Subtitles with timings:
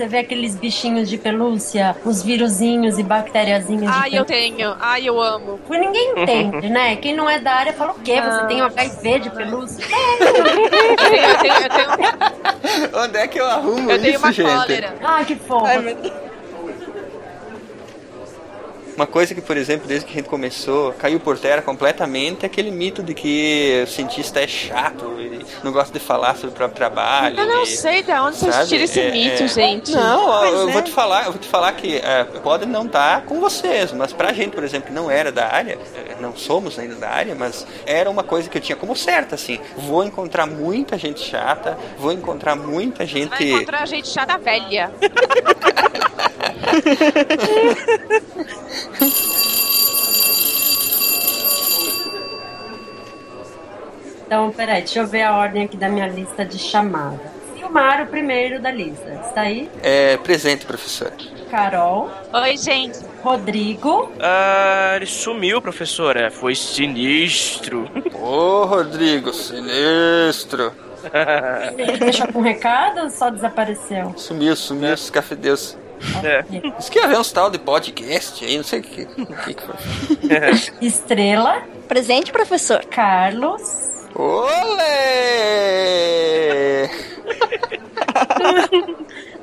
[0.00, 4.74] você vê aqueles bichinhos de pelúcia, os vírusinhos e bactériazinhas de Ai, eu tenho.
[4.80, 5.60] Ai, eu amo.
[5.68, 6.96] Mas ninguém entende, né?
[6.96, 8.18] Quem não é da área fala o quê?
[8.22, 9.84] Você tem um HIV de pelúcia?
[9.90, 14.46] Eu tenho, eu tenho, eu Onde é que eu arrumo eu isso, tenho uma gente?
[14.48, 14.94] cólera.
[15.02, 15.66] Ah, que fofo.
[15.66, 16.29] Ai, meu.
[18.96, 22.46] Uma coisa que, por exemplo, desde que a gente começou, caiu por terra completamente é
[22.46, 26.52] aquele mito de que o cientista é chato, ele não gosta de falar sobre o
[26.52, 27.38] próprio trabalho.
[27.38, 28.68] Eu não e- sei de onde vocês sabe?
[28.68, 29.48] tiram esse É, mito, é.
[29.48, 29.90] gente.
[29.92, 30.72] Não, eu, Pois eu é.
[30.72, 34.12] vou te falar, eu vou te falar que é, pode não estar com vocês, mas
[34.12, 37.34] pra gente, por exemplo, que não era da área, é, não somos ainda da área,
[37.34, 39.58] mas era uma coisa que eu tinha como certa, assim.
[39.76, 43.30] Vou encontrar muita gente chata, vou encontrar muita gente.
[43.30, 44.90] Vai encontrar gente chata velha.
[54.26, 57.18] Então, peraí, deixa eu ver a ordem aqui da minha lista de chamada.
[57.56, 59.10] Silmar, o primeiro da lista.
[59.26, 59.68] Está aí?
[59.82, 61.12] É, presente, professor.
[61.50, 62.98] Carol, Oi, gente.
[63.22, 66.30] Rodrigo, Ah, ele sumiu, professora.
[66.30, 67.90] Foi sinistro.
[68.14, 70.72] Ô, Rodrigo, sinistro.
[71.76, 74.14] ele deixou com um recado ou só desapareceu?
[74.16, 75.76] Sumiu, sumiu, esses cafedeus.
[76.24, 76.44] É.
[76.78, 79.62] Isso que ia haver uns tal de podcast aí, não sei o que, que, que
[79.62, 79.74] foi.
[80.86, 82.84] Estrela, Presente, professor.
[82.84, 84.80] Carlos, Olê!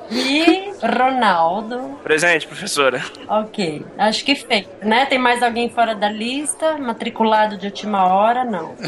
[0.10, 2.00] e Ronaldo.
[2.04, 3.04] Presente, professora.
[3.28, 5.06] Ok, acho que feito, né?
[5.06, 6.78] Tem mais alguém fora da lista?
[6.78, 8.44] Matriculado de última hora?
[8.44, 8.76] Não.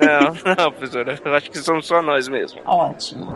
[0.00, 1.18] Não, não, professora.
[1.24, 2.60] Eu acho que somos só nós mesmo.
[2.64, 3.34] Ótimo.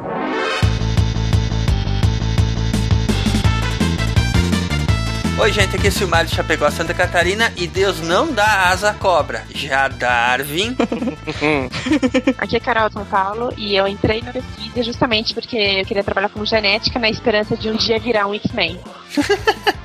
[5.41, 8.94] Oi, gente, aqui é Silmar de Chapecó, Santa Catarina e Deus não dá asa à
[8.94, 9.44] cobra.
[9.55, 10.77] Já Darwin.
[12.36, 16.03] Aqui é Carol de São Paulo e eu entrei no Pesquisa justamente porque eu queria
[16.03, 18.81] trabalhar com genética na esperança de um dia virar um X-Men.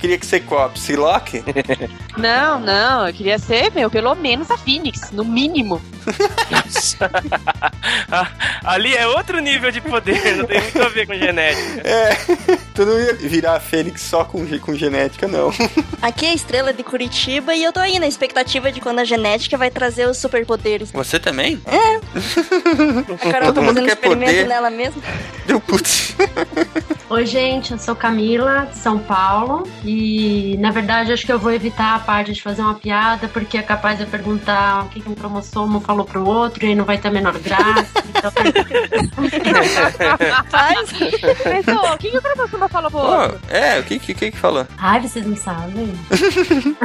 [0.00, 0.74] Queria que você cope.
[0.74, 1.42] Psylocke?
[2.16, 5.80] Não, não, eu queria ser, meu, pelo menos a Phoenix, no mínimo.
[8.62, 11.88] Ali é outro nível de poder, não tem muito a ver com genética.
[11.88, 12.14] É.
[12.74, 15.50] Tu não ia virar a Fênix só com, com genética, não.
[16.02, 19.04] Aqui é a Estrela de Curitiba e eu tô aí na expectativa de quando a
[19.04, 20.90] genética vai trazer os superpoderes.
[20.92, 21.60] Você também?
[21.66, 24.46] A Carol Todo tá fazendo experimento poder.
[24.48, 25.02] nela mesma.
[25.46, 26.14] Deu putz.
[27.08, 29.66] Oi, gente, eu sou Camila, de São Paulo.
[29.84, 33.58] E, na verdade, acho que eu vou evitar a parte de fazer uma piada, porque
[33.58, 36.84] é capaz de eu perguntar o que um cromossomo falou pro outro e aí não
[36.84, 37.88] vai ter a menor graça.
[38.08, 38.30] Então,
[40.50, 40.92] Faz.
[41.44, 43.40] Mas, ô, o que, o cromossomo falou pro outro?
[43.48, 44.66] é, o que, que, que que falou?
[44.78, 45.92] Ai, vocês não sabem?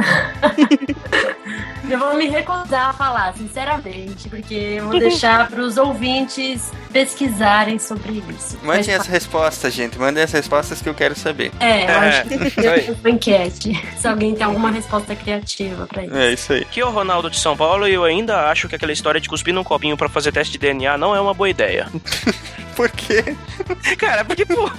[1.88, 7.78] eu vou me recusar a falar, sinceramente, porque eu vou deixar para os ouvintes pesquisarem
[7.78, 8.58] sobre isso.
[8.62, 9.98] Mandem as respostas, gente.
[9.98, 11.52] Mandem as respostas que eu quero saber.
[11.60, 13.80] É, eu acho que É, enquete.
[13.96, 16.14] Se alguém tem alguma resposta criativa pra isso.
[16.14, 16.62] É isso aí.
[16.62, 19.28] Aqui é o Ronaldo de São Paulo e eu ainda acho que aquela história de
[19.28, 21.86] cuspir num copinho pra fazer teste de DNA não é uma boa ideia.
[22.76, 23.24] Por quê?
[23.96, 24.70] Cara, porque, pô.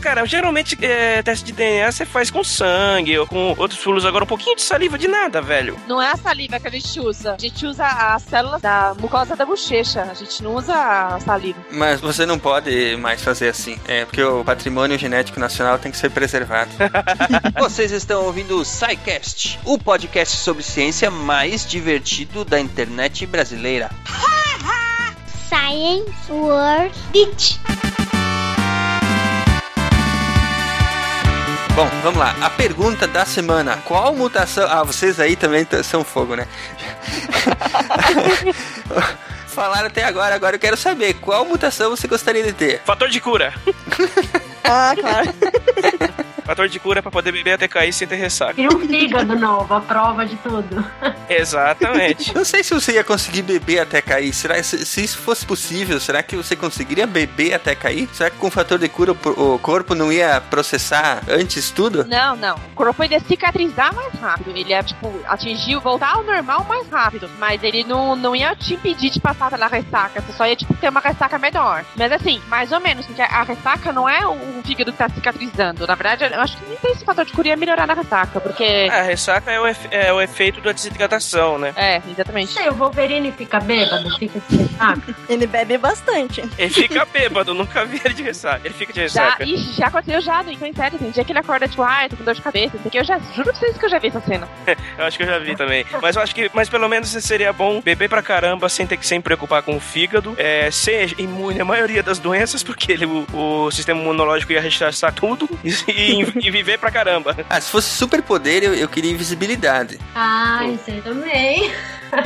[0.00, 4.04] Cara, geralmente é, teste de DNA você faz com sangue ou com outros fluidos.
[4.04, 5.78] Agora, um pouquinho de saliva de nada, velho.
[5.86, 7.34] Não é a saliva que a gente usa.
[7.34, 10.02] A gente usa as células da mucosa da bochecha.
[10.02, 11.58] A gente não usa a saliva.
[11.70, 13.78] Mas você não pode mais fazer assim.
[13.86, 16.70] É, porque o patrimônio genético nacional tem que ser preservado.
[17.58, 23.90] Vocês estão ouvindo o SciCast, o podcast sobre ciência mais divertido da internet brasileira.
[25.48, 27.58] Science World Beach.
[31.76, 32.34] Bom, vamos lá.
[32.40, 33.76] A pergunta da semana.
[33.84, 34.66] Qual mutação...
[34.66, 36.48] Ah, vocês aí também são fogo, né?
[39.46, 41.12] Falaram até agora, agora eu quero saber.
[41.20, 42.80] Qual mutação você gostaria de ter?
[42.82, 43.52] Fator de cura.
[44.68, 45.32] Ah, claro.
[46.46, 48.54] Fator de cura pra poder beber até cair sem ter ressaca.
[48.54, 50.84] Queria um fígado novo, a prova de tudo.
[51.28, 52.32] Exatamente.
[52.32, 54.32] Não sei se você ia conseguir beber até cair.
[54.32, 58.08] Será se, se isso fosse possível, será que você conseguiria beber até cair?
[58.12, 62.04] Será que com o fator de cura o, o corpo não ia processar antes tudo?
[62.04, 62.54] Não, não.
[62.54, 64.50] O corpo ia cicatrizar mais rápido.
[64.50, 67.28] Ele ia, tipo, atingir, voltar ao normal mais rápido.
[67.40, 70.20] Mas ele não, não ia te impedir de passar pela ressaca.
[70.20, 71.84] Você só ia, tipo, ter uma ressaca menor.
[71.96, 75.08] Mas assim, mais ou menos, porque a ressaca não é o, o fígado que tá
[75.08, 75.86] cicatrizando.
[75.86, 78.40] Na verdade, eu acho que nem tem esse fator de cura ia melhorar na ressaca,
[78.40, 78.88] porque.
[78.90, 81.72] A ressaca é o, efe- é o efeito da desidratação, né?
[81.76, 82.52] É, exatamente.
[82.52, 85.14] Sei, o Wolverine fica bêbado, fica assim, sabe?
[85.28, 86.42] Ele bebe bastante.
[86.58, 88.60] Ele fica bêbado, nunca vi ele de ressaca.
[88.64, 89.44] Ele fica de Já, ressaca.
[89.44, 90.98] ixi, já aconteceu já, não tem sério.
[90.98, 92.90] Tem dia que ele acorda, tipo, ai, tô com dor de cabeça, não sei o
[92.90, 92.98] que.
[92.98, 94.48] Eu já juro pra vocês que eu já vi essa cena.
[94.98, 95.84] Eu acho que eu já vi também.
[96.00, 99.06] Mas eu acho que, mas pelo menos seria bom beber pra caramba sem ter que
[99.06, 103.26] se preocupar com o fígado, é, ser imune à maioria das doenças, porque ele, o,
[103.32, 107.36] o sistema imunológico ia rechaçar tudo e, e- e viver pra caramba.
[107.48, 109.98] Ah, se fosse superpoder, eu, eu queria invisibilidade.
[110.14, 111.70] Ah, isso aí também.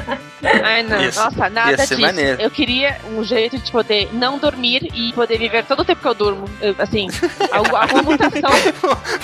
[0.64, 1.00] Ai, não.
[1.00, 2.00] Ia Nossa, nada ia ser disso.
[2.00, 2.40] maneiro.
[2.40, 6.08] Eu queria um jeito de poder não dormir e poder viver todo o tempo que
[6.08, 6.44] eu durmo.
[6.78, 7.08] Assim,
[7.50, 8.50] algu- alguma mutação.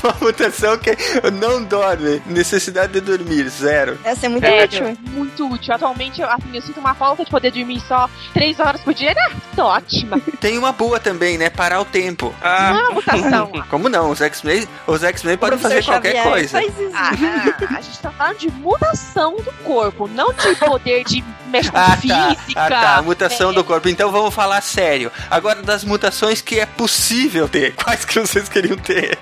[0.03, 0.91] Uma mutação que
[1.33, 2.23] não dorme.
[2.27, 3.99] Necessidade de dormir, zero.
[4.05, 4.99] Essa é muito É, útil.
[5.11, 5.75] muito útil.
[5.75, 9.15] Atualmente, eu, assim, eu sinto uma falta de poder dormir só três horas por dia.
[9.17, 10.21] Ah, tô ótima.
[10.41, 11.49] Tem uma boa também, né?
[11.51, 12.35] Parar o tempo.
[12.43, 13.51] Ah, é uma mutação.
[13.69, 14.11] Como não?
[14.11, 16.61] Os X-Men os X-Men podem fazer qualquer Xavier coisa.
[16.61, 16.91] Faz isso.
[16.95, 21.71] Ah, ah, a gente tá falando de mutação do corpo, não de poder de mexer
[21.71, 22.61] com Ah tá, física.
[22.61, 23.89] ah tá, a mutação do corpo.
[23.89, 25.11] Então vamos falar sério.
[25.31, 27.75] Agora das mutações que é possível ter.
[27.75, 29.19] Quais que vocês queriam ter?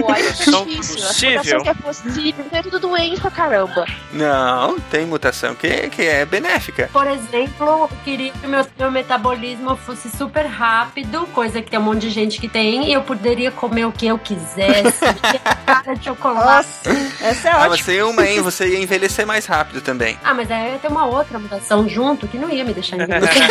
[0.00, 0.96] Pô, é São difícil.
[0.96, 1.62] Possível.
[1.62, 3.86] que é possível, é tudo doença, caramba.
[4.12, 6.88] Não, tem mutação que, que é benéfica.
[6.92, 11.78] Por exemplo, eu queria que o meu, meu metabolismo fosse super rápido, coisa que tem
[11.78, 14.94] um monte de gente que tem, e eu poderia comer o que eu quisesse.
[15.66, 16.44] cara de chocolate.
[16.44, 16.90] Nossa,
[17.22, 17.68] essa é Ah, ótima.
[17.70, 18.40] mas tem uma, hein?
[18.42, 20.18] Você ia envelhecer mais rápido também.
[20.22, 22.96] Ah, mas aí eu ia ter uma outra mutação junto que não ia me deixar
[22.96, 23.42] envelhecer.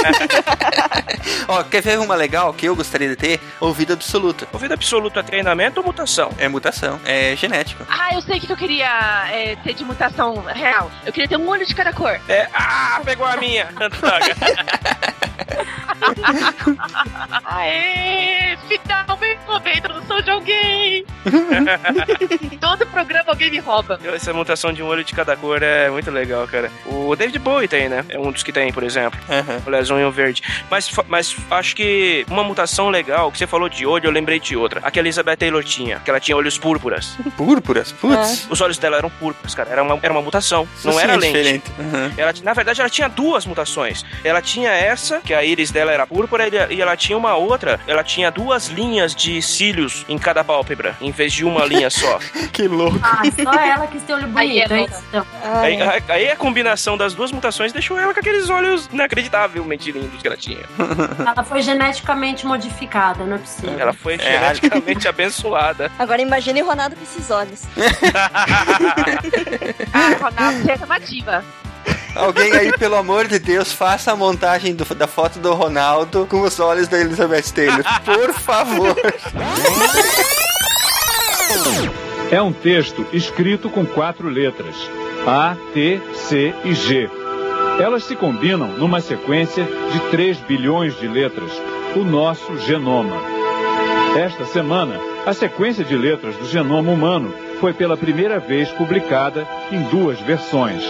[1.48, 3.40] Ó, quer ver uma legal que eu gostaria de ter?
[3.60, 4.48] Ouvido absoluto.
[4.54, 6.03] ouvido absoluto é treinamento ou mutação?
[6.38, 7.86] É mutação, é genético.
[7.90, 10.92] Ah, eu sei o que eu queria é, ter de mutação real.
[11.06, 12.20] Eu queria ter um olho de cada cor.
[12.28, 13.66] É, ah, pegou a minha.
[13.66, 13.94] Droga.
[17.46, 18.58] Aê!
[18.68, 21.06] Finalmente roubei a introdução de alguém!
[22.60, 24.00] Todo programa alguém me rouba.
[24.04, 26.72] Essa mutação de um olho de cada cor é muito legal, cara.
[26.86, 28.06] O David Bowie tem, né?
[28.10, 29.20] É um dos que tem, por exemplo.
[29.30, 29.62] Aham.
[29.66, 30.42] Aliás, um verde.
[30.70, 34.56] Mas, mas acho que uma mutação legal, que você falou de olho, eu lembrei de
[34.56, 34.82] outra.
[34.84, 37.18] A que a Elizabeth Taylor tinha, que ela tinha olhos púrpuras.
[37.38, 37.92] Púrpuras?
[37.92, 38.48] Putz.
[38.50, 39.70] Os olhos dela eram púrpuras, cara.
[39.70, 40.68] Era uma, era uma mutação.
[40.76, 41.38] Isso não sim era é lente.
[41.38, 41.72] diferente.
[41.80, 42.12] Uhum.
[42.18, 44.06] Ela, na verdade, ela tinha duas mutações.
[44.24, 47.80] Ela tinha essa, que a íris dela era púrpura, e- ela tinha uma outra.
[47.88, 52.20] Ela tinha duas linhas de cílios em cada pálpebra, em vez de uma linha só.
[52.54, 53.00] Que louco.
[53.02, 54.94] Ah, só ela quis ter olho Aí é bonito, é louca.
[54.94, 55.04] isso?
[55.10, 55.26] Então.
[55.44, 60.22] Aí, aí- aí a combinação das duas mutações deixou ela com aqueles olhos inacreditavelmente lindos
[60.22, 60.60] que ela tinha.
[61.20, 63.80] Ela foi geneticamente modificada, não é possível.
[63.80, 65.73] Ela foi geneticamente abençoada.
[66.00, 67.64] Agora imagine o Ronaldo com esses olhos.
[69.94, 71.44] Ah, Ronaldo, é chamativa.
[72.16, 76.42] Alguém aí, pelo amor de Deus, faça a montagem do- da foto do Ronaldo com
[76.42, 77.84] os olhos da Elizabeth Taylor.
[78.06, 78.96] Por favor.
[82.32, 84.76] É um texto escrito com quatro letras:
[85.28, 87.10] A, T, C e G.
[87.80, 91.52] Elas se combinam numa sequência de 3 bilhões de letras,
[91.96, 93.18] o nosso genoma.
[94.18, 99.82] Esta semana, a sequência de letras do genoma humano foi pela primeira vez publicada em
[99.84, 100.84] duas versões.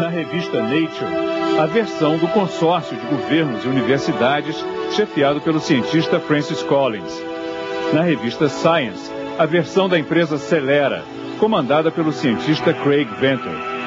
[0.00, 6.62] Na revista Nature, a versão do consórcio de governos e universidades, chefiado pelo cientista Francis
[6.62, 7.22] Collins.
[7.92, 11.04] Na revista Science, a versão da empresa Celera,
[11.38, 13.80] comandada pelo cientista Craig Venter.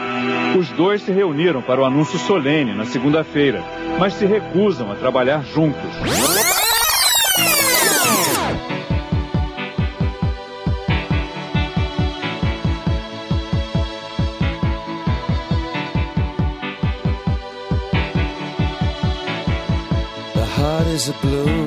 [0.58, 3.62] Os dois se reuniram para o anúncio solene na segunda-feira,
[4.00, 6.43] mas se recusam a trabalhar juntos.
[20.94, 21.63] is a blue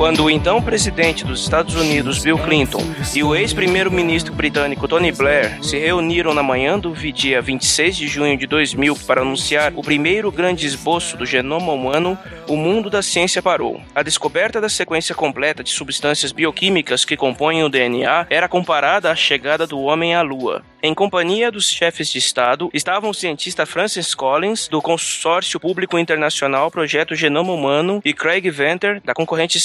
[0.00, 2.82] Quando o então presidente dos Estados Unidos, Bill Clinton,
[3.14, 8.34] e o ex-primeiro-ministro britânico Tony Blair se reuniram na manhã do dia 26 de junho
[8.34, 13.42] de 2000 para anunciar o primeiro grande esboço do genoma humano, o mundo da ciência
[13.42, 13.78] parou.
[13.94, 19.14] A descoberta da sequência completa de substâncias bioquímicas que compõem o DNA era comparada à
[19.14, 20.62] chegada do homem à Lua.
[20.82, 26.70] Em companhia dos chefes de Estado estavam o cientista Francis Collins, do Consórcio Público Internacional
[26.70, 29.60] Projeto Genoma Humano, e Craig Venter, da concorrente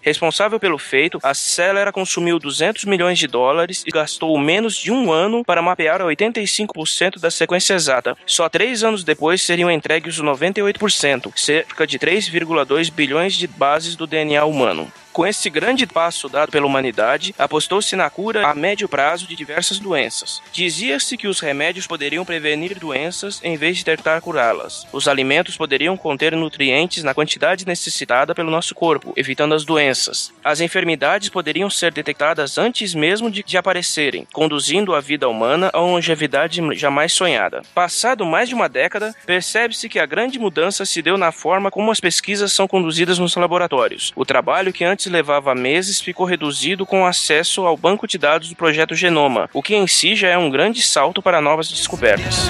[0.00, 5.12] Responsável pelo feito, a Celera consumiu 200 milhões de dólares e gastou menos de um
[5.12, 8.16] ano para mapear 85% da sequência exata.
[8.26, 14.06] Só três anos depois seriam entregues os 98%, cerca de 3,2 bilhões de bases do
[14.06, 14.90] DNA humano.
[15.12, 19.78] Com esse grande passo dado pela humanidade, apostou-se na cura a médio prazo de diversas
[19.78, 20.40] doenças.
[20.52, 24.86] Dizia-se que os remédios poderiam prevenir doenças em vez de tentar curá-las.
[24.92, 30.32] Os alimentos poderiam conter nutrientes na quantidade necessitada pelo nosso corpo, evitando as doenças.
[30.44, 35.80] As enfermidades poderiam ser detectadas antes mesmo de, de aparecerem, conduzindo a vida humana a
[35.80, 37.62] uma longevidade jamais sonhada.
[37.74, 41.90] Passado mais de uma década, percebe-se que a grande mudança se deu na forma como
[41.90, 44.12] as pesquisas são conduzidas nos laboratórios.
[44.14, 48.56] O trabalho que antes levava meses ficou reduzido com acesso ao banco de dados do
[48.56, 52.48] projeto Genoma, o que em si já é um grande salto para novas descobertas.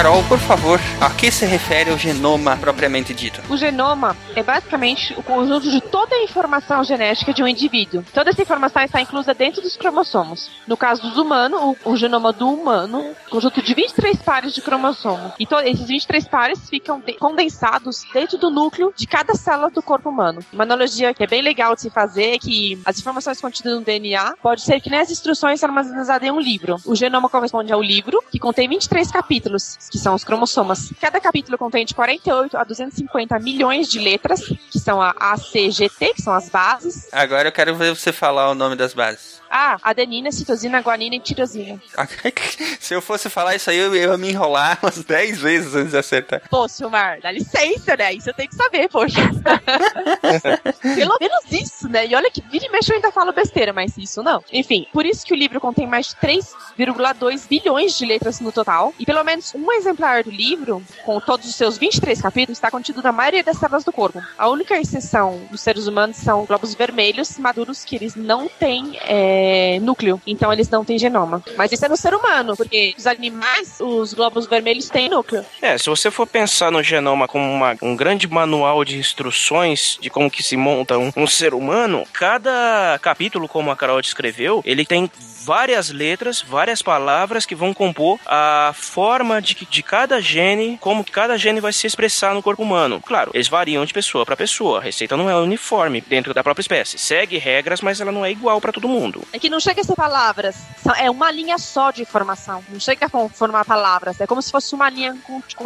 [0.00, 3.42] Carol, por favor, a que se refere o genoma propriamente dito?
[3.52, 8.02] O genoma é basicamente o conjunto de toda a informação genética de um indivíduo.
[8.14, 10.50] Toda essa informação está inclusa dentro dos cromossomos.
[10.66, 15.34] No caso dos humanos, o, o genoma do humano, conjunto de 23 pares de cromossomos.
[15.38, 20.08] E esses 23 pares ficam de condensados dentro do núcleo de cada célula do corpo
[20.08, 20.40] humano.
[20.50, 23.82] Uma analogia que é bem legal de se fazer é que as informações contidas no
[23.82, 26.76] DNA pode ser que nem as instruções armazenadas em um livro.
[26.86, 30.92] O genoma corresponde ao livro, que contém 23 capítulos que são os cromossomas.
[31.00, 36.22] Cada capítulo contém de 48 a 250 milhões de letras, que são a ACGT, que
[36.22, 37.08] são as bases.
[37.12, 39.39] Agora eu quero ver você falar o nome das bases.
[39.50, 41.82] Ah, adenina, citosina, guanina e tirosina.
[42.78, 45.98] Se eu fosse falar isso aí, eu ia me enrolar umas 10 vezes antes de
[45.98, 46.42] acertar.
[46.48, 48.12] Pô, Silmar, dá licença, né?
[48.12, 49.20] Isso eu tenho que saber, poxa.
[50.94, 52.06] Pelo menos isso, né?
[52.06, 54.42] E olha que vira e mexe eu ainda falo besteira, mas isso não.
[54.52, 58.94] Enfim, por isso que o livro contém mais de 3,2 bilhões de letras no total.
[59.00, 63.02] E pelo menos um exemplar do livro, com todos os seus 23 capítulos, está contido
[63.02, 64.22] na maioria das células do corpo.
[64.38, 69.39] A única exceção dos seres humanos são globos vermelhos maduros que eles não têm é,
[69.80, 70.20] núcleo.
[70.26, 71.42] Então eles não têm genoma.
[71.56, 75.44] Mas isso é no ser humano, porque os animais, os glóbulos vermelhos têm núcleo.
[75.60, 80.10] É, se você for pensar no genoma como uma, um grande manual de instruções de
[80.10, 84.84] como que se monta um, um ser humano, cada capítulo, como a Carol descreveu, ele
[84.84, 85.10] tem
[85.44, 91.36] várias letras, várias palavras que vão compor a forma de, de cada gene, como cada
[91.36, 93.00] gene vai se expressar no corpo humano.
[93.00, 94.78] Claro, eles variam de pessoa para pessoa.
[94.78, 96.98] A receita não é uniforme dentro da própria espécie.
[96.98, 99.22] Segue regras, mas ela não é igual para todo mundo.
[99.32, 100.56] É que não chega a ser palavras,
[100.98, 102.62] é uma linha só de informação.
[102.68, 104.20] Não chega a formar palavras.
[104.20, 105.16] É como se fosse uma linha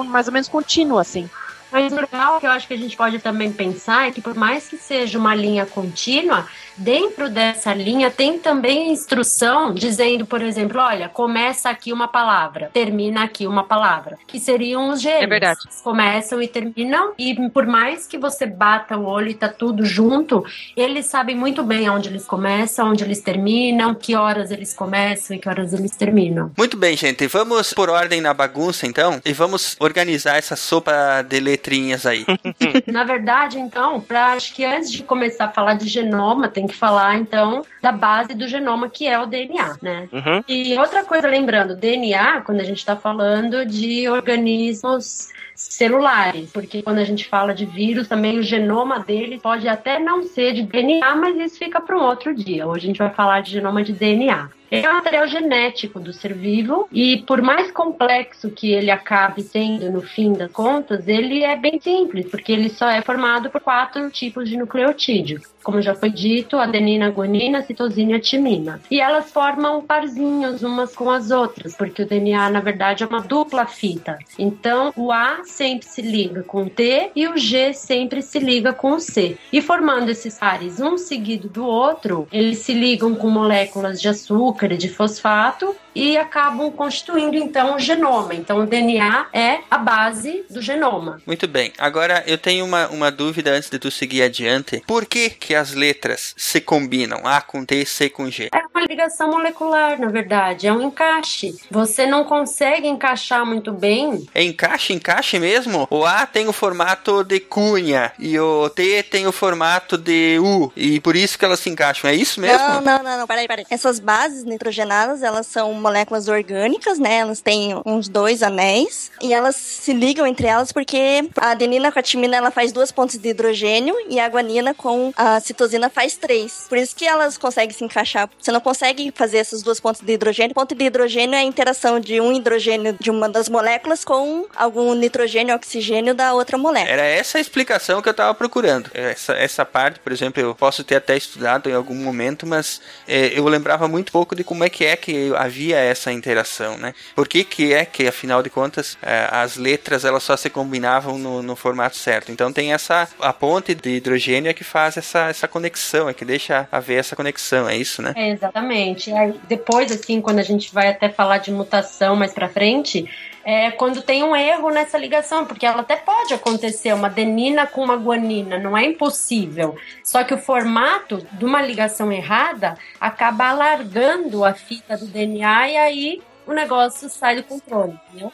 [0.06, 1.28] mais ou menos contínua, assim.
[1.74, 4.32] Mas o legal que eu acho que a gente pode também pensar é que por
[4.36, 10.80] mais que seja uma linha contínua, dentro dessa linha tem também instrução dizendo, por exemplo,
[10.80, 15.22] olha, começa aqui uma palavra, termina aqui uma palavra, que seriam os genes.
[15.22, 15.60] É verdade.
[15.82, 20.44] Começam e terminam e por mais que você bata o olho e tá tudo junto,
[20.76, 25.38] eles sabem muito bem onde eles começam, onde eles terminam, que horas eles começam e
[25.38, 26.50] que horas eles terminam.
[26.56, 31.40] Muito bem, gente, vamos por ordem na bagunça então e vamos organizar essa sopa de
[31.40, 32.24] letrinhas aí.
[32.86, 36.76] Na verdade, então, pra, acho que antes de começar a falar de genoma, tem que
[36.76, 40.08] falar, então, da base do genoma, que é o DNA, né?
[40.12, 40.44] Uhum.
[40.48, 46.98] E outra coisa, lembrando, DNA, quando a gente está falando de organismos celulares, porque quando
[46.98, 51.14] a gente fala de vírus, também o genoma dele pode até não ser de DNA,
[51.14, 52.66] mas isso fica para um outro dia.
[52.66, 54.50] Hoje a gente vai falar de genoma de DNA.
[54.82, 59.90] É um material genético do ser vivo e por mais complexo que ele acabe sendo
[59.90, 64.10] no fim das contas, ele é bem simples, porque ele só é formado por quatro
[64.10, 65.40] tipos de nucleotídeo.
[65.62, 68.80] Como já foi dito, adenina, guanina, citosina e timina.
[68.90, 73.20] E elas formam parzinhos umas com as outras, porque o DNA, na verdade, é uma
[73.20, 74.18] dupla fita.
[74.38, 78.72] Então, o A sempre se liga com o T e o G sempre se liga
[78.72, 79.38] com o C.
[79.52, 84.63] E formando esses pares um seguido do outro, eles se ligam com moléculas de açúcar
[84.68, 88.34] de fosfato e acabam constituindo então o genoma.
[88.34, 91.20] Então o DNA é a base do genoma.
[91.26, 91.72] Muito bem.
[91.78, 94.82] Agora eu tenho uma, uma dúvida antes de tu seguir adiante.
[94.86, 97.20] Por que que as letras se combinam?
[97.24, 98.48] A com T, C com G?
[98.52, 100.66] É uma ligação molecular, na verdade.
[100.66, 101.54] É um encaixe.
[101.70, 104.26] Você não consegue encaixar muito bem.
[104.34, 105.86] É encaixe, encaixe mesmo?
[105.90, 110.72] O A tem o formato de cunha e o T tem o formato de U.
[110.76, 112.10] E por isso que elas se encaixam.
[112.10, 112.58] É isso mesmo?
[112.58, 113.26] Não, não, não, não.
[113.26, 113.66] Peraí, peraí.
[113.70, 117.18] Essas bases nitrogenadas, elas são moléculas orgânicas, né?
[117.18, 121.98] Elas têm uns dois anéis e elas se ligam entre elas porque a adenina com
[121.98, 126.16] a timina ela faz duas pontes de hidrogênio e a guanina com a citosina faz
[126.16, 126.64] três.
[126.70, 128.30] Por isso que elas conseguem se encaixar.
[128.40, 130.54] Você não consegue fazer essas duas pontes de hidrogênio.
[130.54, 134.94] Ponte de hidrogênio é a interação de um hidrogênio de uma das moléculas com algum
[134.94, 136.90] nitrogênio, oxigênio da outra molécula.
[136.90, 138.90] Era essa a explicação que eu estava procurando.
[138.94, 143.38] Essa, essa parte, por exemplo, eu posso ter até estudado em algum momento, mas é,
[143.38, 146.94] eu lembrava muito pouco de como é que é que havia essa interação, né?
[147.14, 151.18] Por que, que é que, afinal de contas, é, as letras elas só se combinavam
[151.18, 152.30] no, no, formato certo?
[152.30, 156.24] Então tem essa a ponte de hidrogênio é que faz essa, essa conexão, é que
[156.24, 158.12] deixa haver essa conexão, é isso, né?
[158.16, 159.12] É, exatamente.
[159.12, 163.08] Aí, depois, assim, quando a gente vai até falar de mutação mais para frente,
[163.44, 167.84] é quando tem um erro nessa ligação, porque ela até pode acontecer, uma adenina com
[167.84, 169.76] uma guanina, não é impossível.
[170.02, 175.76] Só que o formato de uma ligação errada acaba alargando a fita do DNA e
[175.76, 178.32] aí o negócio sai do controle, entendeu?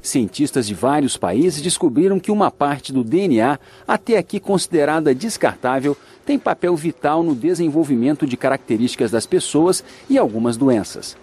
[0.00, 6.38] Cientistas de vários países descobriram que uma parte do DNA, até aqui considerada descartável, tem
[6.38, 11.16] papel vital no desenvolvimento de características das pessoas e algumas doenças.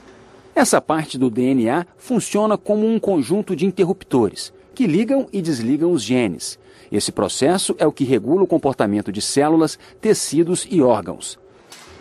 [0.59, 6.03] Essa parte do DNA funciona como um conjunto de interruptores que ligam e desligam os
[6.03, 6.59] genes.
[6.91, 11.39] Esse processo é o que regula o comportamento de células, tecidos e órgãos.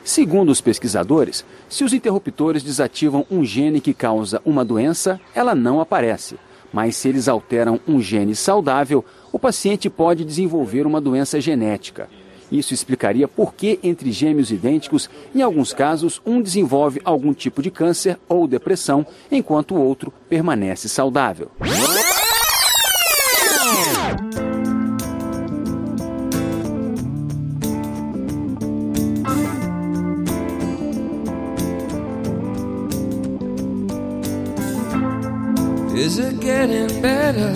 [0.02, 5.80] Segundo os pesquisadores, se os interruptores desativam um gene que causa uma doença, ela não
[5.80, 6.36] aparece.
[6.72, 12.08] Mas se eles alteram um gene saudável, o paciente pode desenvolver uma doença genética.
[12.50, 17.70] Isso explicaria por que, entre gêmeos idênticos, em alguns casos, um desenvolve algum tipo de
[17.70, 21.50] câncer ou depressão, enquanto o outro permanece saudável.
[35.94, 37.52] Is it getting better?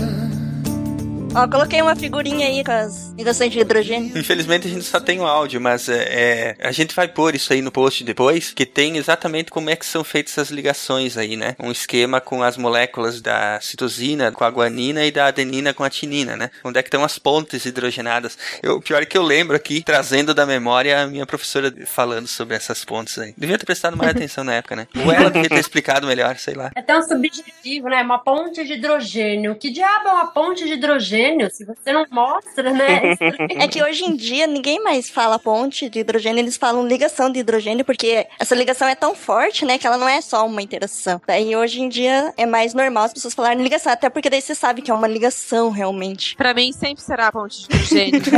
[1.35, 4.19] Ó, coloquei uma figurinha aí com as ligações de hidrogênio.
[4.19, 7.53] Infelizmente a gente só tem o áudio, mas é, é, a gente vai pôr isso
[7.53, 11.37] aí no post depois, que tem exatamente como é que são feitas essas ligações aí,
[11.37, 11.55] né?
[11.59, 15.91] Um esquema com as moléculas da citosina com a guanina e da adenina com a
[15.91, 16.51] tinina, né?
[16.65, 18.37] Onde é que estão as pontes hidrogenadas.
[18.63, 22.57] Eu, pior é que eu lembro aqui, trazendo da memória a minha professora falando sobre
[22.57, 23.35] essas pontes aí.
[23.37, 24.87] Devia ter prestado mais atenção na época, né?
[25.05, 26.71] Ou ela devia ter explicado melhor, sei lá.
[26.75, 28.03] É tão subjetivo, né?
[28.03, 29.55] Uma ponte de hidrogênio.
[29.55, 33.12] Que diabo é uma ponte de hidrogênio, se você não mostra, né?
[33.51, 37.41] É que hoje em dia ninguém mais fala ponte de hidrogênio, eles falam ligação de
[37.41, 41.21] hidrogênio, porque essa ligação é tão forte, né, que ela não é só uma interação.
[41.27, 44.55] Daí hoje em dia é mais normal as pessoas falarem ligação, até porque daí você
[44.55, 46.37] sabe que é uma ligação realmente.
[46.37, 48.23] Pra mim sempre será ponte de hidrogênio.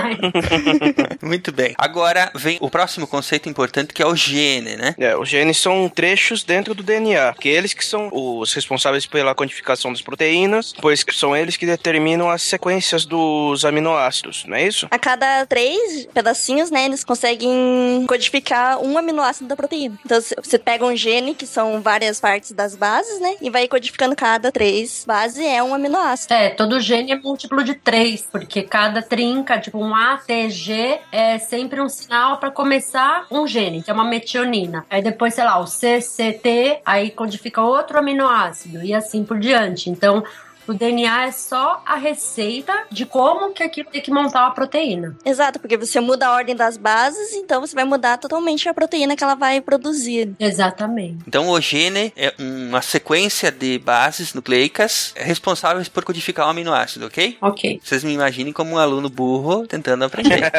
[1.22, 1.74] Muito bem.
[1.78, 4.94] Agora vem o próximo conceito importante que é o gene, né?
[4.98, 9.34] É, os genes são trechos dentro do DNA, que eles que são os responsáveis pela
[9.34, 13.04] codificação das proteínas, pois são eles que determinam as sequências
[13.50, 14.86] dos aminoácidos, não é isso?
[14.90, 19.98] A cada três pedacinhos, né, eles conseguem codificar um aminoácido da proteína.
[20.04, 24.16] Então, você pega um gene, que são várias partes das bases, né, e vai codificando
[24.16, 26.32] cada três bases, é um aminoácido.
[26.34, 31.00] É, todo gene é múltiplo de três, porque cada trinca, tipo um A, T, G,
[31.12, 34.84] é sempre um sinal para começar um gene, que é uma metionina.
[34.90, 39.38] Aí depois, sei lá, o C, C, T, aí codifica outro aminoácido, e assim por
[39.38, 39.90] diante.
[39.90, 40.22] Então,
[40.70, 45.16] o DNA é só a receita de como que aquilo tem que montar a proteína.
[45.24, 49.16] Exato, porque você muda a ordem das bases, então você vai mudar totalmente a proteína
[49.16, 50.32] que ela vai produzir.
[50.38, 51.18] Exatamente.
[51.26, 57.36] Então o gene é uma sequência de bases nucleicas responsáveis por codificar o aminoácido, ok?
[57.40, 57.80] Ok.
[57.82, 60.52] Vocês me imaginem como um aluno burro tentando aprender.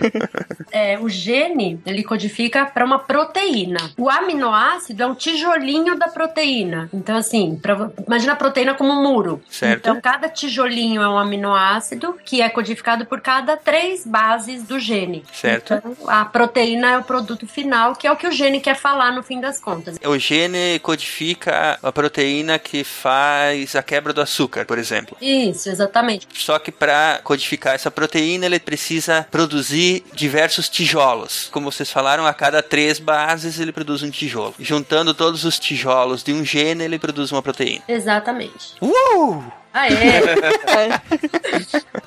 [0.72, 3.90] é, o gene, ele codifica para uma proteína.
[3.98, 6.88] O aminoácido é um tijolinho da proteína.
[6.94, 9.42] Então, assim, pra, imagina a proteína como um muro.
[9.50, 9.80] Certo.
[9.80, 15.24] Então, cada tijolinho é um aminoácido que é codificado por cada três bases do gene.
[15.32, 15.74] Certo.
[15.74, 19.12] Então, a proteína é o produto final, que é o que o gene quer falar
[19.12, 19.96] no fim das contas.
[20.04, 25.16] O gene codifica a proteína que faz a quebra do açúcar, por exemplo.
[25.20, 26.26] Isso, exatamente.
[26.32, 31.48] Só que para codificar essa proteína, ele precisa produzir diversos tijolos.
[31.50, 34.54] Como vocês falaram, a cada três bases ele produz um tijolo.
[34.58, 37.82] Juntando todos os tijolos de um gene, ele produz uma proteína.
[37.88, 38.74] Exatamente.
[38.80, 39.39] Uh!
[39.72, 41.00] Ah, é?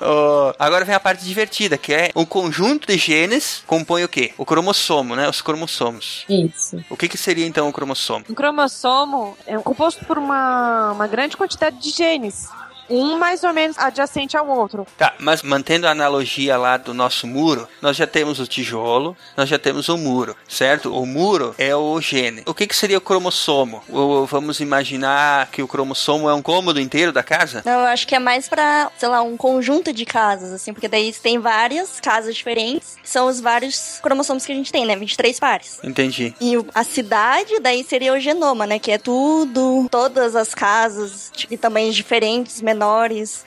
[0.00, 4.32] oh, agora vem a parte divertida, que é um conjunto de genes compõe o quê?
[4.36, 5.28] O cromossomo, né?
[5.28, 6.24] Os cromossomos.
[6.28, 6.84] Isso.
[6.90, 8.24] O que, que seria então o cromossomo?
[8.28, 12.48] Um cromossomo é composto por uma, uma grande quantidade de genes.
[12.88, 14.86] Um mais ou menos adjacente ao outro.
[14.96, 19.48] Tá, mas mantendo a analogia lá do nosso muro, nós já temos o tijolo, nós
[19.48, 20.94] já temos o muro, certo?
[20.94, 22.42] O muro é o gene.
[22.46, 23.82] O que, que seria o cromossomo?
[23.88, 27.62] Ou vamos imaginar que o cromossomo é um cômodo inteiro da casa?
[27.64, 30.88] Não, eu acho que é mais pra, sei lá, um conjunto de casas, assim, porque
[30.88, 34.96] daí tem várias casas diferentes, são os vários cromossomos que a gente tem, né?
[34.96, 35.78] 23 pares.
[35.82, 36.34] Entendi.
[36.40, 38.78] E a cidade, daí seria o genoma, né?
[38.78, 42.73] Que é tudo, todas as casas de tamanhos diferentes, menores.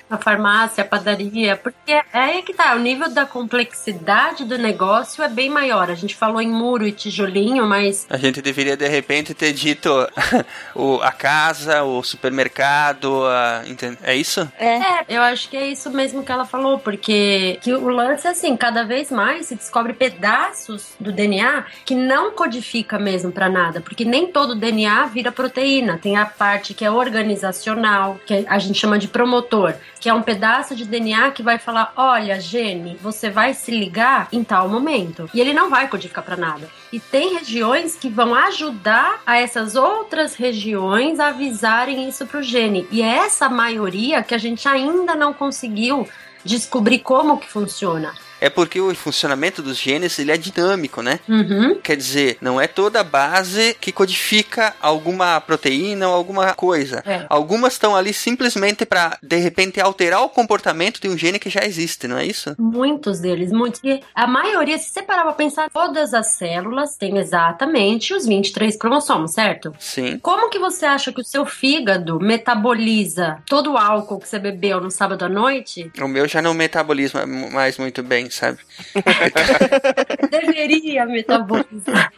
[0.09, 5.23] A farmácia, a padaria, porque é aí que tá, o nível da complexidade do negócio
[5.23, 5.89] é bem maior.
[5.89, 9.89] A gente falou em muro e tijolinho, mas A gente deveria de repente ter dito
[10.75, 13.97] o, a casa, o supermercado, a, entende?
[14.03, 14.49] é isso?
[14.59, 18.31] É, eu acho que é isso mesmo que ela falou, porque que o lance é
[18.31, 23.81] assim, cada vez mais se descobre pedaços do DNA que não codifica mesmo pra nada,
[23.81, 25.97] porque nem todo DNA vira proteína.
[25.97, 30.21] Tem a parte que é organizacional, que a gente chama de promotor, que é um
[30.21, 35.27] pedaço de DNA que vai falar: olha, gene, você vai se ligar em tal momento.
[35.33, 36.69] E ele não vai codificar pra nada.
[36.93, 42.87] E tem regiões que vão ajudar a essas outras regiões a avisarem isso pro gene.
[42.91, 46.07] E é essa maioria que a gente ainda não conseguiu
[46.45, 48.13] descobrir como que funciona.
[48.39, 51.19] É porque o funcionamento dos genes ele é dinâmico, né?
[51.27, 51.79] Uhum.
[51.81, 57.03] Quer dizer, não é toda a base que codifica alguma proteína ou alguma coisa.
[57.05, 57.25] É.
[57.29, 61.65] Algumas estão ali simplesmente para de repente alterar o comportamento de um gene que já
[61.65, 62.55] existe, não é isso?
[62.59, 63.79] Muitos deles, muitos.
[63.83, 68.77] E a maioria, se você parar pra pensar, todas as células têm exatamente os 23
[68.77, 69.73] cromossomos, certo?
[69.79, 70.19] Sim.
[70.19, 74.81] Como que você acha que o seu fígado metaboliza todo o álcool que você bebeu
[74.81, 75.91] no sábado à noite?
[75.99, 78.59] O meu já não metaboliza mais muito bem, sabe?
[80.29, 82.11] Deveria metabolizar.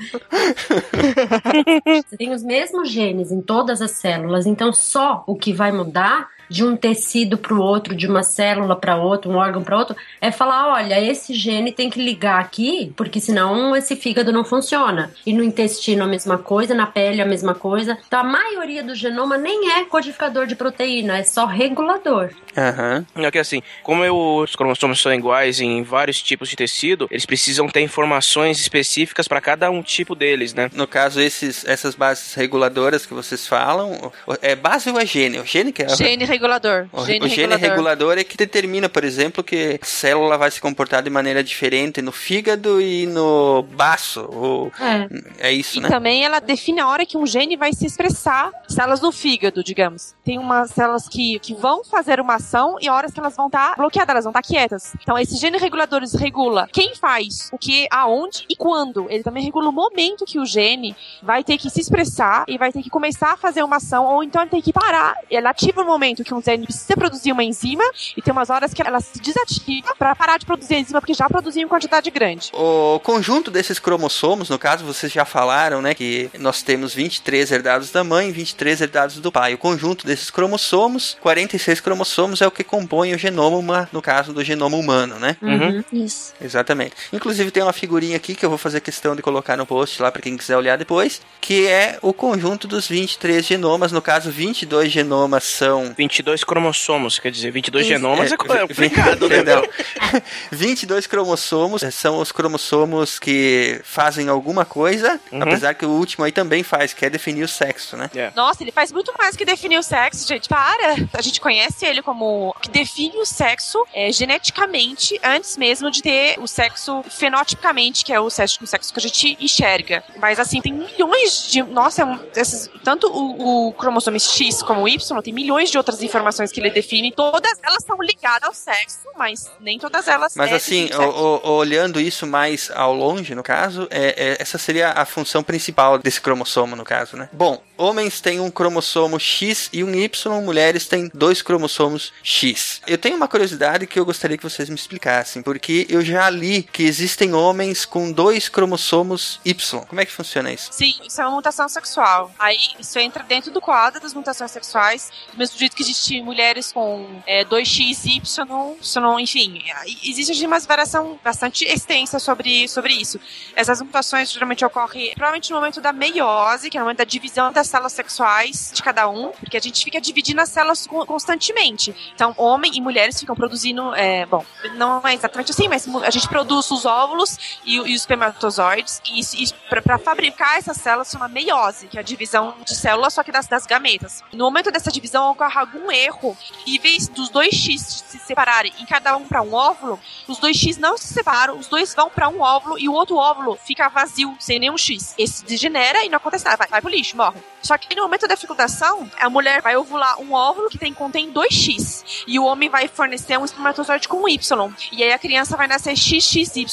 [2.08, 6.30] Você tem os mesmos genes em todas as células, então só o que vai mudar
[6.50, 9.96] de um tecido para o outro, de uma célula para outra, um órgão para outro,
[10.20, 15.12] é falar, olha, esse gene tem que ligar aqui, porque senão esse fígado não funciona.
[15.26, 17.98] E no intestino a mesma coisa, na pele a mesma coisa.
[18.08, 22.32] Então a maioria do genoma nem é codificador de proteína, é só regulador.
[22.58, 23.06] Aham.
[23.16, 27.26] É que assim, como eu- os cromossomos são iguais em vários tipos de tecido, eles
[27.26, 30.70] precisam ter informações específicas para cada um tipo deles, né?
[30.74, 35.40] No caso, esses, essas bases reguladoras que vocês falam, é base ou é gene?
[35.40, 36.88] O gene que é Gene regulador.
[36.94, 37.70] O, gene o gene regulador.
[37.70, 42.02] regulador é que determina, por exemplo, que a célula vai se comportar de maneira diferente
[42.02, 44.28] no fígado e no baço.
[44.32, 45.50] Ou, É.
[45.50, 45.90] é isso, E né?
[45.90, 48.52] também ela define a hora que um gene vai se expressar.
[48.68, 50.16] Células do fígado, digamos.
[50.24, 53.76] Tem umas células que, que vão fazer uma ação e horas que elas vão estar
[53.76, 54.94] bloqueadas, elas vão estar quietas.
[55.02, 59.08] Então, esses gene reguladores regula quem faz o que, aonde e quando.
[59.10, 62.72] Ele também regula o momento que o gene vai ter que se expressar e vai
[62.72, 65.16] ter que começar a fazer uma ação, ou então ele tem que parar.
[65.30, 67.84] Ele ativa o momento que um precisa produzir uma enzima
[68.16, 71.14] e tem umas horas que ela se desativa para parar de produzir a enzima porque
[71.14, 72.52] já produziu em quantidade grande.
[72.54, 77.92] O conjunto desses cromossomos, no caso, vocês já falaram, né, que nós temos 23 herdados
[77.92, 79.56] da mãe e 23 herdados do pai.
[79.56, 84.44] O conjunto desses cromossomos, 46 cromossomos, é o que compõe o genoma, no caso do
[84.44, 85.36] genoma humano, né?
[85.42, 85.84] Uhum.
[85.92, 86.34] Isso.
[86.40, 86.94] Exatamente.
[87.12, 90.12] Inclusive tem uma figurinha aqui que eu vou fazer questão de colocar no post lá
[90.12, 94.92] para quem quiser olhar depois, que é o conjunto dos 23 genomas, no caso 22
[94.92, 99.36] genomas são 22 cromossomos, quer dizer, 22 Isso, genomas é, é, é complicado, né?
[99.38, 99.70] Entendeu?
[100.52, 105.44] 22 cromossomos eh, são os cromossomos que fazem alguma coisa, Uhum.
[105.44, 108.10] apesar que o último aí também faz, que é definir o sexo, né?
[108.16, 108.32] É.
[108.36, 110.50] Nossa, ele faz muito mais que definir o sexo, gente.
[110.50, 110.96] Para!
[111.14, 116.40] A gente conhece ele como que define o sexo é, geneticamente antes mesmo de ter
[116.40, 120.04] o sexo fenotipicamente, que é o sexo, o sexo que a gente enxerga.
[120.18, 121.64] Mas assim, tem milhões de.
[121.64, 126.52] Nossa, esses, tanto o, o cromossomo X como o Y, tem milhões de outras informações
[126.52, 127.12] que ele define.
[127.12, 130.36] Todas elas são ligadas ao sexo, mas nem todas elas.
[130.36, 134.58] Mas é, assim, o- o- olhando isso mais ao longe, no caso, é, é- essa
[134.58, 137.30] seria a função principal desse cromossomo, no caso, né?
[137.32, 142.82] Bom, homens têm um cromossomo X e um Y, mulheres têm dois cromossomos X.
[142.86, 146.62] Eu tenho uma curiosidade que eu gostaria que vocês me explicassem, porque eu já li
[146.62, 149.86] que existem homens com dois cromossomos Y.
[149.86, 150.68] Como é que funciona isso?
[150.72, 152.32] Sim, isso é uma mutação sexual.
[152.38, 156.74] Aí isso entra dentro do quadro das mutações sexuais, do mesmo jeito que existem mulheres
[156.74, 159.64] com é, 2x, y, y, enfim.
[160.04, 163.20] Existe uma variação bastante extensa sobre, sobre isso.
[163.56, 167.54] Essas mutações geralmente ocorrem provavelmente no momento da meiose, que é no momento da divisão
[167.54, 171.96] das células sexuais de cada um, porque a gente fica dividindo as células constantemente.
[172.14, 176.28] Então, homem e mulheres ficam produzindo, é, bom, não é exatamente assim, mas a gente
[176.28, 181.88] produz os óvulos e, e os espermatozoides, e, e para fabricar essas células chama meiose,
[181.88, 184.24] que é a divisão de células, só que das, das gametas.
[184.34, 188.86] No momento dessa divisão ocorre algum erro, e vez dos dois X se separarem em
[188.86, 192.30] cada um para um óvulo, os dois X não se separam, os dois vão para
[192.30, 195.14] um óvulo e o outro óvulo fica vazio, sem nenhum X.
[195.18, 197.40] Esse degenera e não acontece nada, vai, vai pro lixo, morre.
[197.62, 201.32] Só que no momento da fecundação, a mulher vai ovular um óvulo que tem, contém
[201.32, 202.24] 2x.
[202.28, 204.74] E o homem vai fornecer um espermatozoide com Y.
[204.92, 206.66] E aí a criança vai nascer XXY.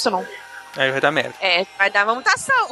[0.77, 1.35] Aí vai dar merda.
[1.41, 2.69] É, vai dar uma mutação.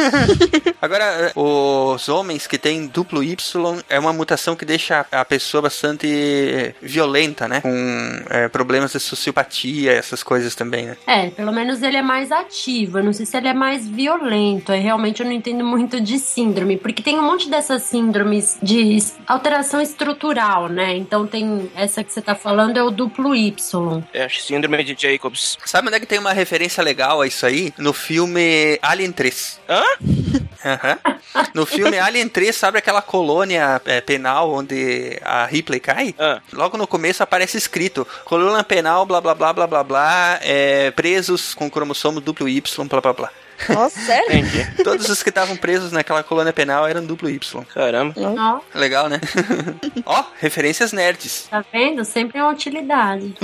[0.80, 6.74] Agora, os homens que têm duplo Y é uma mutação que deixa a pessoa bastante
[6.80, 7.60] violenta, né?
[7.60, 10.96] Com é, problemas de sociopatia, essas coisas também, né?
[11.06, 12.98] É, pelo menos ele é mais ativo.
[12.98, 14.72] Eu não sei se ele é mais violento.
[14.72, 18.98] Eu realmente eu não entendo muito de síndrome, porque tem um monte dessas síndromes de
[19.26, 20.96] alteração estrutural, né?
[20.96, 24.02] Então tem essa que você tá falando é o duplo Y.
[24.12, 25.58] É, síndrome de Jacobs.
[25.64, 27.72] Sabe onde é que tem uma referência legal a isso aí?
[27.78, 29.60] No filme Alien 3.
[29.68, 29.82] Hã?
[30.02, 31.20] Uhum.
[31.54, 36.14] No filme Alien 3, sabe aquela colônia é, penal onde a Ripley cai?
[36.18, 36.40] Ah.
[36.52, 41.54] Logo no começo aparece escrito: colônia penal, blá blá blá blá blá blá, é, presos
[41.54, 43.30] com cromossomo duplo Y, blá blá blá.
[43.68, 44.38] Nossa, sério?
[44.38, 44.82] Entendi.
[44.82, 47.64] Todos os que estavam presos naquela colônia penal eram duplo Y.
[47.72, 48.14] Caramba.
[48.16, 49.20] Ó, Legal, né?
[50.06, 51.46] Ó, referências nerds.
[51.50, 52.04] tá vendo?
[52.04, 53.34] Sempre é uma utilidade.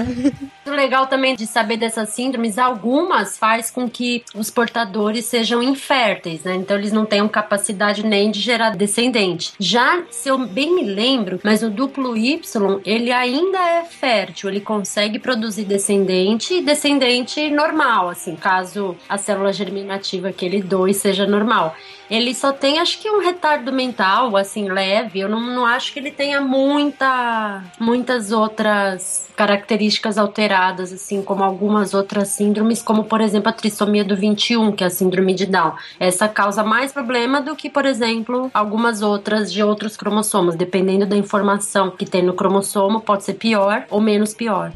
[0.66, 6.42] o legal também de saber dessas síndromes, algumas faz com que os portadores sejam inférteis,
[6.42, 6.54] né?
[6.54, 9.52] Então eles não tenham capacidade nem de gerar descendente.
[9.58, 14.60] Já, se eu bem me lembro, mas o duplo Y, ele ainda é fértil, ele
[14.60, 21.74] consegue produzir descendente e descendente normal, assim, caso a célula germinativa, aquele 2, seja normal.
[22.10, 25.20] Ele só tem, acho que um retardo mental, assim, leve.
[25.20, 31.94] Eu não, não acho que ele tenha muita, muitas outras características alteradas, assim, como algumas
[31.94, 35.74] outras síndromes, como, por exemplo, a trissomia do 21, que é a síndrome de Down.
[36.00, 40.56] Essa causa mais problema do que, por exemplo, algumas outras de outros cromossomos.
[40.56, 44.72] Dependendo da informação que tem no cromossomo, pode ser pior ou menos pior.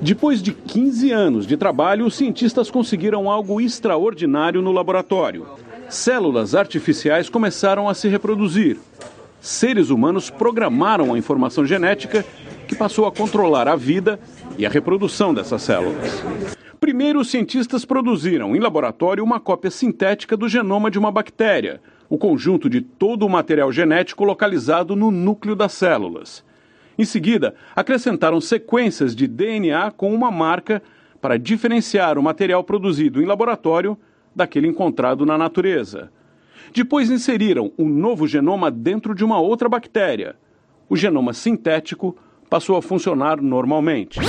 [0.00, 5.46] Depois de 15 anos de trabalho, os cientistas conseguiram algo extraordinário no laboratório.
[5.88, 8.78] Células artificiais começaram a se reproduzir.
[9.40, 12.24] Seres humanos programaram a informação genética
[12.66, 14.18] que passou a controlar a vida
[14.58, 16.22] e a reprodução dessas células.
[16.80, 22.18] Primeiro, os cientistas produziram em laboratório uma cópia sintética do genoma de uma bactéria, o
[22.18, 26.44] conjunto de todo o material genético localizado no núcleo das células.
[26.98, 30.82] Em seguida, acrescentaram sequências de DNA com uma marca
[31.20, 33.98] para diferenciar o material produzido em laboratório
[34.34, 36.10] daquele encontrado na natureza.
[36.74, 40.36] Depois inseriram um novo genoma dentro de uma outra bactéria.
[40.88, 42.16] O genoma sintético
[42.48, 44.20] passou a funcionar normalmente.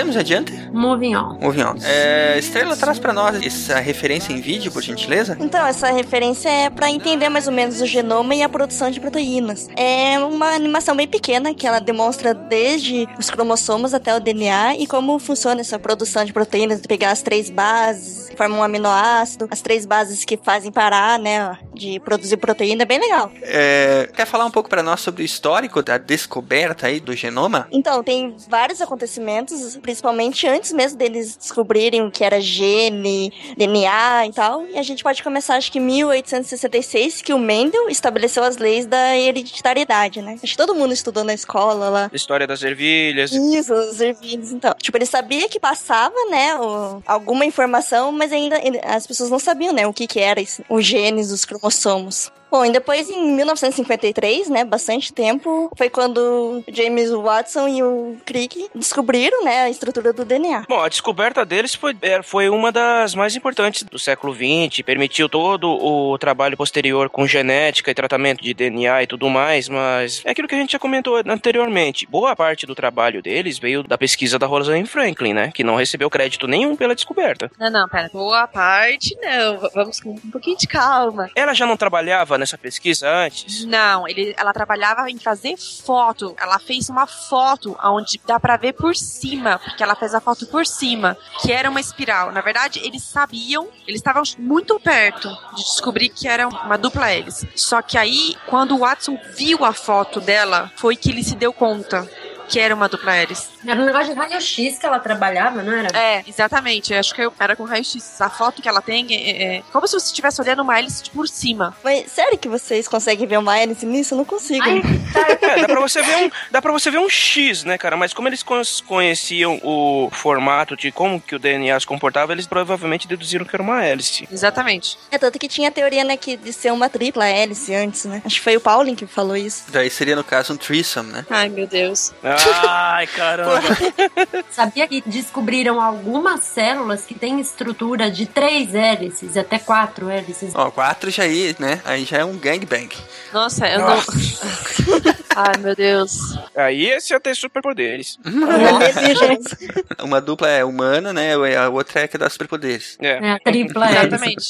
[0.00, 0.52] Podemos ir adiante?
[0.72, 1.38] Moving on.
[1.40, 1.74] Moving on.
[1.84, 5.36] É, Estrela, traz pra nós essa referência em vídeo, por gentileza.
[5.38, 8.98] Então, essa referência é para entender mais ou menos o genoma e a produção de
[8.98, 9.68] proteínas.
[9.76, 14.86] É uma animação bem pequena que ela demonstra desde os cromossomos até o DNA e
[14.86, 19.60] como funciona essa produção de proteínas, de pegar as três bases, formam um aminoácido, as
[19.60, 23.30] três bases que fazem parar, né, de produzir proteína, é bem legal.
[23.42, 27.68] É, quer falar um pouco pra nós sobre o histórico da descoberta aí do genoma?
[27.70, 34.32] Então, tem vários acontecimentos, principalmente antes mesmo deles descobrirem o que era gene, DNA e
[34.32, 34.64] tal.
[34.66, 38.86] E a gente pode começar, acho que em 1866, que o Mendel estabeleceu as leis
[38.86, 40.38] da hereditariedade, né?
[40.42, 42.10] Acho que todo mundo estudou na escola lá.
[42.12, 43.32] História das ervilhas.
[43.32, 44.74] Isso, os ervilhas, então.
[44.80, 49.72] Tipo, ele sabia que passava, né, o- alguma informação, mas ainda as pessoas não sabiam,
[49.72, 52.30] né, o que que era isso, os genes, os cromossomos.
[52.50, 58.68] Bom, e depois, em 1953, né, bastante tempo, foi quando James Watson e o Crick
[58.74, 60.64] descobriram, né, a estrutura do DNA.
[60.68, 65.28] Bom, a descoberta deles foi, é, foi uma das mais importantes do século XX, permitiu
[65.28, 70.30] todo o trabalho posterior com genética e tratamento de DNA e tudo mais, mas é
[70.30, 72.06] aquilo que a gente já comentou anteriormente.
[72.06, 75.52] Boa parte do trabalho deles veio da pesquisa da Rosalind Franklin, né?
[75.54, 77.50] Que não recebeu crédito nenhum pela descoberta.
[77.58, 78.10] Não, não, pera.
[78.12, 79.68] Boa parte, não.
[79.72, 81.30] Vamos com um pouquinho de calma.
[81.34, 83.64] Ela já não trabalhava nessa pesquisa antes?
[83.64, 86.34] Não, ele, ela trabalhava em fazer foto.
[86.38, 90.46] Ela fez uma foto onde dá pra ver por cima, porque ela fez a foto
[90.46, 92.32] por cima, que era uma espiral.
[92.32, 97.48] Na verdade, eles sabiam, eles estavam muito perto de descobrir que era uma dupla hélice.
[97.54, 101.52] Só que aí, quando o Watson viu a foto dela, foi que ele se deu
[101.52, 102.08] conta
[102.50, 103.48] que era uma dupla hélice.
[103.66, 105.96] Era um negócio de raio-x que ela trabalhava, não era?
[105.96, 106.92] É, exatamente.
[106.92, 108.20] Eu acho que eu era com raio-x.
[108.20, 111.28] A foto que ela tem é, é como se você estivesse olhando uma hélice por
[111.28, 111.76] cima.
[111.84, 114.14] Mas sério que vocês conseguem ver uma hélice nisso?
[114.14, 114.64] Eu não consigo.
[114.64, 114.80] Ai,
[115.42, 117.96] É, dá pra você ver um, dá para você ver um X, né, cara?
[117.96, 122.46] Mas como eles con- conheciam o formato de como que o DNA se comportava, eles
[122.46, 124.28] provavelmente deduziram que era uma hélice.
[124.30, 124.96] Exatamente.
[125.10, 128.22] É tanto que tinha a teoria, né, que de ser uma tripla hélice antes, né?
[128.24, 129.64] Acho que foi o Pauling que falou isso.
[129.68, 131.26] Daí seria, no caso, um threesome, né?
[131.30, 132.12] Ai, meu Deus.
[132.22, 133.49] Ai, caramba.
[134.50, 140.52] Sabia que descobriram algumas células que têm estrutura de três hélices, até quatro hélices.
[140.54, 141.80] Ó, quatro já aí, né?
[141.84, 142.88] Aí já é um gangbang.
[143.32, 143.88] Nossa, eu não.
[145.36, 146.18] Ai, meu Deus.
[146.56, 148.18] Aí esse ia ter superpoderes.
[150.02, 151.34] Uma dupla é humana, né?
[151.56, 152.96] A outra é que dá superpoderes.
[153.00, 154.06] É, É a tripla hélice.
[154.06, 154.46] Exatamente.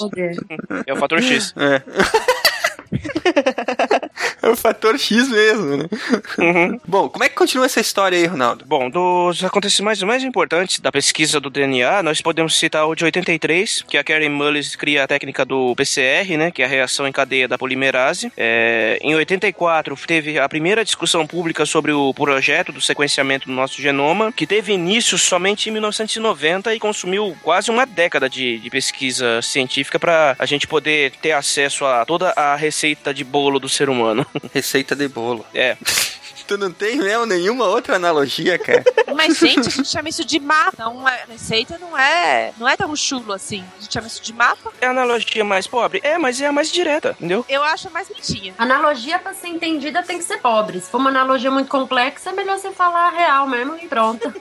[0.86, 1.54] é o fator X.
[1.56, 1.82] É.
[4.42, 5.84] é o fator X mesmo, né?
[6.38, 6.80] Uhum.
[6.86, 8.64] Bom, como é que continua essa história aí, Ronaldo?
[8.66, 13.84] Bom, dos acontecimentos mais importantes da pesquisa do DNA, nós podemos citar o de 83,
[13.88, 17.12] que a Karen Mullis cria a técnica do PCR, né, que é a reação em
[17.12, 18.32] cadeia da polimerase.
[18.36, 23.80] É, em 84, teve a primeira discussão pública sobre o projeto do sequenciamento do nosso
[23.80, 29.40] genoma, que teve início somente em 1990 e consumiu quase uma década de, de pesquisa
[29.42, 33.88] científica para a gente poder ter acesso a toda a receita de bolo do ser
[33.88, 34.26] humano.
[34.52, 35.44] Receita de bolo.
[35.54, 35.76] É.
[36.50, 38.82] Tu não tem mesmo nenhuma outra analogia, cara?
[39.14, 40.82] Mas, gente, a gente chama isso de mapa.
[40.82, 43.62] Não é, receita não é, não é tão chulo assim.
[43.78, 44.72] A gente chama isso de mapa.
[44.80, 46.00] É a analogia mais pobre?
[46.02, 47.44] É, mas é a mais direta, entendeu?
[47.48, 48.54] Eu acho mais bonitinha.
[48.56, 50.80] Analogia, pra ser entendida, tem que ser pobre.
[50.80, 54.32] Se for uma analogia muito complexa, é melhor você falar a real mesmo e pronto.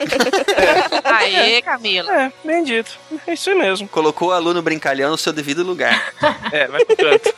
[1.04, 2.12] Aê, Camila.
[2.12, 2.98] É, bem dito.
[3.28, 3.88] É isso aí mesmo.
[3.88, 6.13] Colocou o aluno brincalhão no seu devido lugar.
[6.52, 7.36] É, vai pro canto.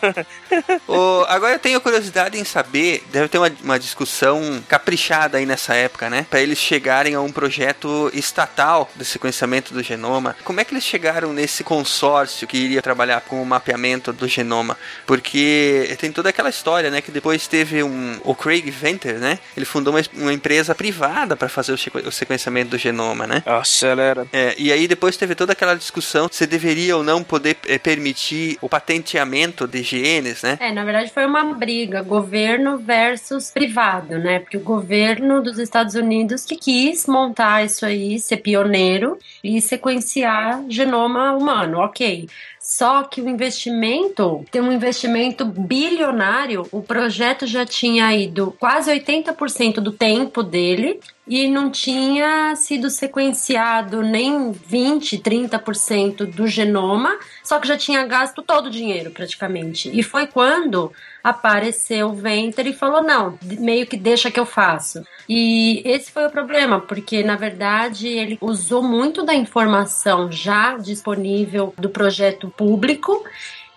[0.87, 5.73] Ô, agora eu tenho curiosidade em saber, deve ter uma, uma discussão caprichada aí nessa
[5.75, 6.25] época, né?
[6.29, 10.35] Pra eles chegarem a um projeto estatal de sequenciamento do genoma.
[10.43, 14.77] Como é que eles chegaram nesse consórcio que iria trabalhar com o mapeamento do genoma?
[15.05, 17.01] Porque tem toda aquela história, né?
[17.01, 18.19] Que depois teve um.
[18.23, 19.39] O Craig Venter, né?
[19.55, 23.43] Ele fundou uma, uma empresa privada para fazer o, sequ- o sequenciamento do genoma, né?
[23.45, 24.25] Acelera.
[24.31, 28.57] É, e aí depois teve toda aquela discussão se deveria ou não poder eh, permitir
[28.61, 30.57] o patenteamento de genes, né?
[30.59, 34.39] É, na verdade foi uma briga, governo versus privado, né?
[34.51, 40.61] Porque o governo dos Estados Unidos que quis montar isso aí, ser pioneiro e sequenciar
[40.67, 42.27] genoma humano, ok.
[42.59, 49.75] Só que o investimento, tem um investimento bilionário, o projeto já tinha ido quase 80%
[49.75, 57.67] do tempo dele e não tinha sido sequenciado nem 20, 30% do genoma, só que
[57.67, 59.89] já tinha gasto todo o dinheiro praticamente.
[59.97, 60.91] E foi quando
[61.23, 65.03] apareceu o Venter e falou: não, meio que deixa que eu faço.
[65.27, 71.73] E esse foi o problema, porque na verdade ele usou muito da informação já disponível
[71.77, 73.23] do projeto público.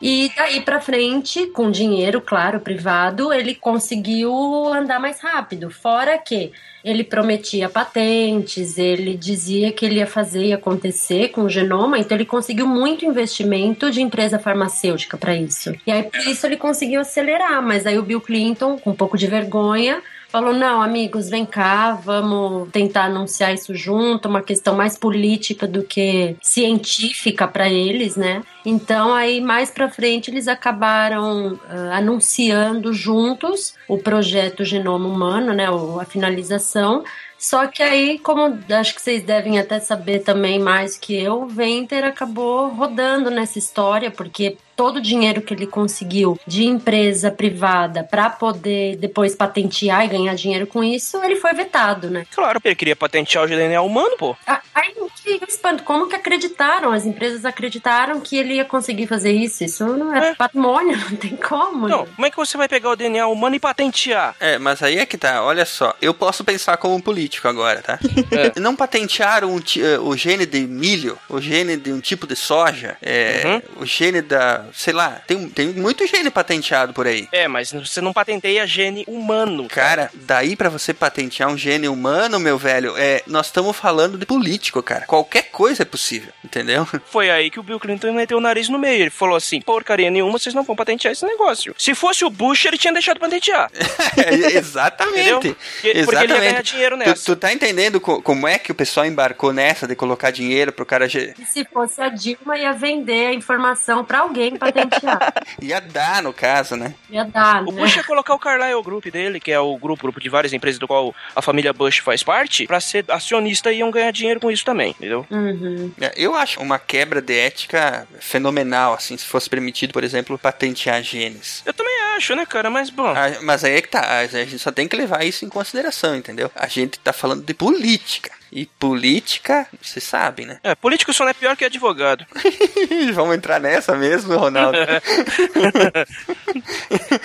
[0.03, 4.33] E daí pra frente, com dinheiro, claro, privado, ele conseguiu
[4.73, 5.71] andar mais rápido.
[5.71, 6.53] Fora que
[6.85, 12.15] ele prometia patentes, ele dizia que ele ia fazer e acontecer com o genoma, então
[12.15, 15.75] ele conseguiu muito investimento de empresa farmacêutica para isso.
[15.87, 19.17] E aí por isso ele conseguiu acelerar, mas aí o Bill Clinton, com um pouco
[19.17, 20.03] de vergonha,
[20.35, 25.85] falou: não, amigos, vem cá, vamos tentar anunciar isso junto, uma questão mais política do
[25.85, 28.43] que científica para eles, né?
[28.67, 35.71] Então, aí mais para frente, eles acabaram ah, anunciando juntos o projeto Genoma Humano, né?
[35.71, 37.05] o- A finalização.
[37.39, 41.47] Só que aí, como acho que vocês devem até saber também mais que eu, o
[41.47, 48.03] Venter acabou rodando nessa história, porque todo o dinheiro que ele conseguiu de empresa privada
[48.05, 52.27] para poder depois patentear e ganhar dinheiro com isso, ele foi vetado, né?
[52.35, 54.37] Claro, ele queria patentear o DNA humano, pô.
[54.47, 56.91] Ah, Aí que espanto, como que acreditaram?
[56.93, 59.63] As empresas acreditaram que ele ia conseguir fazer isso?
[59.65, 60.35] Isso não é, É.
[60.35, 61.89] patrimônio, não tem como.
[61.89, 62.15] Não, gente.
[62.17, 64.35] como é que você vai pegar o DNA humano e patentear?
[64.41, 67.81] É, mas aí é que tá, olha só, eu posso pensar como um político agora,
[67.83, 67.99] tá?
[68.61, 72.35] Não patentearam um ti- eh, o gene de milho, o gene de um tipo de
[72.37, 77.29] soja, é, o gene da, sei lá, tem, tem muito gene patenteado por aí.
[77.33, 79.69] É, mas você não patenteia gene humano.
[79.69, 84.27] Cara, daí pra você patentear um gene humano, meu velho, é, nós estamos falando de
[84.27, 85.05] político, cara.
[85.07, 86.87] qualquer coisa é possível, entendeu?
[87.07, 89.03] Foi aí que o Bill Clinton meteu o nariz no meio.
[89.03, 91.75] Ele falou assim: porcaria nenhuma, vocês não vão patentear esse negócio.
[91.79, 93.71] Se fosse o Bush, ele tinha deixado patentear.
[94.17, 95.31] É, exatamente.
[95.55, 97.15] Porque- porque ele ia ganhar dinheiro nessa.
[97.15, 100.73] Tu, tu tá entendendo co- como é que o pessoal embarcou nessa de colocar dinheiro
[100.73, 101.07] pro cara.
[101.07, 105.33] E se fosse a Dilma, ia vender a informação pra alguém patentear.
[105.61, 106.95] Ia dar, no caso, né?
[107.11, 107.81] Ia dar, O né?
[107.83, 110.79] Bush ia colocar o Carlyle Group dele, que é o grupo, grupo de várias empresas
[110.79, 114.51] do qual a família Bush faz parte, pra ser acionista e iam ganhar dinheiro com
[114.51, 115.27] isso também, entendeu?
[115.31, 115.93] Uhum.
[116.01, 121.03] É, Eu acho uma quebra de ética fenomenal, assim, se fosse permitido, por exemplo, patentear
[121.03, 121.63] genes.
[121.65, 122.71] Eu também acho, né, cara?
[122.71, 123.09] Mas, bom.
[123.09, 126.15] Ah, Mas aí é que tá, a gente só tem que levar isso em consideração,
[126.17, 126.51] entendeu?
[126.55, 128.31] A gente tá falando de política.
[128.53, 130.59] E política, você sabe, né?
[130.63, 132.25] É, político só não é pior que advogado.
[133.13, 134.79] Vamos entrar nessa mesmo, Ronaldo?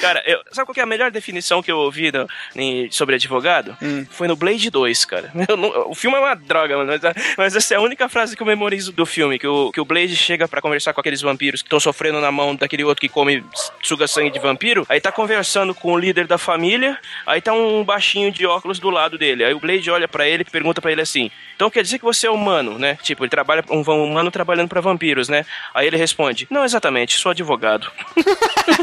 [0.02, 3.16] Cara, eu- sabe qual que é a melhor definição que eu ouvi no- em- sobre
[3.16, 3.78] advogado?
[3.82, 4.06] Hum.
[4.10, 5.32] Foi no Blade 2, cara.
[5.58, 7.02] Não- o filme é uma droga, mano, mas,
[7.38, 9.86] mas essa é a única frase que eu memorizo do filme, que o, que o
[9.86, 13.10] Blade chega pra conversar com aqueles vampiros que estão sofrendo na mão daquele outro que
[13.10, 13.44] come,
[13.84, 17.84] suga sangue de vampiro, aí tá conversando com o líder da família, aí tá um
[17.84, 20.92] baixinho de óculos do lado dele, aí o Blade olha pra ele e pergunta pra
[20.92, 21.19] ele assim,
[21.56, 22.98] então quer dizer que você é humano, né?
[23.02, 25.46] Tipo, ele trabalha, um humano trabalhando pra vampiros, né?
[25.74, 27.92] Aí ele responde, não exatamente, sou advogado.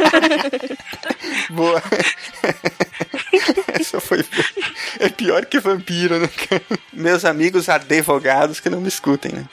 [1.51, 1.83] Boa.
[3.81, 4.25] Essa foi.
[4.99, 6.29] É pior que vampiro, né?
[6.91, 9.45] Meus amigos advogados que não me escutem, né?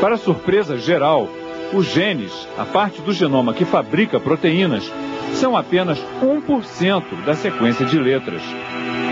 [0.00, 1.28] Para surpresa geral,
[1.72, 4.90] os genes, a parte do genoma que fabrica proteínas,
[5.34, 8.42] são apenas 1% da sequência de letras.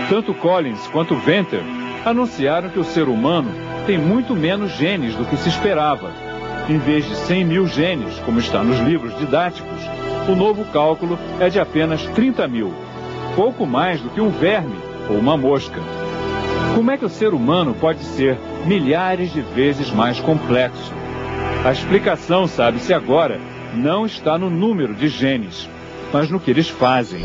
[0.09, 1.61] Tanto Collins quanto Venter
[2.05, 3.51] anunciaram que o ser humano
[3.85, 6.11] tem muito menos genes do que se esperava.
[6.69, 9.81] Em vez de 100 mil genes, como está nos livros didáticos,
[10.27, 12.73] o novo cálculo é de apenas 30 mil,
[13.35, 14.75] pouco mais do que um verme
[15.09, 15.79] ou uma mosca.
[16.75, 20.93] Como é que o ser humano pode ser milhares de vezes mais complexo?
[21.65, 23.39] A explicação, sabe-se agora,
[23.73, 25.69] não está no número de genes,
[26.11, 27.23] mas no que eles fazem.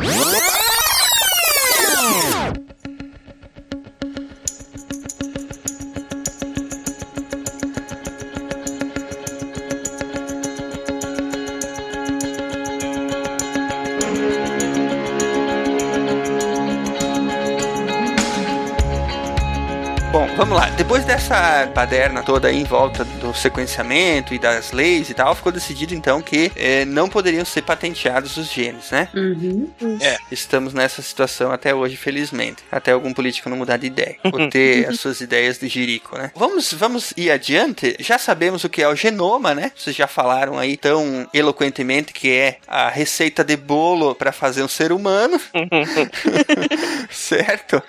[20.13, 20.69] Bom, vamos lá.
[20.77, 23.03] Depois dessa baderna toda aí em volta
[23.33, 27.63] do sequenciamento e das leis e tal, ficou decidido então que eh, não poderiam ser
[27.63, 29.09] patenteados os genes, né?
[29.15, 29.71] Uhum.
[30.01, 32.63] É, estamos nessa situação até hoje, felizmente.
[32.71, 34.17] Até algum político não mudar de ideia.
[34.25, 36.31] Ou ter as suas ideias de jirico, né?
[36.35, 37.97] Vamos, vamos ir adiante.
[37.99, 39.73] Já sabemos o que é o genoma, né?
[39.75, 44.69] Vocês já falaram aí tão eloquentemente que é a receita de bolo para fazer um
[44.69, 45.41] ser humano.
[47.11, 47.83] certo?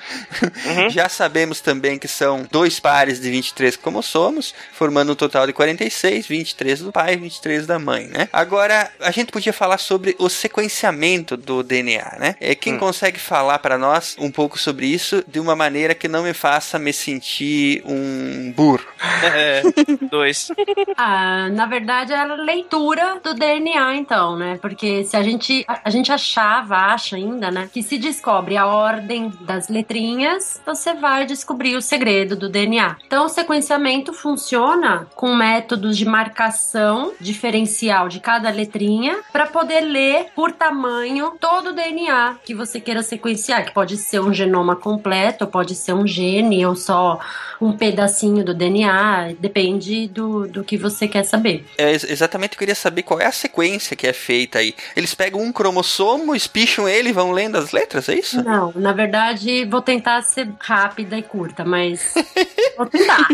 [0.89, 6.27] Já sabemos também que são dois pares de 23 cromossomos, formando um total de 46,
[6.27, 8.29] 23 do pai e 23 da mãe, né?
[8.31, 12.35] Agora, a gente podia falar sobre o sequenciamento do DNA, né?
[12.39, 16.23] É, quem consegue falar para nós um pouco sobre isso de uma maneira que não
[16.23, 18.85] me faça me sentir um burro?
[19.23, 19.63] É,
[20.11, 20.51] dois.
[20.97, 24.59] Ah, na verdade, é a leitura do DNA, então, né?
[24.61, 27.69] Porque se a gente, a, a gente achava, acha ainda, né?
[27.71, 32.97] Que se descobre a ordem das letrinhas, você vai descobrir o segredo do DNA.
[33.05, 40.25] Então, o sequenciamento funciona com métodos de marcação diferencial de cada letrinha para poder ler
[40.35, 45.47] por tamanho todo o DNA que você queira sequenciar, que pode ser um genoma completo,
[45.47, 47.21] pode ser um gene ou só
[47.61, 51.65] um pedacinho do DNA, depende do, do que você quer saber.
[51.77, 54.75] É ex- exatamente eu queria saber qual é a sequência que é feita aí.
[54.93, 58.43] Eles pegam um cromossomo, espicham ele e vão lendo as letras, é isso?
[58.43, 62.13] Não, na verdade, vou tentar ser rápida e curta, mas
[62.75, 63.25] vou tentar.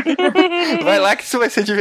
[0.84, 1.79] Vai lá que isso vai ser divertido.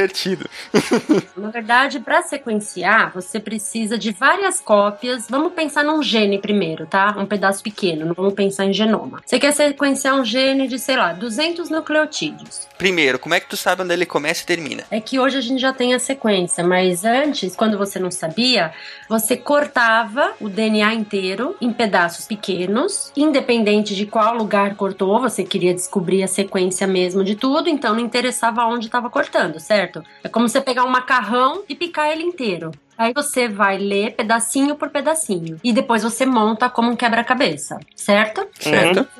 [1.36, 5.26] Na verdade, para sequenciar, você precisa de várias cópias.
[5.28, 7.14] Vamos pensar num gene primeiro, tá?
[7.18, 9.20] Um pedaço pequeno, não vamos pensar em genoma.
[9.24, 12.68] Você quer sequenciar um gene de, sei lá, 200 nucleotídeos.
[12.76, 14.84] Primeiro, como é que tu sabe onde ele começa e termina?
[14.90, 18.72] É que hoje a gente já tem a sequência, mas antes, quando você não sabia,
[19.08, 25.74] você cortava o DNA inteiro em pedaços pequenos, independente de qual lugar cortou, você queria
[25.74, 29.87] descobrir a sequência mesmo de tudo, então não interessava onde estava cortando, certo?
[30.22, 32.70] É como você pegar um macarrão e picar ele inteiro.
[32.98, 35.60] Aí você vai ler pedacinho por pedacinho.
[35.62, 38.44] E depois você monta como um quebra-cabeça, certo?
[38.58, 39.06] Certo.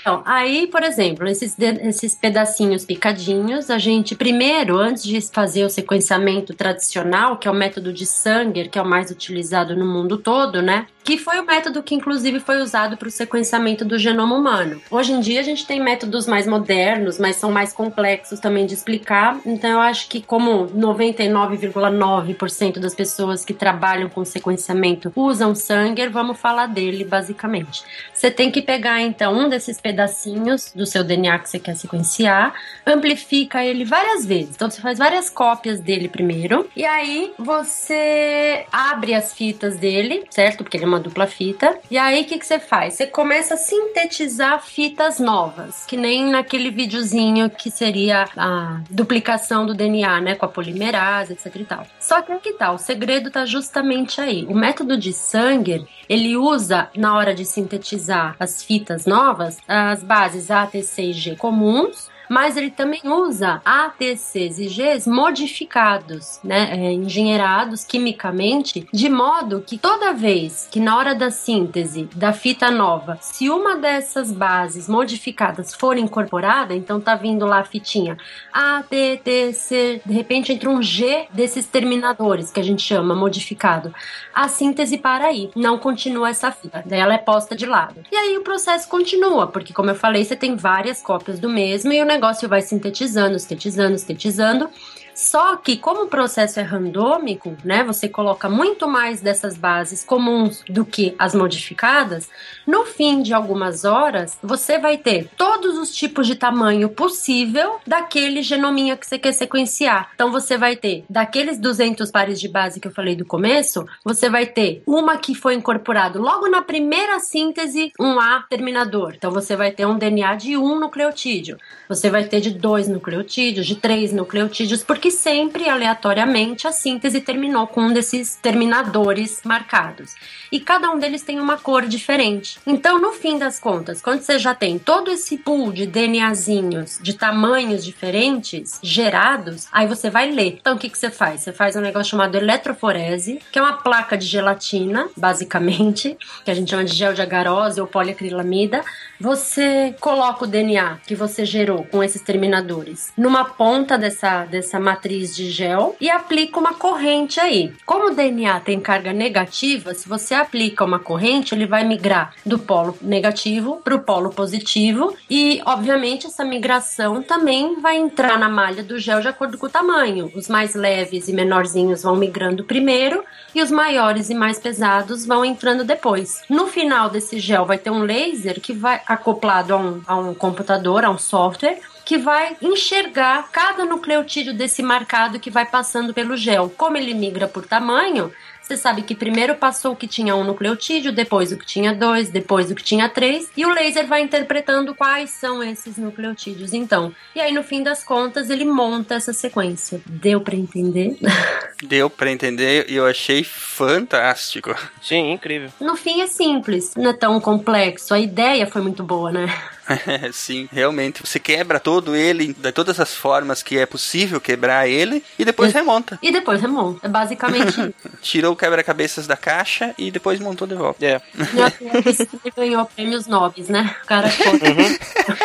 [0.00, 5.70] Então, aí, por exemplo, esses, esses pedacinhos picadinhos, a gente primeiro, antes de fazer o
[5.70, 10.16] sequenciamento tradicional, que é o método de Sanger, que é o mais utilizado no mundo
[10.18, 10.86] todo, né?
[11.02, 14.80] Que foi o método que, inclusive, foi usado para o sequenciamento do genoma humano.
[14.90, 18.74] Hoje em dia, a gente tem métodos mais modernos, mas são mais complexos também de
[18.74, 19.38] explicar.
[19.44, 22.33] Então, eu acho que, como 99,9%
[22.80, 27.82] das pessoas que trabalham com sequenciamento usam Sanger, vamos falar dele, basicamente.
[28.12, 32.54] Você tem que pegar então um desses pedacinhos do seu DNA que você quer sequenciar,
[32.86, 34.54] amplifica ele várias vezes.
[34.54, 40.58] Então você faz várias cópias dele primeiro, e aí você abre as fitas dele, certo?
[40.64, 41.78] Porque ele é uma dupla fita.
[41.90, 42.94] E aí o que, que você faz?
[42.94, 49.74] Você começa a sintetizar fitas novas, que nem naquele videozinho que seria a duplicação do
[49.74, 50.34] DNA, né?
[50.34, 51.86] Com a polimerase, etc e tal.
[52.00, 54.44] Só que tá, o segredo tá justamente aí.
[54.46, 60.50] O método de Sanger, ele usa, na hora de sintetizar as fitas novas, as bases
[60.50, 66.70] A, T, C e G comuns, mas ele também usa ATCs e Gs modificados, né,
[66.72, 72.70] é, engenheirados quimicamente, de modo que toda vez que na hora da síntese da fita
[72.70, 78.16] nova, se uma dessas bases modificadas for incorporada, então tá vindo lá a fitinha
[78.52, 83.94] A, T, C, de repente entra um G desses terminadores que a gente chama modificado.
[84.34, 88.00] A síntese para aí, não continua essa fita, daí ela é posta de lado.
[88.10, 91.92] E aí o processo continua, porque como eu falei, você tem várias cópias do mesmo
[91.92, 94.70] e o negócio vai sintetizando, sintetizando, sintetizando.
[95.14, 97.84] Só que, como o processo é randômico, né?
[97.84, 102.28] Você coloca muito mais dessas bases comuns do que as modificadas.
[102.66, 108.42] No fim de algumas horas, você vai ter todos os tipos de tamanho possível daquele
[108.42, 110.10] genominha que você quer sequenciar.
[110.14, 114.28] Então, você vai ter daqueles 200 pares de base que eu falei do começo, você
[114.28, 119.14] vai ter uma que foi incorporado logo na primeira síntese, um A terminador.
[119.16, 121.58] Então, você vai ter um DNA de um nucleotídeo.
[121.88, 127.66] Você vai ter de dois nucleotídeos, de três nucleotídeos, porque sempre, aleatoriamente, a síntese terminou
[127.66, 130.14] com um desses terminadores marcados.
[130.50, 132.60] E cada um deles tem uma cor diferente.
[132.64, 137.14] Então, no fim das contas, quando você já tem todo esse pool de DNAzinhos de
[137.14, 140.58] tamanhos diferentes gerados, aí você vai ler.
[140.60, 141.40] Então, o que, que você faz?
[141.40, 146.54] Você faz um negócio chamado eletroforese, que é uma placa de gelatina, basicamente, que a
[146.54, 148.84] gente chama de gel de agarose ou poliacrilamida.
[149.20, 155.34] Você coloca o DNA que você gerou com esses terminadores numa ponta dessa, dessa matriz
[155.34, 157.74] de gel e aplica uma corrente aí.
[157.84, 162.58] Como o DNA tem carga negativa, se você aplica uma corrente, ele vai migrar do
[162.58, 168.84] polo negativo para o polo positivo e, obviamente, essa migração também vai entrar na malha
[168.84, 170.30] do gel de acordo com o tamanho.
[170.34, 175.44] Os mais leves e menorzinhos vão migrando primeiro e os maiores e mais pesados vão
[175.44, 176.42] entrando depois.
[176.48, 180.34] No final desse gel vai ter um laser que vai acoplado a um, a um
[180.34, 186.36] computador, a um software que vai enxergar cada nucleotídeo desse marcado que vai passando pelo
[186.36, 186.72] gel.
[186.76, 188.32] Como ele migra por tamanho,
[188.64, 192.30] você sabe que primeiro passou o que tinha um nucleotídeo, depois o que tinha dois,
[192.30, 197.14] depois o que tinha três, e o laser vai interpretando quais são esses nucleotídeos, então.
[197.34, 200.00] E aí, no fim das contas, ele monta essa sequência.
[200.06, 201.18] Deu para entender?
[201.84, 204.74] Deu pra entender e eu achei fantástico.
[205.02, 205.68] Sim, incrível.
[205.78, 208.14] No fim é simples, não é tão complexo.
[208.14, 209.46] A ideia foi muito boa, né?
[210.32, 211.20] Sim, realmente.
[211.24, 215.70] Você quebra todo ele, de todas as formas que é possível quebrar ele, e depois
[215.70, 215.78] Isso.
[215.78, 216.18] remonta.
[216.22, 217.06] E depois remonta.
[217.06, 217.94] É basicamente isso.
[218.22, 221.04] Tirou o quebra-cabeças da caixa e depois montou de volta.
[221.04, 221.20] É.
[221.52, 223.94] Não é ganhou prêmios nobres, né?
[224.02, 224.54] O cara foi.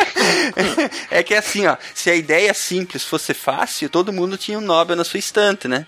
[1.10, 4.60] É que é assim, ó, se a ideia simples fosse fácil, todo mundo tinha um
[4.60, 5.86] Nobel na sua estante, né?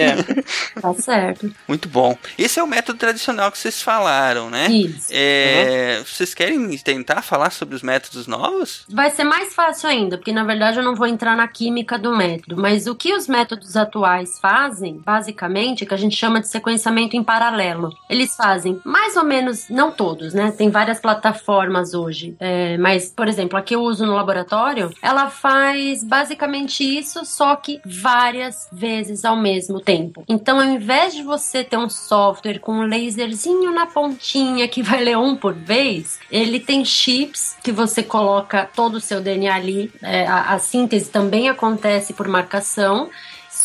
[0.00, 0.80] É.
[0.80, 1.52] Tá certo.
[1.66, 2.16] Muito bom.
[2.38, 4.68] Esse é o método tradicional que vocês falaram, né?
[4.68, 5.08] Isso.
[5.10, 8.84] É, Vocês querem tentar falar sobre os métodos novos?
[8.88, 12.16] Vai ser mais fácil ainda, porque na verdade eu não vou entrar na química do
[12.16, 17.16] método, mas o que os métodos atuais fazem, basicamente, que a gente chama de sequenciamento
[17.16, 17.92] em paralelo.
[18.08, 20.50] Eles fazem mais ou menos, não todos, né?
[20.50, 25.30] Tem várias plataformas hoje, é, mas, por exemplo, a que eu uso no laboratório, ela
[25.30, 30.24] faz basicamente isso, só que várias vezes ao mesmo tempo.
[30.28, 35.02] Então, ao invés de você ter um software com um laserzinho na pontinha que vai
[35.02, 39.92] ler um por vez, ele tem chips que você coloca todo o seu DNA ali.
[40.02, 43.10] É, a, a síntese também acontece por marcação.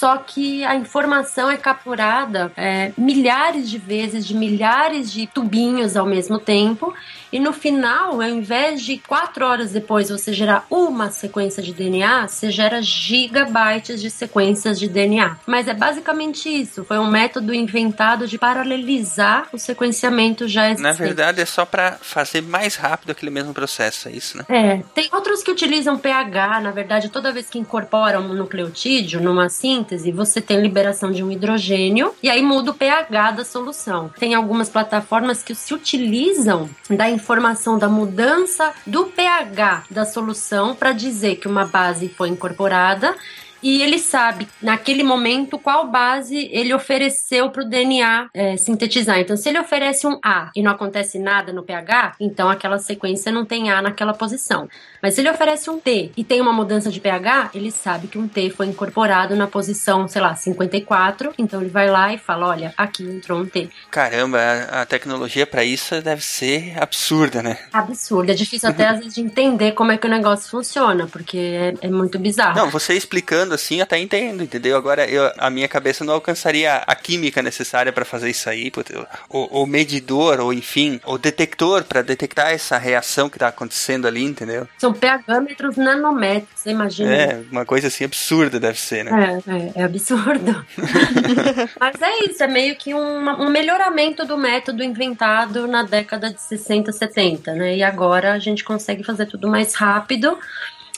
[0.04, 6.06] Só que a informação é capturada é, milhares de vezes, de milhares de tubinhos ao
[6.06, 6.94] mesmo tempo,
[7.34, 12.28] e no final, ao invés de quatro horas depois você gerar uma sequência de DNA,
[12.28, 15.38] você gera gigabytes de sequências de DNA.
[15.48, 16.86] Mas é basicamente isso.
[16.86, 21.00] Foi um método inventado de paralelizar o sequenciamento já existente.
[21.00, 24.46] Na verdade, é só para fazer mais rápido aquele mesmo processo, é isso, né?
[24.48, 24.84] É.
[24.94, 26.62] Tem outros que utilizam pH.
[26.62, 31.32] Na verdade, toda vez que incorporam um nucleotídeo numa síntese, você tem liberação de um
[31.32, 34.10] hidrogênio e aí muda o pH da solução.
[34.20, 40.92] Tem algumas plataformas que se utilizam da informação da mudança do pH da solução para
[40.92, 43.16] dizer que uma base foi incorporada
[43.64, 49.20] e ele sabe naquele momento qual base ele ofereceu para o DNA é, sintetizar.
[49.20, 53.32] Então, se ele oferece um A e não acontece nada no pH, então aquela sequência
[53.32, 54.68] não tem A naquela posição.
[55.02, 58.18] Mas se ele oferece um T e tem uma mudança de pH, ele sabe que
[58.18, 61.34] um T foi incorporado na posição, sei lá, 54.
[61.38, 63.70] Então ele vai lá e fala: olha, aqui entrou um T.
[63.92, 64.40] Caramba,
[64.72, 67.58] a tecnologia para isso deve ser absurda, né?
[67.72, 68.32] Absurda.
[68.32, 71.74] É difícil até às vezes de entender como é que o negócio funciona, porque é,
[71.82, 72.58] é muito bizarro.
[72.58, 74.78] Não, você explicando assim, até entendo, entendeu?
[74.78, 78.72] Agora, eu, a minha cabeça não alcançaria a química necessária para fazer isso aí,
[79.30, 84.68] o, medidor, ou enfim, o detector para detectar essa reação que tá acontecendo ali, entendeu?
[84.78, 87.14] São pHmetros nanômetros, você imagina?
[87.14, 89.42] É, uma coisa assim absurda deve ser, né?
[89.48, 90.66] É, é, é absurdo.
[91.80, 96.42] Mas é isso, é meio que um, um melhoramento do método inventado na década de
[96.42, 97.78] 60, 70, né?
[97.78, 100.38] E agora a gente consegue fazer tudo mais rápido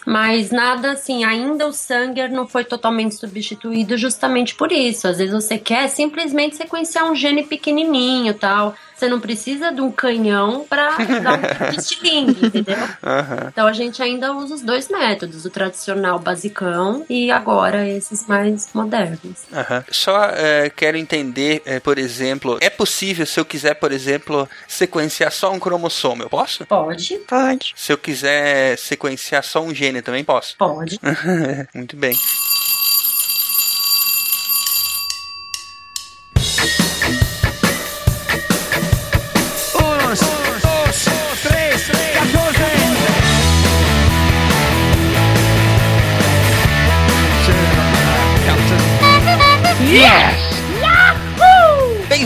[0.05, 5.07] mas nada assim, ainda o Sanger não foi totalmente substituído justamente por isso.
[5.07, 8.75] Às vezes você quer simplesmente sequenciar um gene pequenininho tal.
[8.95, 12.77] Você não precisa de um canhão para dar um estilingue, entendeu?
[12.77, 13.49] Uhum.
[13.49, 18.69] Então a gente ainda usa os dois métodos, o tradicional basicão e agora esses mais
[18.73, 19.19] modernos.
[19.51, 19.83] Uhum.
[19.91, 25.31] Só é, quero entender, é, por exemplo, é possível se eu quiser, por exemplo, sequenciar
[25.31, 26.65] só um cromossomo, eu posso?
[26.65, 27.17] Pode.
[27.27, 27.73] Pode.
[27.75, 30.55] Se eu quiser sequenciar só um gene também posso?
[30.57, 30.99] Pode.
[31.73, 32.15] Muito bem.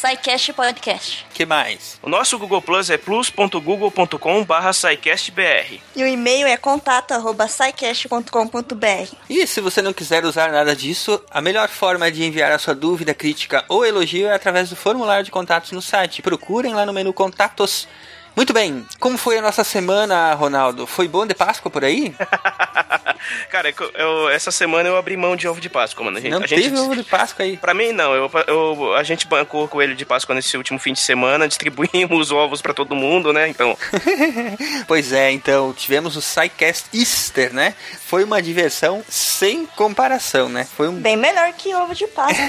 [0.55, 1.27] Podcast.
[1.35, 1.99] que mais?
[2.01, 4.71] O nosso Google Plus é plus.google.com barra.
[5.97, 7.47] E o e-mail é contato arroba
[9.29, 12.75] E se você não quiser usar nada disso, a melhor forma de enviar a sua
[12.75, 16.23] dúvida, crítica ou elogio é através do formulário de contatos no site.
[16.23, 17.89] Procurem lá no menu Contatos.
[18.37, 20.87] Muito bem, como foi a nossa semana, Ronaldo?
[20.87, 22.15] Foi bom de Páscoa por aí?
[23.49, 26.19] Cara, eu, essa semana eu abri mão de ovo de Páscoa, mano.
[26.19, 27.57] A gente, não a teve gente, ovo de Páscoa aí?
[27.57, 28.13] Pra mim, não.
[28.13, 32.61] Eu, eu, a gente bancou coelho de Páscoa nesse último fim de semana, distribuímos ovos
[32.61, 33.49] para todo mundo, né?
[33.49, 33.77] Então.
[34.87, 37.75] pois é, então, tivemos o SciCast Easter, né?
[38.07, 40.67] Foi uma diversão sem comparação, né?
[40.77, 40.95] Foi um...
[40.95, 42.45] Bem melhor que ovo de Páscoa.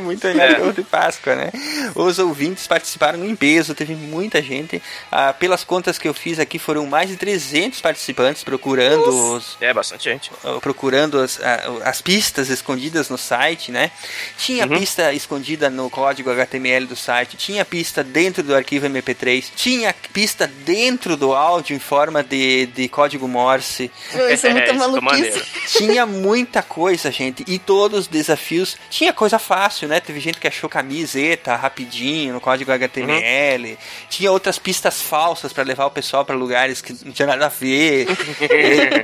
[0.00, 0.54] Muito melhor é.
[0.54, 1.50] que ovo de Páscoa, né?
[1.94, 4.82] Os ouvintes participaram em peso, teve muita gente.
[5.10, 9.36] Ah, pelas contas que eu fiz aqui, foram mais de 300 participantes procurando Nossa.
[9.36, 9.56] os.
[9.60, 10.30] É, bastante gente.
[10.44, 13.90] Ah, procurando as, ah, as pistas escondidas no site, né?
[14.36, 14.78] Tinha uhum.
[14.78, 20.46] pista escondida no código HTML do site, tinha pista dentro do arquivo MP3, tinha pista
[20.46, 23.90] dentro do áudio em forma de, de código Morse.
[24.32, 25.42] Isso é muito maluquice.
[25.66, 28.76] Tinha muita coisa, gente, e todos os desafios.
[28.88, 30.00] Tinha coisa fácil, né?
[30.00, 33.70] Teve gente que achou camiseta rapidinho no código HTML.
[33.70, 33.76] Uhum.
[34.08, 37.48] Tinha outras pistas falsas para levar o pessoal para lugares que não tinha nada a
[37.50, 38.06] ver.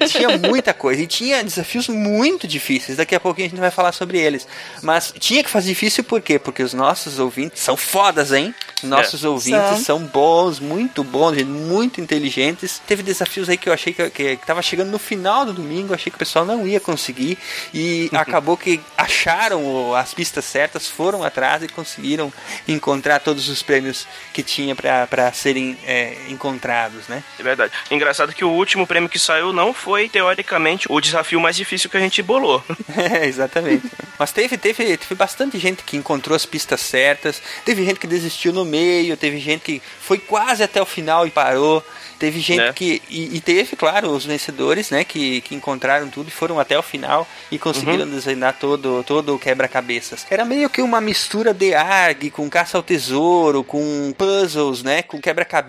[0.08, 1.02] tinha muita coisa.
[1.02, 2.96] E tinha desafios muito difíceis.
[2.96, 4.48] Daqui a pouquinho a gente vai falar sobre eles.
[4.82, 6.38] Mas tinha que fazer difícil por quê?
[6.38, 8.54] Porque os nossos ouvintes são fodas, hein?
[8.82, 9.28] Nossos É.
[9.28, 9.98] ouvintes São.
[9.98, 12.80] são bons, muito bons, muito inteligentes.
[12.86, 15.92] Teve desafios aí que eu achei que, que, que tava chegando no final do domingo,
[15.92, 17.36] achei que o pessoal não ia conseguir.
[17.74, 22.32] E acabou que acharam as pistas certas, foram atrás e conseguiram
[22.68, 27.22] encontrar todos os prêmios que tinha para serem é, encontrados, né?
[27.38, 27.72] É verdade.
[27.90, 31.96] Engraçado que o último prêmio que saiu não foi, teoricamente, o desafio mais difícil que
[31.96, 32.62] a gente bolou.
[32.96, 33.90] É, exatamente.
[34.18, 38.52] Mas teve, teve, teve bastante gente que encontrou as pistas certas, teve gente que desistiu
[38.52, 41.84] no meio, teve gente que foi quase até o final e parou.
[42.18, 42.72] Teve gente Né?
[42.72, 43.02] que.
[43.10, 45.04] E, e teve, claro, os vencedores, né?
[45.04, 49.38] Que, que encontraram tudo e foram até o final e conseguiram desenhar todo, todo o
[49.38, 50.26] quebra-cabeças.
[50.30, 55.02] Era meio que uma mistura de ARG com caça ao tesouro, com puzzles, né?
[55.02, 55.65] Com quebra-cabeças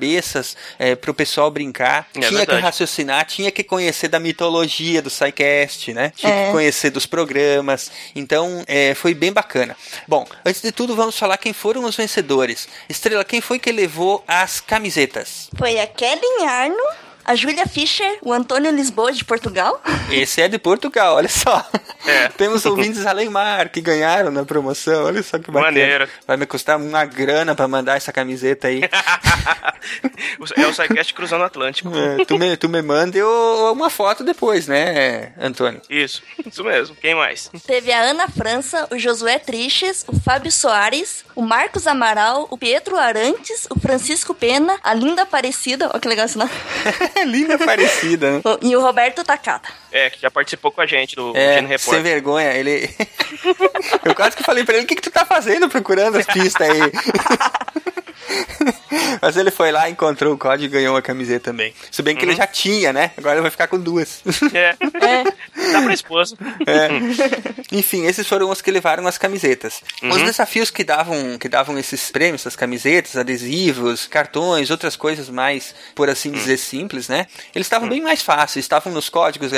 [0.79, 2.07] é, pro pessoal brincar.
[2.15, 2.61] É tinha que verdade.
[2.61, 6.11] raciocinar, tinha que conhecer da mitologia do SciCast, né?
[6.15, 6.45] Tinha É.
[6.47, 7.91] que conhecer dos programas.
[8.15, 9.75] Então, é, foi bem bacana.
[10.07, 12.67] Bom, antes de tudo, vamos falar quem foram os vencedores.
[12.87, 15.49] Estrela, quem foi que levou as camisetas?
[15.57, 16.75] Foi a Kelly Arno,
[17.27, 19.81] a Júlia Fischer, o Antônio Lisboa de Portugal.
[20.09, 21.69] Esse é de Portugal, olha só.
[22.05, 22.29] É.
[22.37, 25.65] Temos ouvintes além mar que ganharam na promoção, olha só que bacana.
[25.71, 26.09] Maneiro.
[26.25, 28.81] Vai me custar uma grana pra mandar essa camiseta aí.
[30.55, 31.91] é o SciCast cruzando o Atlântico.
[31.93, 35.81] É, tu, me, tu me manda eu- uma foto depois, né, Antônio?
[35.89, 36.95] Isso, isso mesmo.
[36.95, 37.51] Quem mais?
[37.65, 42.95] Teve a Ana França, o Josué Triches, o Fábio Soares, o Marcos Amaral, o Pietro
[42.97, 46.51] Arantes, o Francisco Pena, a Linda Aparecida, olha que legal esse nome,
[47.25, 48.41] Linda parecida, né?
[48.61, 49.69] e o Roberto Takata.
[49.91, 52.01] É, que já participou com a gente do É, sem Report.
[52.01, 52.89] vergonha, ele.
[54.05, 56.69] Eu quase que falei pra ele: o que, que tu tá fazendo procurando as pistas
[56.69, 56.79] aí?
[59.21, 61.73] Mas ele foi lá, encontrou o código e ganhou uma camiseta também.
[61.91, 63.11] Se bem que ele já tinha, né?
[63.17, 64.21] Agora ele vai ficar com duas.
[64.53, 64.75] É.
[65.71, 66.35] Dá pra esposa.
[66.65, 66.89] É.
[67.71, 69.81] Enfim, esses foram os que levaram as camisetas.
[70.01, 70.09] Uhum.
[70.09, 75.73] Os desafios que davam, que davam esses prêmios, essas camisetas, adesivos, cartões, outras coisas mais,
[75.95, 76.33] por assim Hum.
[76.33, 77.27] dizer, simples, né?
[77.53, 79.51] Eles estavam bem mais fáceis, estavam nos códigos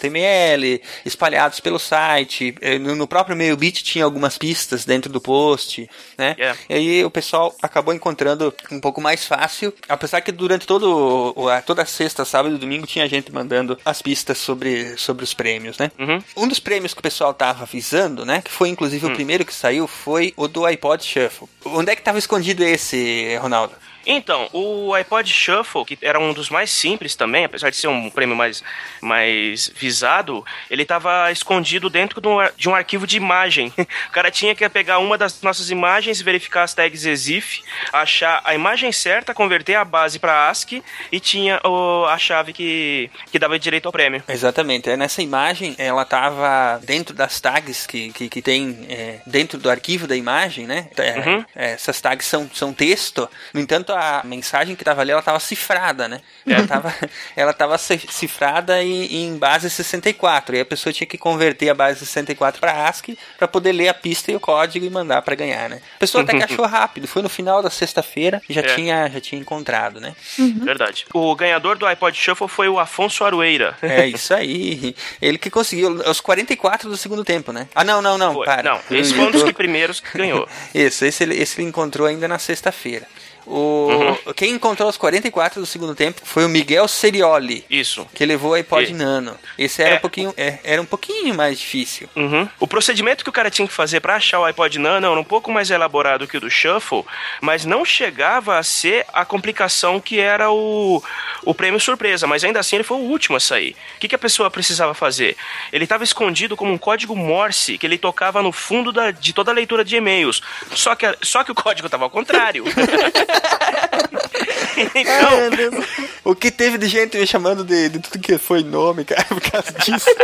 [0.00, 2.54] HTML, espalhados pelo site.
[2.60, 6.34] eh, No próprio MailBit tinha algumas pistas dentro do post, né?
[6.38, 6.58] Yeah.
[6.68, 11.34] E aí o pessoal acabou encontrando um pouco mais fácil, apesar que durante todo
[11.66, 15.90] toda sexta, sábado e domingo tinha gente mandando as pistas sobre, sobre os prêmios, né?
[15.98, 16.22] Uhum.
[16.36, 19.10] Um dos prêmios que o pessoal tava avisando, né, que foi inclusive Hum.
[19.12, 21.48] o primeiro que saiu, foi o do iPod Shuffle.
[21.64, 23.74] Onde é que tava escondido esse, Ronaldo?
[24.12, 28.10] Então, o iPod Shuffle, que era um dos mais simples também, apesar de ser um
[28.10, 28.60] prêmio mais,
[29.00, 32.20] mais visado, ele estava escondido dentro
[32.56, 33.72] de um, arquivo de imagem.
[34.08, 38.54] O cara tinha que pegar uma das nossas imagens, verificar as tags EXIF, achar a
[38.54, 40.82] imagem certa, converter a base para ASCII
[41.12, 44.22] e tinha o- a chave que, que dava direito ao prêmio.
[44.28, 44.90] Exatamente.
[44.90, 49.70] É, Nessa imagem, ela tava dentro das tags que, que, que tem é, dentro do
[49.70, 50.88] arquivo da imagem, né?
[50.96, 51.44] É, Uhum.
[51.54, 53.28] é, essas tags são, são texto.
[53.54, 56.20] No entanto, a mensagem que tava ali, ela tava cifrada, né?
[56.46, 56.94] Ela tava,
[57.36, 60.56] ela tava ci- cifrada em, em base 64.
[60.56, 63.94] E a pessoa tinha que converter a base 64 para ASCII para poder ler a
[63.94, 65.80] pista e o código e mandar para ganhar, né?
[65.96, 67.06] A pessoa até que achou rápido.
[67.06, 68.74] Foi no final da sexta-feira e já, É.
[68.74, 70.14] tinha, já tinha encontrado, né?
[70.38, 71.06] Verdade.
[71.14, 73.76] O ganhador do iPod Shuffle foi o Afonso Arueira.
[73.82, 74.94] É isso aí.
[75.20, 77.68] Ele que conseguiu os 44 do segundo tempo, né?
[77.74, 78.44] Ah, não, não, não, Foi.
[78.46, 78.62] para.
[78.62, 80.48] Não, esse foi um dos primeiros que ganhou.
[80.74, 83.06] Isso, esse, esse ele encontrou ainda na sexta-feira.
[83.46, 84.32] O, Uhum.
[84.34, 88.06] Quem encontrou os 44 do segundo tempo foi o Miguel Serioli, Isso.
[88.14, 89.36] que levou o iPod E- Nano.
[89.58, 89.98] Esse era, É.
[89.98, 92.08] um pouquinho, é, era um pouquinho mais difícil.
[92.14, 92.48] Uhum.
[92.58, 95.24] O procedimento que o cara tinha que fazer para achar o iPod Nano era um
[95.24, 97.04] pouco mais elaborado que o do Shuffle,
[97.40, 101.02] mas não chegava a ser a complicação que era o,
[101.44, 103.76] o prêmio surpresa, mas ainda assim ele foi o último a sair.
[103.96, 105.36] O que, que a pessoa precisava fazer?
[105.72, 109.50] Ele estava escondido como um código Morse que ele tocava no fundo da- de toda
[109.50, 110.40] a leitura de e-mails,
[110.74, 112.64] só que, a- só que o código estava ao contrário.
[114.94, 115.84] então,
[116.24, 119.40] O que teve de gente me chamando de, de tudo que foi nome, cara, por
[119.40, 120.06] causa disso.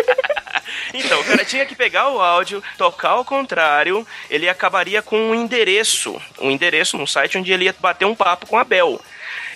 [0.92, 5.34] Então, o cara tinha que pegar o áudio, tocar ao contrário, ele acabaria com um
[5.34, 9.00] endereço, um endereço no site onde ele ia bater um papo com a Bel.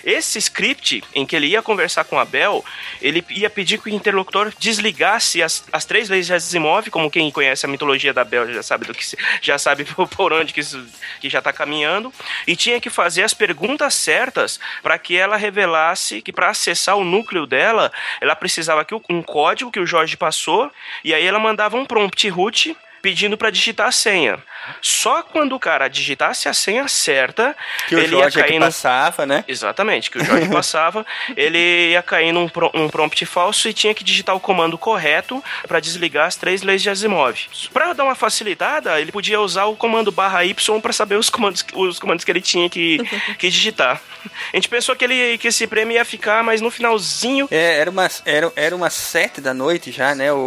[0.03, 2.63] Esse script em que ele ia conversar com a Bel,
[3.01, 7.29] ele ia pedir que o interlocutor desligasse as, as três leis de Asimov, como quem
[7.31, 9.05] conhece a mitologia da Bel já sabe do que
[9.41, 10.85] já sabe por- onde que, isso,
[11.19, 12.13] que já está caminhando,
[12.47, 17.03] e tinha que fazer as perguntas certas para que ela revelasse que para acessar o
[17.03, 20.71] núcleo dela, ela precisava que um código que o Jorge passou,
[21.03, 24.37] e aí ela mandava um prompt root pedindo para digitar a senha.
[24.81, 27.55] Só quando o cara digitasse a senha certa,
[27.87, 28.65] que ele ia é cair no...
[28.65, 29.43] passava, né?
[29.47, 33.93] Exatamente, que o Jorge passava, ele ia cair num pro- um prompt falso e tinha
[33.93, 37.35] que digitar o comando correto para desligar as três leis de Asimov.
[37.73, 41.65] Para dar uma facilitada, ele podia usar o comando barra Y para saber os comandos,
[41.73, 42.99] os comandos que ele tinha que,
[43.39, 43.99] que digitar.
[44.53, 47.89] A gente pensou que, ele, que esse prêmio ia ficar, mas no finalzinho É, era
[47.89, 50.31] umas, era, era umas sete da noite já, né?
[50.31, 50.37] O,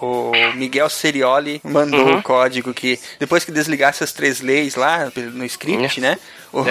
[0.00, 2.18] o, o Miguel Serioli mandou Uhum.
[2.18, 6.18] o código que depois que desligasse as três leis lá no script, né?
[6.52, 6.64] O.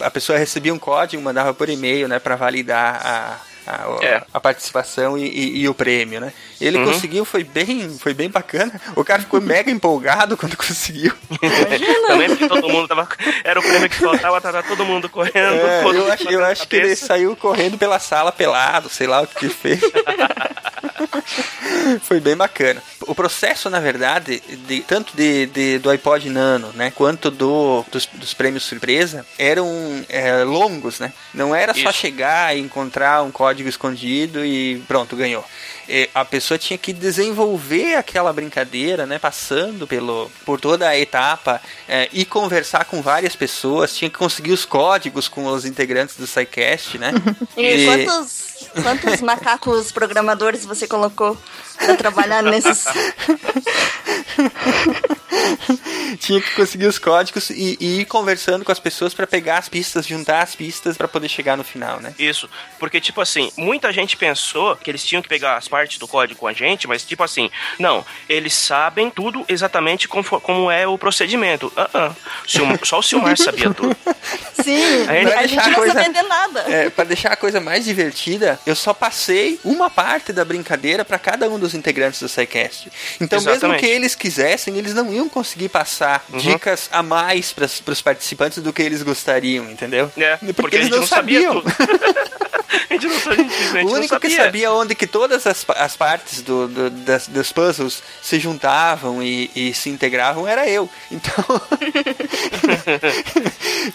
[0.00, 2.18] A pessoa recebia um código, mandava por e-mail, né?
[2.18, 3.36] Pra validar a,
[3.66, 4.22] a, É.
[4.34, 6.32] a participação e, e- e o prêmio, né?
[6.60, 6.84] Ele Uhum.
[6.92, 8.78] conseguiu, foi bem, foi bem bacana.
[8.96, 11.12] O cara ficou mega empolgado quando conseguiu.
[12.06, 13.08] também todo mundo tava.
[13.44, 15.36] Era o prêmio que faltava, tava todo mundo correndo.
[15.38, 19.26] É, eu acho, eu acho que ele saiu correndo pela sala pelado, sei lá o
[19.26, 19.80] que fez.
[22.02, 22.82] Foi bem bacana.
[23.02, 28.06] O processo, na verdade, de- tanto de, de- do iPod Nano, né, quanto do, dos,
[28.06, 29.68] dos prêmios surpresa, eram
[30.08, 31.12] é, longos, né?
[31.32, 31.92] Não era só Isso.
[32.00, 35.44] chegar e encontrar um código escondido e pronto, ganhou.
[35.88, 41.60] É, a pessoa tinha que desenvolver aquela brincadeira, né, passando pelo, por toda a etapa
[41.88, 46.26] é, e conversar com várias pessoas, tinha que conseguir os códigos com os integrantes do
[46.26, 47.12] SciCast, né?
[47.56, 51.36] E quantos, quantos macacos programadores você colocou
[51.78, 52.84] pra trabalhar nesses.
[56.18, 59.68] tinha que conseguir os códigos e, e ir conversando com as pessoas para pegar as
[59.68, 62.14] pistas, juntar as pistas para poder chegar no final, né?
[62.18, 66.06] Isso, porque tipo assim, muita gente pensou que eles tinham que pegar as partes do
[66.06, 67.50] código com a gente, mas tipo assim,
[67.80, 71.72] não, eles sabem tudo exatamente como, como é o procedimento.
[71.76, 72.12] Ah.
[72.46, 73.96] Silmar- só o Silmar sabia tudo.
[74.62, 74.80] Sim,
[75.36, 76.60] a gente a não coisa- sabia de nada.
[76.68, 81.18] É, para deixar a coisa mais divertida, eu só passei uma parte da brincadeira para
[81.18, 82.88] cada um dos integrantes do SciCast.
[83.20, 83.80] Então, mesmo Exatamente.
[83.80, 86.38] que eles quisessem, eles não iam conseguir passar Uhum.
[86.38, 90.10] dicas a mais para os participantes do que eles gostariam, entendeu?
[90.16, 91.60] É, porque, a eles gente não, sabia sabiam.
[91.60, 91.74] tudo.
[92.90, 94.44] a gente não sabia, a gente O não único que sabia.
[94.44, 99.50] sabia onde que todas as, as partes do, do- das, dos puzzles se juntavam e,
[99.54, 100.88] e se integravam era eu.
[101.10, 101.44] Então.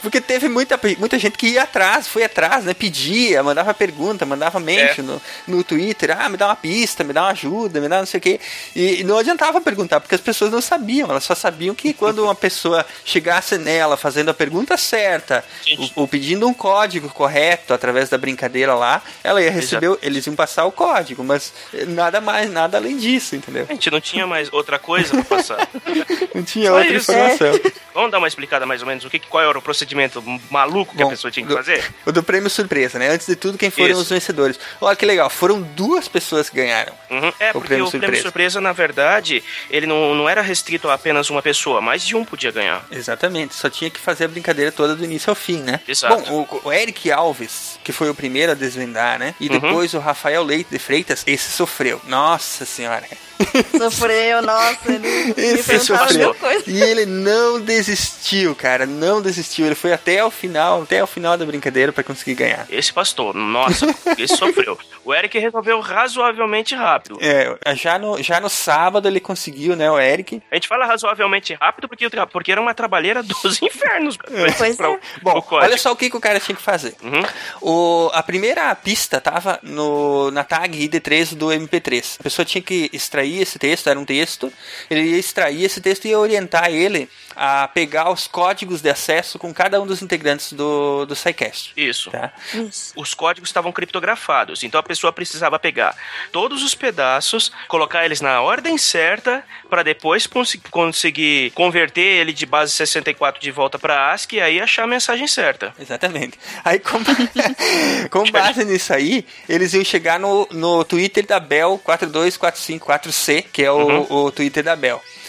[0.01, 2.73] Porque teve muita, muita gente que ia atrás, foi atrás, né?
[2.73, 5.03] Pedia, mandava pergunta, mandava mention É.
[5.03, 8.05] no, no Twitter, ah, me dá uma pista, me dá uma ajuda, me dá não
[8.05, 8.39] sei o quê.
[8.75, 12.23] E, e não adiantava perguntar, porque as pessoas não sabiam, elas só sabiam que quando
[12.23, 15.43] uma pessoa chegasse nela fazendo a pergunta certa,
[15.77, 20.25] ou, ou pedindo um código correto através da brincadeira lá, ela ia receber, o- eles
[20.27, 21.51] iam passar o código, mas
[21.87, 23.65] nada mais, nada além disso, entendeu?
[23.69, 25.67] A gente não tinha mais outra coisa pra passar.
[26.33, 27.11] Não tinha Só outra isso.
[27.11, 27.59] informação.
[27.93, 31.01] Vamos dar uma explicada mais ou menos o que, qual era o procedimento maluco que
[31.01, 31.83] Bom, a pessoa tinha que do- fazer?
[32.05, 33.09] O do prêmio surpresa, né?
[33.09, 34.01] Antes de tudo, quem foram Isso.
[34.01, 34.59] os vencedores?
[34.79, 36.93] Olha que legal, foram duas pessoas que ganharam.
[37.09, 37.33] Uhum.
[37.39, 38.21] É, O porque prêmio o prêmio surpresa.
[38.21, 42.23] surpresa, na verdade, ele não, não era restrito a apenas uma pessoa, mais de um
[42.23, 42.85] podia ganhar.
[42.91, 45.81] Exatamente, só tinha que fazer a brincadeira toda do início ao fim, né?
[45.87, 46.15] Exato.
[46.29, 49.35] Bom, o, o Eric Alves, que foi o primeiro a desvendar, né?
[49.39, 49.59] E Uhum.
[49.59, 52.01] depois o Rafael Leite de Freitas, esse sofreu.
[52.05, 53.05] Nossa senhora.
[53.77, 56.33] Sofreu, nossa, ele sofreu.
[56.35, 56.67] coisas.
[56.67, 59.65] E ele não desistiu, cara, não desistiu.
[59.65, 62.65] Ele foi até o final, até o final da brincadeira pra conseguir ganhar.
[62.69, 63.85] Esse pastor, nossa,
[64.17, 64.77] esse sofreu.
[65.05, 67.17] O Eric resolveu razoavelmente rápido.
[67.21, 70.41] É, já no, já no sábado ele conseguiu, né, o Eric.
[70.51, 74.17] A gente fala razoavelmente rápido porque, porque era uma trabalheira dos infernos.
[74.57, 74.99] Pois pra- é.
[75.21, 76.95] Bom, olha só o que, que o cara tinha que fazer.
[77.01, 77.23] Uhum.
[77.61, 82.17] O, a primeira pista tava no, na tag ID3 do MP3.
[82.19, 84.51] A pessoa tinha que extrair esse texto, era um texto.
[84.89, 87.09] Ele ia extrair esse texto e ia orientar ele
[87.41, 91.71] a pegar os códigos de acesso com cada um dos integrantes do, do SciCast.
[91.77, 92.11] Isso.
[92.11, 92.33] Tá?
[92.53, 92.91] Isso.
[92.97, 95.95] Os códigos estavam criptografados, então a pessoa precisava pegar
[96.33, 102.45] todos os pedaços, colocar eles na ordem certa, para depois cons- conseguir converter ele de
[102.45, 105.73] base 64 de volta para ASCII e aí achar a mensagem certa.
[105.79, 106.37] Exatamente.
[106.65, 106.99] Aí, com,
[108.11, 113.71] com base nisso aí, eles iam chegar no, no Twitter da Bel 42454C, que é
[113.71, 114.25] o, Uhum.
[114.25, 114.75] o Twitter da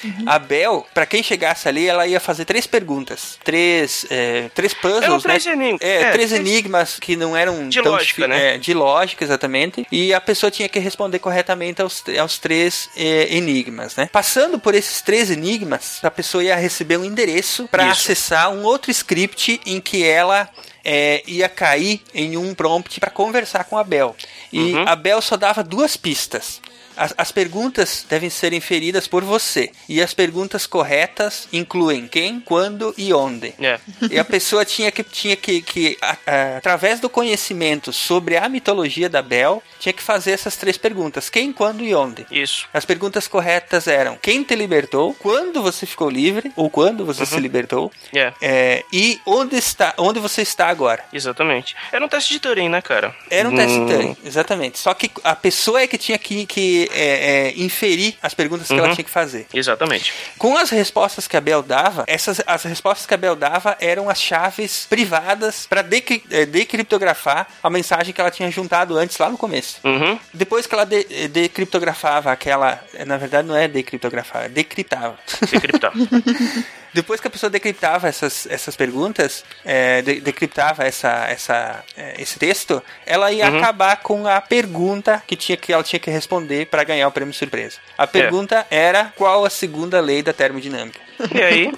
[0.09, 0.25] Bel.
[0.27, 3.39] A Bel, pra quem chegasse ali, ela ia fazer três perguntas.
[3.45, 5.53] Três, é, três puzzles, Eram três né?
[5.53, 5.81] enigmas.
[5.83, 8.55] É, É, três enigmas que não eram De tão lógica, né?
[8.55, 9.87] é, de lógica, exatamente.
[9.91, 14.09] E a pessoa tinha que responder corretamente aos, aos três é, enigmas, né?
[14.13, 18.91] Passando por esses três enigmas, a pessoa ia receber um endereço para acessar um outro
[18.91, 20.49] script em que ela
[20.85, 24.17] é, ia cair em um prompt para conversar com a Bel.
[24.53, 24.85] E Uhum.
[24.89, 26.61] a Bel só dava duas pistas.
[27.01, 29.71] As, as perguntas devem ser inferidas por você.
[29.89, 33.55] E as perguntas corretas incluem quem, quando e onde.
[33.61, 33.79] É.
[34.11, 38.49] E a pessoa tinha que, tinha que, que a- a- através do conhecimento sobre a
[38.49, 42.27] mitologia da Bel, tinha que fazer essas três perguntas: quem, quando e onde.
[42.31, 42.69] Isso.
[42.75, 47.39] As perguntas corretas eram: quem te libertou, quando você ficou livre ou quando você se
[47.41, 48.33] libertou, É.
[48.43, 51.03] é, e onde está, onde você está agora.
[51.13, 51.75] Exatamente.
[51.93, 53.15] Era um teste de Turing, né, cara?
[53.31, 54.79] Era um teste Hum, Turing, exatamente.
[54.79, 58.73] Só que a pessoa é que tinha que, que é, é, inferir as perguntas que
[58.75, 58.95] ela Uhum.
[58.95, 59.47] tinha que fazer.
[59.53, 60.13] Exatamente.
[60.39, 64.09] Com as respostas que a Bel dava, essas as respostas que a Bel dava eram
[64.09, 69.79] as chaves privadas para decriptografar a mensagem que ela tinha juntado antes lá no começo.
[69.85, 70.19] Uhum.
[70.33, 75.19] Depois que ela de- eh, decriptografava aquela, na verdade não é decriptografar, é decriptava.
[75.51, 75.93] Decriptar.
[76.93, 82.39] Depois que a pessoa decriptava essas, essas perguntas, é, de- decriptava essa, essa, é, esse
[82.39, 83.59] texto, ela ia Uhum.
[83.59, 87.33] acabar com a pergunta que, tinha, que ela tinha que responder para ganhar o prêmio
[87.35, 87.79] surpresa.
[87.97, 90.99] A pergunta era qual a segunda lei da termodinâmica.
[91.35, 91.73] E aí?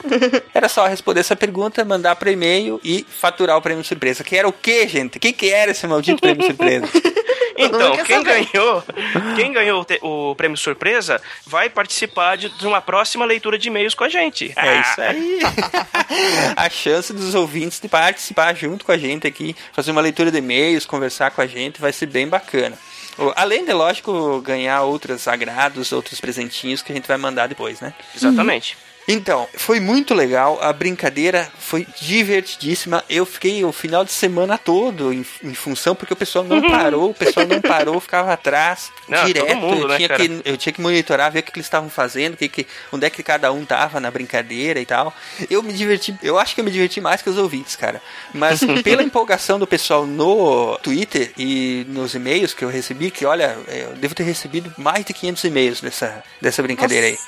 [0.55, 4.23] Era só responder essa pergunta, mandar para e-mail e faturar o prêmio surpresa.
[4.25, 5.17] Que era o quê, gente?
[5.19, 6.87] O que, que era esse maldito prêmio surpresa?
[7.55, 8.49] Então, quem saber.
[8.51, 8.83] ganhou,
[9.37, 13.69] quem ganhou o te- o prêmio surpresa vai participar de, de uma próxima leitura de
[13.69, 14.53] e-mails com a gente.
[14.57, 15.39] É isso aí.
[16.57, 20.39] a chance dos ouvintes de participar junto com a gente aqui, fazer uma leitura de
[20.39, 22.77] e-mails, conversar com a gente, vai ser bem bacana.
[23.37, 27.93] Além de, lógico, ganhar outros agrados, outros presentinhos que a gente vai mandar depois, né?
[28.17, 28.77] Exatamente.
[29.09, 33.03] Então, foi muito legal, a brincadeira foi divertidíssima.
[33.11, 37.11] Eu fiquei o final de semana todo em, em função, porque o pessoal não parou,
[37.11, 39.57] o pessoal não parou, ficava atrás, Não, direto.
[39.57, 41.91] mundo, eu, né, tinha que, eu tinha que monitorar, ver o que, que eles estavam
[41.91, 45.13] fazendo, que, que, onde é que cada um tava na brincadeira e tal.
[45.51, 48.01] Eu me diverti, eu acho que eu me diverti mais que os ouvintes, cara.
[48.33, 53.57] Mas pela empolgação do pessoal no Twitter e nos e-mails que eu recebi, que olha,
[53.69, 57.19] eu devo ter recebido mais de 500 e-mails dessa, dessa brincadeira aí.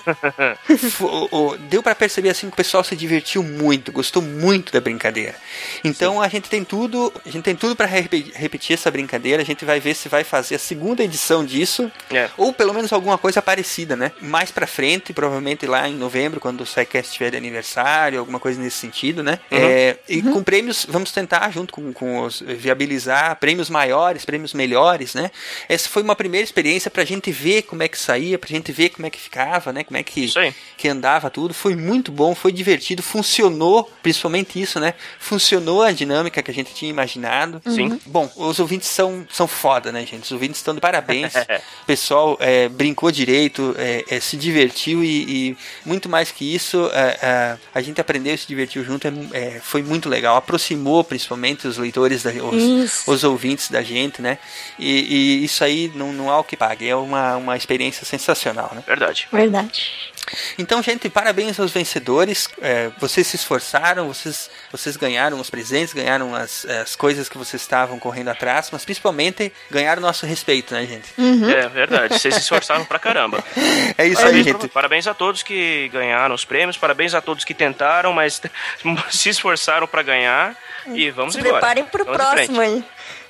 [0.91, 4.73] Fo- o- o- deu pra perceber assim que o pessoal se divertiu muito, gostou muito
[4.73, 5.35] da brincadeira.
[5.83, 9.43] Então a gente tem tudo, a gente tem tudo para repetir essa brincadeira.
[9.43, 12.29] A gente vai ver se vai fazer a segunda edição disso, É.
[12.37, 14.13] ou pelo menos alguma coisa parecida, né?
[14.21, 18.61] Mais pra frente, provavelmente lá em novembro, quando o SciCast estiver de aniversário, alguma coisa
[18.61, 19.39] nesse sentido, né?
[19.51, 25.15] É, e com prêmios, vamos tentar junto com, com os viabilizar prêmios maiores, prêmios melhores,
[25.15, 25.31] né?
[25.69, 28.91] Essa foi uma primeira experiência pra gente ver como é que saía, pra gente ver
[28.91, 29.85] como é que ficava, né?
[29.85, 30.29] Como é que
[30.77, 31.54] que andava tudo.
[31.55, 34.95] Foi muito bom, foi divertido, funcionou, principalmente isso, né?
[35.19, 37.63] Funcionou a dinâmica que a gente tinha imaginado.
[37.67, 38.01] Sim.
[38.07, 40.25] Bom, os ouvintes são, são foda, né, gente?
[40.25, 41.35] Os ouvintes estão de parabéns.
[41.83, 46.91] o pessoal é, brincou direito, é, é, se divertiu e, e muito mais que isso,
[46.93, 49.07] é, é, a gente aprendeu e se divertiu junto.
[49.07, 50.37] é, é, foi muito legal.
[50.37, 54.39] Aproximou principalmente os leitores, da, os, os ouvintes da gente, né?
[54.79, 56.89] E, e isso aí não, não há o que pague.
[56.89, 58.83] É uma, uma experiência sensacional, né?
[58.87, 59.29] Verdade.
[59.33, 60.13] Verdade.
[60.59, 62.49] Então, gente, parabéns aos vencedores.
[62.61, 67.61] É, vocês se esforçaram, vocês, vocês ganharam os presentes, ganharam as, as coisas que vocês
[67.63, 71.13] estavam correndo atrás, mas principalmente ganharam nosso respeito, né, gente?
[71.55, 72.19] É verdade.
[72.19, 73.43] Vocês se esforçaram pra caramba.
[73.97, 74.69] É isso aí, Parabéns, gente.
[74.69, 78.41] parabéns a todos que ganharam os prêmios, parabéns a todos que tentaram, mas
[79.11, 80.57] se esforçaram pra ganhar.
[80.89, 81.55] E vamos Se embora.
[81.55, 82.85] preparem pro Vamos próximo aí.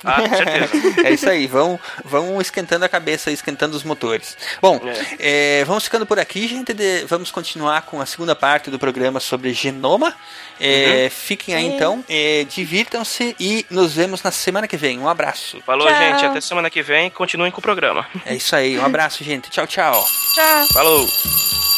[0.05, 0.71] Ah, com certeza.
[1.05, 4.37] É isso aí, vão, vão esquentando a cabeça, esquentando os motores.
[4.61, 4.79] Bom,
[5.19, 6.73] é, vamos ficando por aqui, gente.
[6.73, 10.13] de- vamos continuar com a segunda parte do programa sobre genoma.
[10.59, 14.97] É, Fiquem aí então, é, divirtam-se e nos vemos na semana que vem.
[14.99, 15.61] Um abraço.
[15.65, 15.97] Falou, Tchau.
[15.97, 16.25] gente.
[16.25, 17.09] Até semana que vem.
[17.09, 18.07] Continuem com o programa.
[18.25, 19.49] É isso aí, um abraço, gente.
[19.49, 20.05] Tchau, tchau.
[20.33, 20.67] Tchau.
[20.73, 21.74] Falou.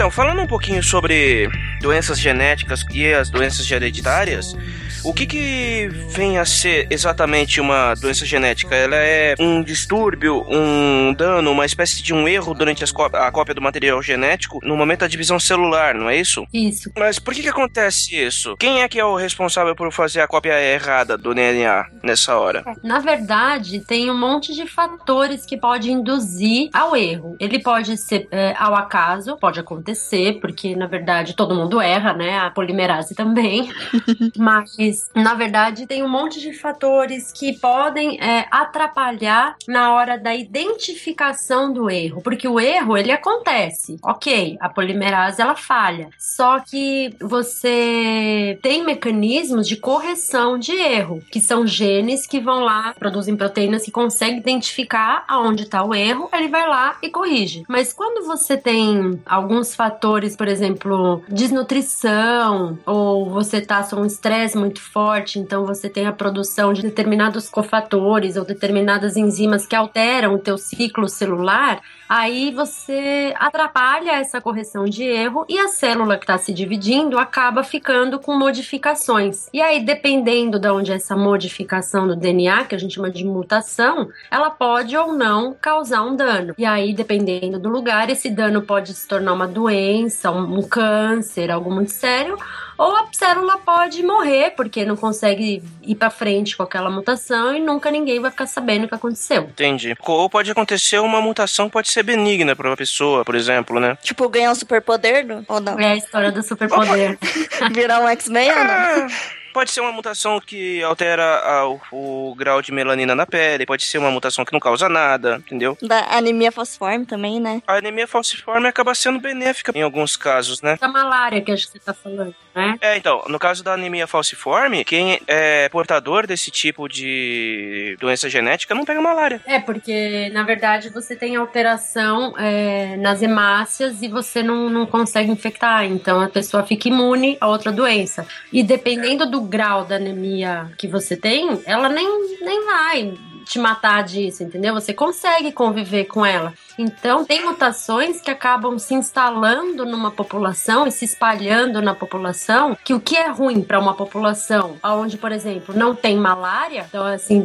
[0.00, 1.46] Então, falando um pouquinho sobre
[1.78, 4.56] doenças genéticas e as doenças hereditárias,
[5.04, 8.74] o que que vem a ser exatamente uma doença genética?
[8.74, 13.62] Ela é um distúrbio, um dano, uma espécie de um erro durante a cópia do
[13.62, 16.46] material genético no momento da divisão celular, não é isso?
[16.52, 16.90] Isso.
[16.96, 18.56] Mas por que que acontece isso?
[18.56, 22.64] Quem é que é o responsável por fazer a cópia errada do DNA nessa hora?
[22.82, 27.36] Na verdade, tem um monte de fatores que pode induzir ao erro.
[27.40, 32.38] Ele pode ser é, ao acaso, pode acontecer, porque na verdade todo mundo erra, né?
[32.38, 33.70] A polimerase também.
[34.36, 40.18] Mas Mas, na verdade, tem um monte de fatores que podem é, atrapalhar na hora
[40.18, 42.20] da identificação do erro.
[42.22, 43.98] Porque o erro, ele acontece.
[44.02, 46.10] Ok, a polimerase, ela falha.
[46.18, 52.92] Só que você tem mecanismos de correção de erro, que são genes que vão lá,
[52.98, 57.62] produzem proteínas que conseguem identificar aonde está o erro, ele vai lá e corrige.
[57.68, 64.56] Mas quando você tem alguns fatores, por exemplo, desnutrição, ou você tá com um estresse
[64.56, 70.34] muito forte, então você tem a produção de determinados cofatores ou determinadas enzimas que alteram
[70.34, 76.24] o teu ciclo celular, aí você atrapalha essa correção de erro e a célula que
[76.24, 79.48] está se dividindo acaba ficando com modificações.
[79.52, 83.24] E aí, dependendo de onde é essa modificação do DNA, que a gente chama de
[83.24, 86.54] mutação, ela pode ou não causar um dano.
[86.58, 91.70] E aí, dependendo do lugar, esse dano pode se tornar uma doença, um câncer, algo
[91.70, 92.36] muito sério,
[92.80, 97.60] ou a célula pode morrer porque não consegue ir para frente com aquela mutação e
[97.60, 99.42] nunca ninguém vai ficar sabendo o que aconteceu.
[99.42, 99.94] Entendi.
[100.00, 103.98] Ou pode acontecer uma mutação pode ser benigna para uma pessoa, por exemplo, né?
[104.02, 105.78] Tipo, ganhar um superpoder ou não?
[105.78, 107.18] É a história do superpoder.
[107.70, 109.08] Virar um X-Men ou não?
[109.52, 113.84] Pode ser uma mutação que altera a, o, o, grau de melanina na pele, pode
[113.84, 115.76] ser uma mutação que não causa nada, entendeu?
[115.82, 117.60] Da anemia falciforme também, né?
[117.66, 120.78] A anemia falciforme acaba sendo benéfica em alguns casos, né?
[120.80, 122.76] Da malária que acho que você tá falando, né?
[122.80, 128.74] É, então, no caso da anemia falciforme, quem é portador desse tipo de doença genética
[128.74, 129.40] não pega malária.
[129.46, 135.30] É, porque na verdade você tem alteração é, nas hemácias e você não, não consegue
[135.30, 138.26] infectar, então a pessoa fica imune a outra doença.
[138.52, 142.06] E dependendo do grau da anemia que você tem, ela nem,
[142.40, 144.72] nem vai te matar disso, entendeu?
[144.74, 146.54] Você consegue conviver com ela.
[146.80, 152.94] Então, tem mutações que acabam se instalando numa população e se espalhando na população, que
[152.94, 154.78] o que é ruim para uma população?
[154.82, 157.44] Onde, por exemplo, não tem malária, então, assim,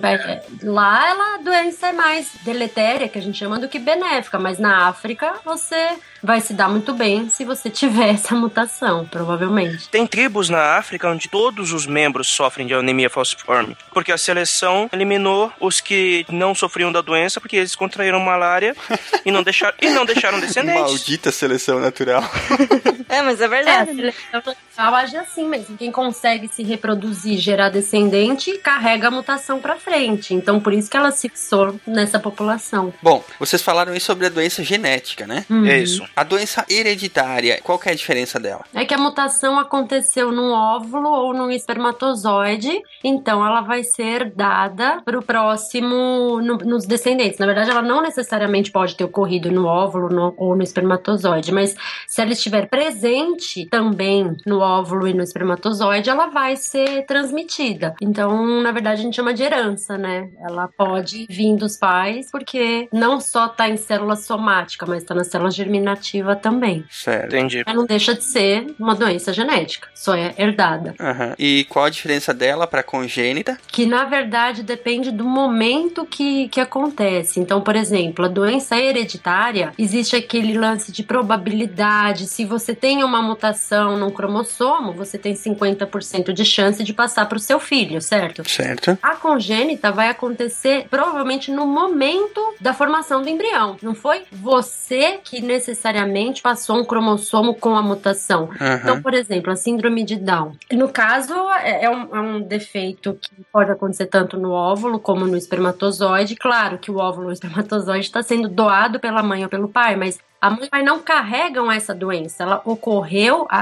[0.64, 4.58] lá ela, a doença é mais deletéria, que a gente chama, do que benéfica, mas
[4.58, 9.90] na África você vai se dar muito bem se você tiver essa mutação, provavelmente.
[9.90, 14.90] Tem tribos na África onde todos os membros sofrem de anemia falciforme, porque a seleção
[14.92, 18.76] eliminou os que não sofriam da doença porque eles contraíram malária
[19.26, 20.82] e não deixaram, e não deixaram descendentes.
[20.82, 22.24] Maldita seleção natural.
[23.10, 24.14] é, mas é verdade.
[24.32, 24.42] É,
[24.76, 25.78] natural age assim mesmo.
[25.78, 30.34] Quem consegue se reproduzir, gerar descendente, carrega a mutação para frente.
[30.34, 32.94] Então, por isso que ela se fixou nessa população.
[33.02, 35.46] Bom, vocês falaram aí sobre a doença genética, né?
[35.50, 35.66] Uhum.
[35.66, 36.06] É isso.
[36.16, 38.64] A doença hereditária, qual que é a diferença dela?
[38.74, 45.02] É que a mutação aconteceu num óvulo ou num espermatozoide, então ela vai ser dada
[45.04, 47.40] para o próximo, no, nos descendentes.
[47.40, 51.76] Na verdade, ela não necessariamente pode ter ocorrido no óvulo no, ou no espermatozoide, mas
[52.08, 57.96] se ela estiver presente também no óvulo e no espermatozoide, ela vai ser transmitida.
[58.02, 60.30] Então, na verdade, a gente chama de herança, né?
[60.42, 65.24] Ela pode vir dos pais, porque não só está em célula somática, mas está na
[65.24, 66.84] célula germinativa também.
[66.90, 67.36] Certo.
[67.36, 67.64] Entendi.
[67.66, 70.96] Ela não deixa de ser uma doença genética, só é herdada.
[71.00, 71.34] Uhum.
[71.38, 73.58] E qual a diferença dela para congênita?
[73.68, 77.40] Que na verdade depende do momento que, que acontece.
[77.40, 82.28] Então, por exemplo, a doença hereditária, existe aquele lance de probabilidade.
[82.28, 84.55] Se você tem uma mutação num cromossomo,
[84.94, 88.48] você tem 50% de chance de passar para o seu filho, certo?
[88.50, 88.98] Certo.
[89.02, 93.78] A congênita vai acontecer provavelmente no momento da formação do embrião.
[93.82, 98.46] Não foi você que necessariamente passou um cromossomo com a mutação.
[98.46, 98.76] Uhum.
[98.82, 100.54] Então, por exemplo, a síndrome de Down.
[100.72, 105.26] No caso, é, é um, é um, defeito que pode acontecer tanto no óvulo como
[105.26, 106.36] no espermatozoide.
[106.36, 109.96] Claro que o óvulo ou o espermatozoide está sendo doado pela mãe ou pelo pai,
[109.96, 112.44] mas a mãe e o pai não carregam essa doença.
[112.44, 113.60] Ela ocorreu, a,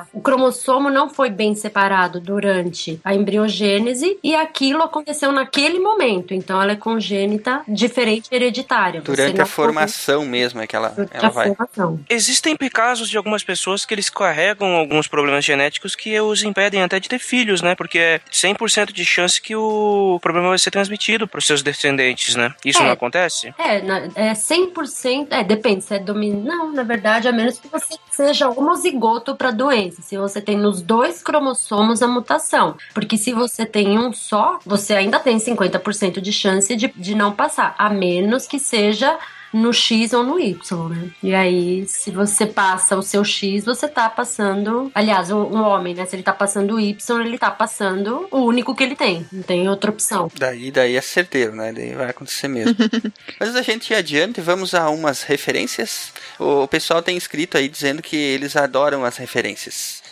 [0.00, 6.32] a, o cromossomo não foi bem separado durante a embriogênese e aquilo aconteceu naquele momento.
[6.32, 9.00] Então ela é congênita, diferente hereditária.
[9.00, 11.48] Durante a formação mesmo é que ela, ela vai.
[11.48, 12.00] Formação.
[12.08, 17.00] Existem casos de algumas pessoas que eles carregam alguns problemas genéticos que os impedem até
[17.00, 17.74] de ter filhos, né?
[17.74, 22.36] Porque é 100% de chance que o problema vai ser transmitido para os seus descendentes,
[22.36, 22.54] né?
[22.64, 22.84] Isso É.
[22.84, 23.52] não acontece?
[23.58, 25.28] É, é 100%.
[25.30, 25.98] É, depende se é
[26.28, 30.02] Não, na verdade, a menos que você seja homozigoto para doença.
[30.02, 32.76] Se você tem nos dois cromossomos a mutação.
[32.92, 37.32] Porque se você tem um só, você ainda tem 50% de chance de, de não
[37.32, 37.74] passar.
[37.78, 39.18] A menos que seja
[39.52, 41.10] no X ou no Y, né?
[41.22, 44.90] E aí, se você passa o seu X, você tá passando.
[44.94, 46.06] Aliás, um, um homem, né?
[46.06, 49.26] Se ele tá passando o Y, ele tá passando o único que ele tem.
[49.32, 50.30] Não tem outra opção.
[50.36, 51.72] Daí, daí é certeiro, né?
[51.72, 52.76] Daí vai acontecer mesmo.
[53.38, 56.12] Mas a gente ir adiante, vamos a umas referências.
[56.38, 60.02] O pessoal tem escrito aí dizendo que eles adoram as referências.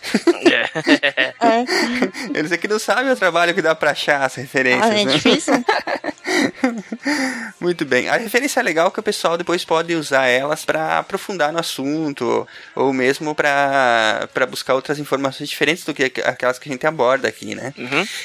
[1.40, 1.64] É.
[2.38, 5.12] Eles aqui não sabem o trabalho que dá pra achar as referências, Ah, é né?
[5.12, 5.54] difícil.
[7.60, 8.08] Muito bem.
[8.08, 12.46] A referência é legal que o pessoal depois pode usar elas para aprofundar no assunto
[12.74, 17.28] ou mesmo para buscar outras informações diferentes do que aqu- aquelas que a gente aborda
[17.28, 17.72] aqui, né?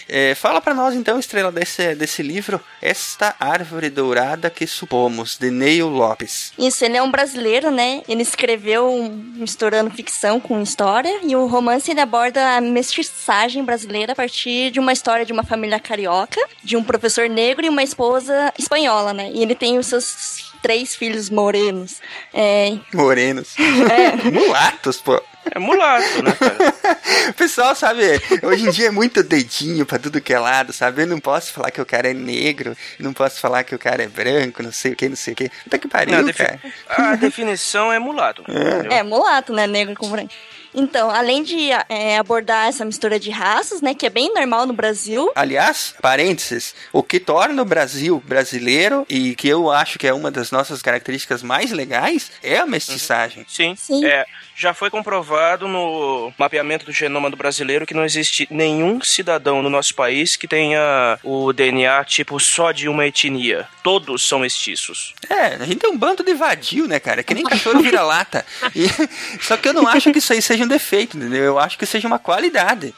[0.07, 5.49] É, fala para nós então, estrela desse, desse livro, Esta Árvore Dourada que Supomos, de
[5.49, 6.51] Neil Lopes.
[6.57, 8.01] Isso, ele é um brasileiro, né?
[8.07, 14.13] Ele escreveu um- misturando ficção com história e o romance ele aborda a mestiçagem brasileira
[14.13, 17.83] a partir de uma história de uma família carioca, de um professor negro e uma
[17.83, 19.29] esposa espanhola, né?
[19.33, 21.99] E ele tem os seus três filhos morenos.
[22.33, 23.55] É, Morenos.
[24.31, 25.21] Mulatos, pô.
[25.51, 26.73] É mulato, né, cara?
[27.29, 28.01] O pessoal, sabe,
[28.43, 31.01] hoje em dia é muito dedinho pra tudo que é lado, sabe?
[31.03, 34.03] Eu não posso falar que o cara é negro, não posso falar que o cara
[34.03, 35.49] é branco, não sei o que, não sei o que.
[35.63, 36.59] Puta que pariu, Não, a, defi- cara.
[36.87, 38.41] a definição é mulato.
[38.47, 38.91] entendeu?
[38.91, 39.67] é mulato, né?
[39.67, 40.33] Negro com branco.
[40.73, 43.93] Então, além de é, abordar essa mistura de raças, né?
[43.93, 49.35] Que é bem normal no Brasil, Aliás, parênteses, o que torna o Brasil brasileiro e
[49.35, 53.45] que eu acho que é uma das nossas características mais legais é a mestiçagem.
[53.47, 54.05] Sim, Sim.
[54.05, 59.61] É, já foi comprovado no mapeamento do genoma do brasileiro que não existe nenhum cidadão
[59.61, 63.67] no nosso país que tenha o DNA tipo só de uma etnia.
[63.83, 65.13] Todos são mestiços.
[65.29, 67.23] É, a gente tem um bando de vadio, né, cara?
[67.23, 68.45] Que nem cachorro vira-lata.
[68.75, 68.87] E-
[69.41, 71.43] Só que eu não acho que isso aí seja um defeito, entendeu?
[71.43, 72.93] Eu acho que seja uma qualidade.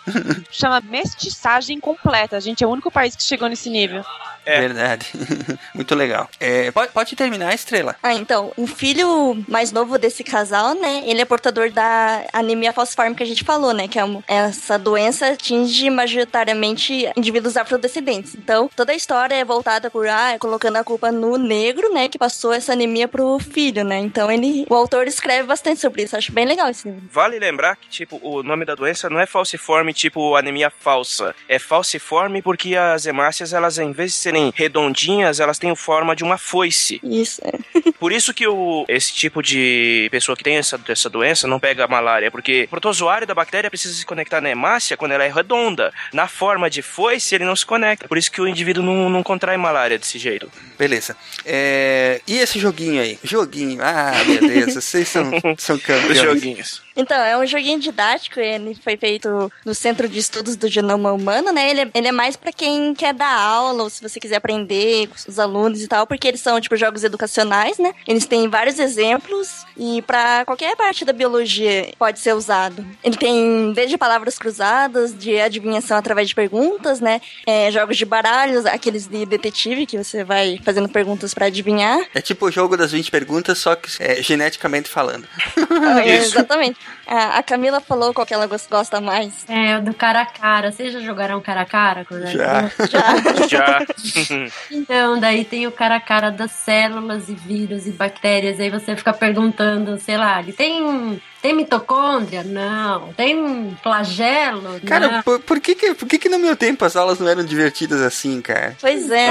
[0.51, 2.37] Chama mestiçagem completa.
[2.37, 4.03] A gente é o único país que chegou nesse nível.
[4.45, 4.59] É.
[4.61, 5.07] Verdade.
[5.73, 6.29] Muito legal.
[6.39, 7.95] É, pode, pode terminar a estrela.
[8.01, 11.03] Ah, então, o filho mais novo desse casal, né?
[11.05, 13.87] Ele é portador da anemia falciforme que a gente falou, né?
[13.87, 18.35] Que é um- essa doença atinge majoritariamente indivíduos afrodescendentes.
[18.35, 22.07] Então, toda a história é voltada por, ah, colocando a culpa no negro, né?
[22.09, 23.97] Que passou essa anemia pro filho, né?
[23.99, 26.15] Então, ele, o autor escreve bastante sobre isso.
[26.15, 27.03] Acho bem legal esse livro.
[27.11, 31.33] Vale lembrar que, tipo, o nome da doença não é falciforme, tipo anemia falsa.
[31.47, 36.23] É falciforme porque as hemácias, elas, em vez de serem redondinhas, elas têm forma de
[36.23, 36.99] uma foice.
[37.03, 37.91] Isso, é.
[37.99, 41.85] Por isso que o, esse tipo de pessoa que tem essa, essa doença não pega
[41.85, 45.31] a malária, porque o protozoário da bactéria precisa se conectar na hemácia quando ela é
[45.31, 45.93] redonda.
[46.13, 48.07] Na forma de foice, ele não se conecta.
[48.07, 50.51] Por isso que o indivíduo não, não contrai malária desse jeito.
[50.77, 51.15] Beleza.
[51.45, 53.17] É, E esse joguinho aí?
[53.23, 53.79] Joguinho.
[53.81, 56.19] Ah, Deus, vocês são, são Os campeões.
[56.19, 56.84] joguinhos.
[56.95, 61.51] Então, é um joguinho didático, ele foi feito no Centro de Estudos do Genoma Humano,
[61.51, 61.69] né?
[61.69, 65.07] Ele é, ele é mais pra quem quer dar aula, ou se você quiser aprender
[65.07, 67.93] com os alunos e tal, porque eles são, tipo, jogos educacionais, né?
[68.07, 72.85] Eles têm vários exemplos e pra qualquer parte da biologia pode ser usado.
[73.03, 77.21] Ele tem desde palavras cruzadas, de adivinhação através de perguntas, né?
[77.45, 81.99] É, jogos de baralhos, aqueles de detetive, que você vai fazendo perguntas pra adivinhar.
[82.13, 85.27] É tipo o jogo das 20 perguntas, só que é, geneticamente falando.
[86.05, 86.77] É, exatamente.
[87.07, 89.45] A, a Camila falou qual que ela gos- gosta mais.
[89.47, 90.71] É, o do cara a cara.
[90.71, 92.05] Vocês já jogaram cara a cara?
[92.09, 92.69] Já.
[92.87, 93.47] Já.
[93.47, 93.85] Já.
[94.71, 98.59] Então, daí tem o cara a cara das células e vírus e bactérias.
[98.59, 102.43] Aí você fica perguntando, sei lá, ele tem, tem mitocôndria?
[102.43, 103.13] Não.
[103.13, 104.81] Tem flagelo?
[104.83, 105.21] Cara, não.
[105.21, 108.01] por, por que, que, por que que no meu tempo as aulas não eram divertidas
[108.01, 108.75] assim, cara?
[108.81, 109.29] Pois é.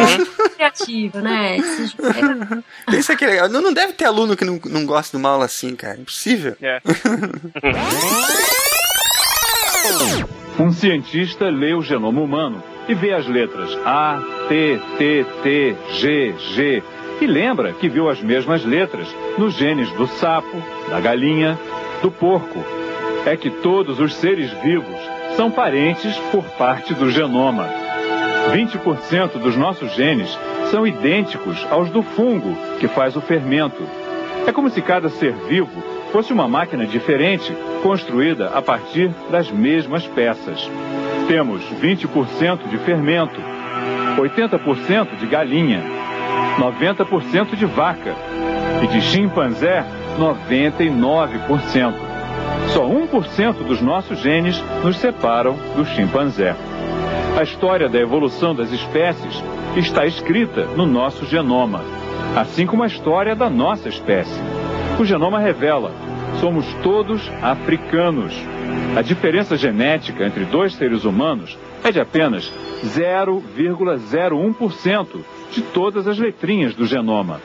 [0.55, 1.57] criativo, né?
[1.57, 1.61] É.
[2.89, 3.49] Pensa que legal.
[3.49, 5.99] Não, não deve ter aluno que não, não gosta de uma aula assim, cara.
[5.99, 6.57] Impossível.
[6.63, 6.81] É.
[10.59, 16.35] Um cientista lê o genoma humano e vê as letras A, T, T, T, G,
[16.55, 16.83] G
[17.21, 19.09] e lembra que viu as mesmas letras
[19.39, 21.59] nos genes do sapo, da galinha,
[22.05, 22.63] do porco.
[23.25, 25.01] É que todos os seres vivos
[25.37, 27.67] são parentes por parte do genoma.
[28.53, 30.39] 20% dos nossos genes
[30.71, 33.83] são idênticos aos do fungo que faz o fermento.
[34.47, 35.83] É como se cada ser vivo
[36.13, 40.71] fosse uma máquina diferente, construída a partir das mesmas peças.
[41.27, 43.41] Temos 20% de fermento,
[44.19, 45.83] 80% de galinha,
[46.59, 48.15] 90% de vaca
[48.83, 49.83] e de chimpanzé
[50.19, 51.95] 99%.
[52.73, 56.57] Só 1% dos nossos genes nos separam do chimpanzé.
[57.39, 59.43] A história da evolução das espécies
[59.77, 61.83] está escrita no nosso genoma,
[62.37, 64.41] assim como a história da nossa espécie.
[64.99, 65.91] O genoma revela:
[66.41, 68.35] somos todos africanos.
[68.97, 72.53] A diferença genética entre dois seres humanos é de apenas
[72.85, 75.07] 0,01%
[75.51, 77.41] de todas as letrinhas do genoma.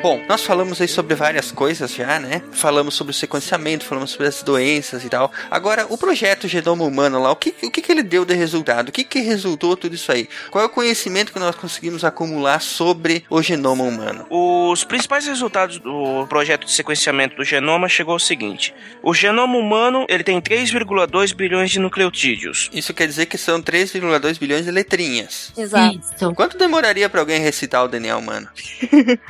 [0.00, 2.40] Bom, nós falamos aí sobre várias coisas já, né?
[2.52, 5.32] Falamos sobre o sequenciamento, falamos sobre as doenças e tal.
[5.50, 8.90] Agora, o projeto Genoma Humano lá, o que, o que, que ele deu de resultado?
[8.90, 10.28] O que, que resultou tudo isso aí?
[10.52, 14.24] Qual é o conhecimento que nós conseguimos acumular sobre o genoma humano?
[14.30, 18.72] Os principais resultados do projeto de sequenciamento do genoma chegou ao seguinte:
[19.02, 22.70] o genoma humano ele tem 3,2 bilhões de nucleotídeos.
[22.72, 25.52] Isso quer dizer que são 3,2 bilhões de letrinhas.
[25.58, 25.98] Exato.
[25.98, 26.34] Isso.
[26.34, 28.48] Quanto demoraria para alguém recitar o DNA humano?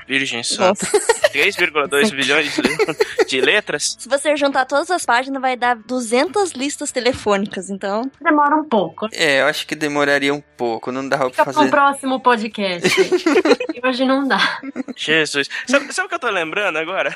[0.06, 0.86] Virgem Santa.
[1.32, 3.96] 3,2 bilhões de, de letras?
[3.98, 8.10] Se você juntar todas as páginas, vai dar 200 listas telefônicas, então...
[8.20, 9.08] Demora um pouco.
[9.12, 11.70] É, eu acho que demoraria um pouco, não dava Fica pra pro fazer.
[11.70, 12.88] próximo podcast.
[13.84, 14.60] Hoje não dá.
[14.96, 15.48] Jesus.
[15.66, 17.14] Sabe, sabe o que eu tô lembrando agora?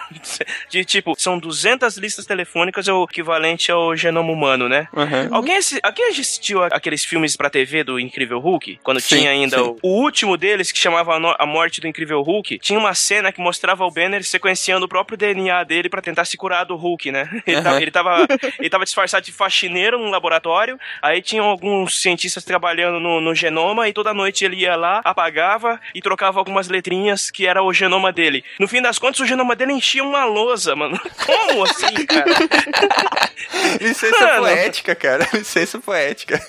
[0.69, 4.87] De tipo, são 200 listas telefônicas, é o equivalente ao genoma humano, né?
[4.95, 5.35] Uhum.
[5.35, 8.79] Alguém, alguém assistiu aqueles filmes pra TV do Incrível Hulk?
[8.83, 12.59] Quando Sim, tinha ainda o, o último deles, que chamava a Morte do Incrível Hulk,
[12.61, 16.37] tinha uma cena que mostrava o Banner sequenciando o próprio DNA dele pra tentar se
[16.37, 17.29] curar do Hulk, né?
[17.47, 17.63] Ele, Aham.
[17.65, 18.27] tava, ele, tava,
[18.59, 23.89] ele tava disfarçado de faxineiro num laboratório, aí tinham alguns cientistas trabalhando no, no genoma
[23.89, 28.13] e toda noite ele ia lá, apagava e trocava algumas letrinhas que era o genoma
[28.13, 28.45] dele.
[28.59, 30.99] No fim das contas, o genoma dele enchia uma lousa, mano.
[31.27, 32.27] Como assim, cara?
[33.81, 34.41] Licença Mano.
[34.43, 35.29] poética, cara.
[35.33, 36.41] Licença poética.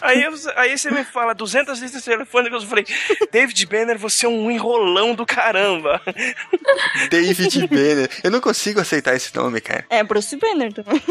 [0.00, 2.84] Aí, eu- aí você me fala 200 listas telefônicas, eu falei,
[3.30, 5.73] David Banner, você é um enrolão do caramba.
[7.10, 8.10] David Banner.
[8.22, 9.84] Eu não consigo aceitar esse nome, cara.
[9.90, 11.02] É, Bruce Banner também.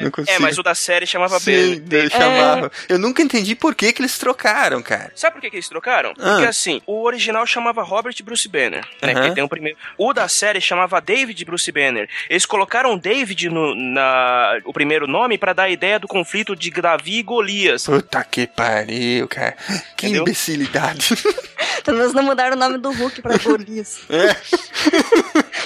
[0.00, 0.36] Não consigo.
[0.36, 2.00] É, mas o da série chamava Sim, Banner.
[2.00, 2.70] eles chamavam.
[2.88, 5.12] Eu nunca entendi por que, que eles trocaram, cara.
[5.14, 6.12] Sabe por que, que eles trocaram?
[6.18, 6.32] Ah.
[6.32, 9.14] Porque assim, o original chamava Robert Bruce Banner, né?
[9.28, 9.78] Que tem o primeiro.
[9.98, 12.08] O da série chamava David Bruce Banner.
[12.28, 16.70] Eles colocaram David no na, o primeiro nome pra dar a ideia do conflito de
[16.70, 17.84] Davi e Golias.
[17.86, 19.56] Puta que pariu, cara.
[19.96, 20.22] Que Entendeu?
[20.22, 21.14] imbecilidade.
[21.84, 24.00] Pelo menos não mudaram o nome do Hulk pra Golias.
[24.08, 24.36] É.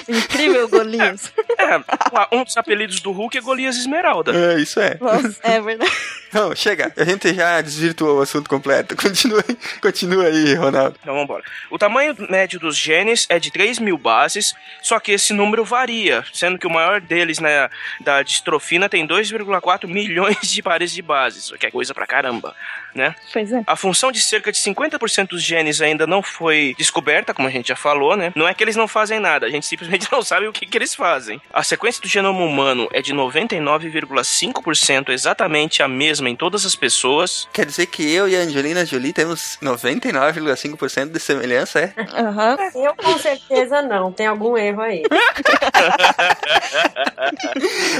[0.11, 1.31] Incrível, Golias.
[1.57, 4.33] É, um dos apelidos do Hulk é Golias Esmeralda.
[4.35, 4.97] É, isso é.
[4.99, 5.91] Nossa, é verdade.
[6.33, 6.91] Não, chega.
[6.97, 8.95] A gente já desvirtuou o assunto completo.
[8.95, 10.95] Continua, aí- continua aí, Ronaldo.
[11.01, 11.43] Então vamos embora.
[11.69, 16.23] O tamanho médio dos genes é de 3 mil bases, só que esse número varia,
[16.33, 17.69] sendo que o maior deles, né,
[18.01, 22.55] da distrofina, tem 2,4 milhões de pares de bases, o que é coisa pra caramba,
[22.93, 23.15] né?
[23.31, 23.63] Pois é.
[23.65, 27.69] A função de cerca de 50% dos genes ainda não foi descoberta, como a gente
[27.69, 28.31] já falou, né?
[28.35, 30.77] Não é que eles não fazem nada, a gente simplesmente não sabe o que, que
[30.77, 31.41] eles fazem.
[31.53, 37.47] A sequência do genoma humano é de 99,5% exatamente a mesma em todas as pessoas.
[37.53, 41.93] Quer dizer que eu e a Angelina Jolie temos 99,5% de semelhança, é?
[42.13, 42.57] Aham.
[42.81, 44.11] Eu com certeza não.
[44.11, 45.03] Tem algum erro aí.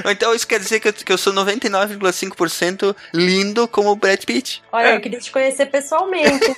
[0.06, 4.64] Então isso quer dizer que eu, que eu sou 99,5% lindo como o Brad Pitt.
[4.72, 6.46] Olha, eu queria te conhecer pessoalmente.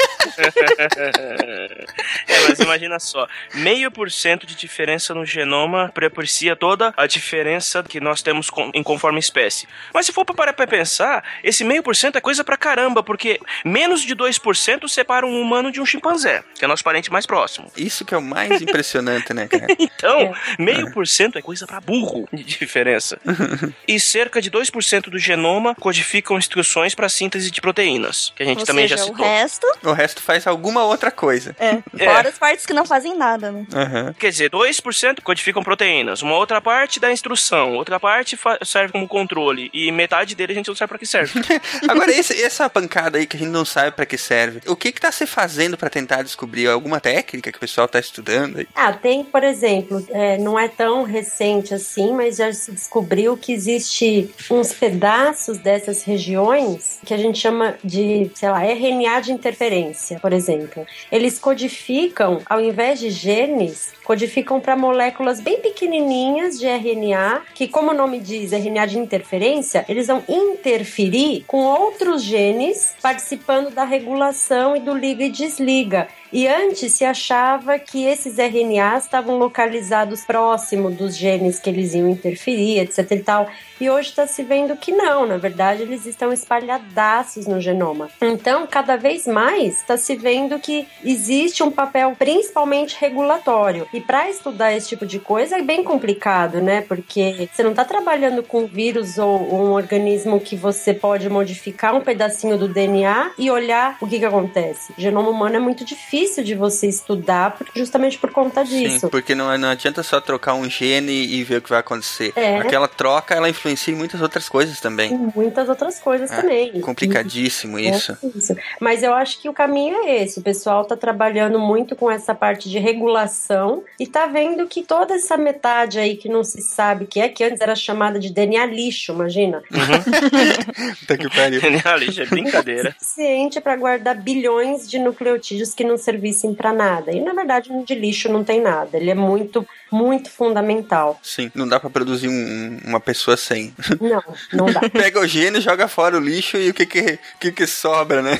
[2.28, 7.84] é, mas imagina só, meio por cento de diferença no genoma propicia toda a diferença
[7.84, 9.68] que nós temos com- em conforme espécie.
[9.94, 13.04] Mas se for pra parar pra pensar, esse meio por cento é coisa pra caramba,
[13.04, 17.26] porque menos de 2% separa um humano de um chimpanzé, que é nosso parente mais
[17.26, 17.72] próximo.
[17.78, 19.68] Isso que é o mais impressionante, né, cara?
[19.80, 23.20] Então, meio por cento é coisa pra burro de diferença.
[23.88, 28.60] e cerca de 2% do genoma codificam instruções pra síntese de proteínas, que a gente
[28.60, 29.26] Ou também seja, já o citou.
[29.26, 31.56] resto, O resto faz alguma outra coisa.
[31.60, 31.82] é.
[32.00, 32.06] É.
[32.06, 33.66] Fora as partes que não fazem nada, né?
[33.74, 34.14] Aham.
[34.18, 39.70] Quer dizer, 2% codificam proteínas, uma outra parte dá instrução, outra parte serve como controle,
[39.74, 41.40] e metade dele a gente não sabe pra que serve.
[41.90, 44.92] Agora, esse- essa pancada aí que a gente não sabe pra que serve, o que
[44.92, 46.68] que tá se fazendo pra tentar descobrir?
[46.68, 48.68] Alguma técnica que o pessoal tá estudando aí?
[48.76, 53.52] Ah, tem, por exemplo, é, não é tão recente assim, mas já se descobriu que
[53.54, 58.03] existe uns pedaços dessas regiões que a gente chama de,
[58.34, 60.86] sei lá, RNA de interferência, por exemplo.
[61.12, 67.92] Eles codificam, ao invés de genes, codificam para moléculas bem pequenininhas de RNA, que como
[67.92, 74.76] o nome diz, RNA de interferência, eles vão interferir com outros genes participando da regulação
[74.76, 76.08] e do liga e desliga.
[76.34, 82.10] E antes se achava que esses RNAs estavam localizados próximo dos genes que eles iam
[82.10, 83.48] interferir, etc e tal.
[83.80, 88.10] E hoje está se vendo que não, na verdade eles estão espalhadaços no genoma.
[88.20, 93.88] Então, cada vez mais está se vendo que existe um papel principalmente regulatório.
[93.94, 96.82] E para estudar esse tipo de coisa é bem complicado, né?
[96.82, 102.02] Porque você não está trabalhando com vírus ou um organismo que você pode modificar um
[102.02, 104.94] pedacinho do DNA e olhar o que, que acontece.
[104.98, 109.02] O genoma humano é muito difícil de você estudar justamente por conta disso.
[109.02, 112.34] Sim, porque não, não adianta só trocar um gene e ver o que vai acontecer.
[112.36, 112.58] É.
[112.58, 115.14] Aquela troca, ela influencia em muitas outras coisas também.
[115.14, 116.82] E muitas outras coisas É, também.
[116.82, 118.18] Complicadíssimo isso.
[118.24, 118.56] É isso.
[118.80, 120.40] Mas eu acho que o caminho é esse.
[120.40, 125.14] O pessoal tá trabalhando muito com essa parte de regulação e tá vendo que toda
[125.16, 128.66] essa metade aí que não se sabe que é, que antes era chamada de DNA
[128.66, 129.62] lixo, imagina.
[131.00, 131.62] Puta que pariu.
[131.62, 132.96] DNA lixo é brincadeira.
[133.00, 137.12] Suficiente para guardar bilhões de nucleotídeos que não servissem para nada.
[137.12, 138.98] E na verdade, de lixo não tem nada.
[138.98, 141.20] Ele é muito, muito fundamental.
[141.24, 143.74] Sim, não dá pra produzir um- uma pessoa sem.
[144.00, 144.82] Não, não dá.
[144.90, 148.40] Pega o gene, joga fora o lixo e o que que, que, que sobra, né?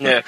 [0.00, 0.22] É.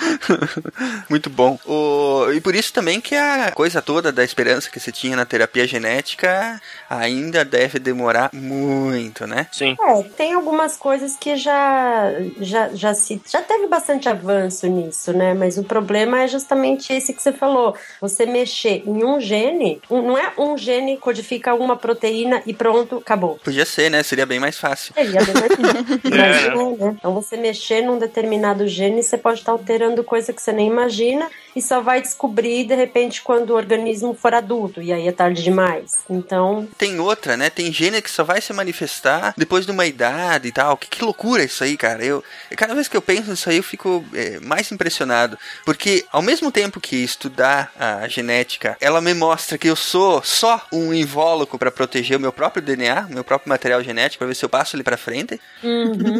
[1.08, 1.58] Muito bom.
[1.66, 5.24] O, e por isso também que a coisa toda da esperança que você tinha na
[5.24, 6.60] terapia genética
[6.90, 9.46] ainda deve demorar muito, né?
[9.52, 9.76] Sim.
[9.80, 12.10] É, tem algumas coisas que já,
[12.40, 15.34] já, já, se, já teve bastante avanço nisso, né?
[15.34, 17.76] Mas o problema é justamente esse que você falou.
[18.00, 22.96] Você mexer em um gene, um- não é um gene codifica uma proteína e pronto,
[22.96, 23.38] acabou.
[23.44, 24.02] Podia ser, né?
[24.02, 24.94] Seria bem mais fácil.
[24.94, 26.00] Seria bem mais fácil.
[26.04, 26.96] É, Mas não é, né?
[26.98, 31.28] Então você mexer num determinado gene, você pode estar alterando coisa que você nem imagina
[31.56, 34.82] e só vai descobrir de repente quando o organismo for adulto.
[34.82, 35.90] E aí é tarde demais.
[36.08, 37.48] Então, Tem outra, né?
[37.48, 40.76] Tem gene que só vai se manifestar depois de uma idade e tal.
[40.76, 42.04] Que, que loucura isso aí, cara.
[42.04, 42.22] Eu,
[42.56, 45.38] cada vez que eu penso nisso aí, eu fico é, mais impressionado.
[45.64, 50.60] Porque ao mesmo tempo que estudar a genética, ela me mostra que eu sou só
[50.70, 54.44] um invólucro para proteger o meu próprio DNA, meu próprio material genético, para ver se
[54.44, 55.40] eu passo ele para frente.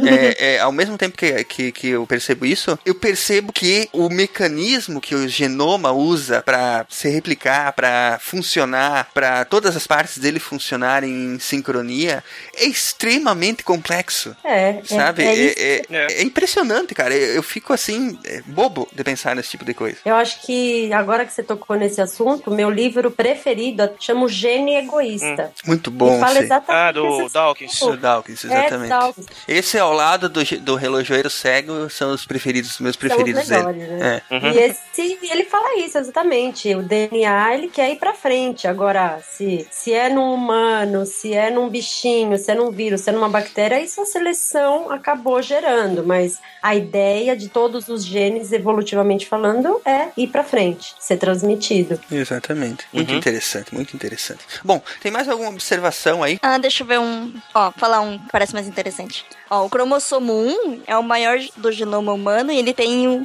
[0.08, 4.08] É, é, ao mesmo tempo que, que, que eu percebo isso, eu percebo que o
[4.08, 10.38] mecanismo que o genoma usa para se replicar, para funcionar, para todas as partes dele
[10.40, 12.22] funcionarem em sincronia,
[12.56, 14.34] é extremamente complexo.
[14.44, 14.80] é.
[14.84, 15.24] Sabe?
[15.24, 17.14] É, é É, é- é impressionante, cara.
[17.14, 19.98] Eu, eu fico assim, é, bobo de pensar nesse tipo de coisa.
[20.04, 24.76] Eu acho que agora que você tocou nesse assunto, meu livro preferido chama O Gene
[24.76, 25.52] Egoísta.
[25.66, 26.18] Muito bom.
[26.20, 27.78] fala exatamente Ah, do esse Dawkins.
[27.80, 28.88] Do Dawkins, É, exatamente.
[28.88, 29.26] Dawkins.
[29.48, 33.48] Esse ao lado do, do relojoeiro cego são os preferidos, os meus São os preferidos
[33.48, 33.64] dele.
[33.66, 34.22] melhores, né?
[34.30, 34.34] É.
[34.34, 34.52] Uhum.
[34.52, 36.74] E esse, ele fala isso exatamente.
[36.74, 38.66] O DNA ele quer ir pra frente.
[38.68, 43.10] Agora, se, se é num humano, se é num bichinho, se é num vírus, se
[43.10, 46.04] é numa bactéria, isso a seleção acabou gerando.
[46.04, 51.98] Mas a ideia de todos os genes, evolutivamente falando, é ir pra frente, ser transmitido.
[52.10, 52.86] Exatamente.
[52.92, 53.18] Muito Uhum.
[53.18, 54.40] interessante, muito interessante.
[54.64, 56.38] Bom, tem mais alguma observação aí?
[56.42, 57.32] Ah, deixa eu ver um.
[57.54, 59.24] Ó, falar um que parece mais interessante.
[59.48, 63.22] Ó, o cromossomo 1 é o maior do genoma humano e ele tem um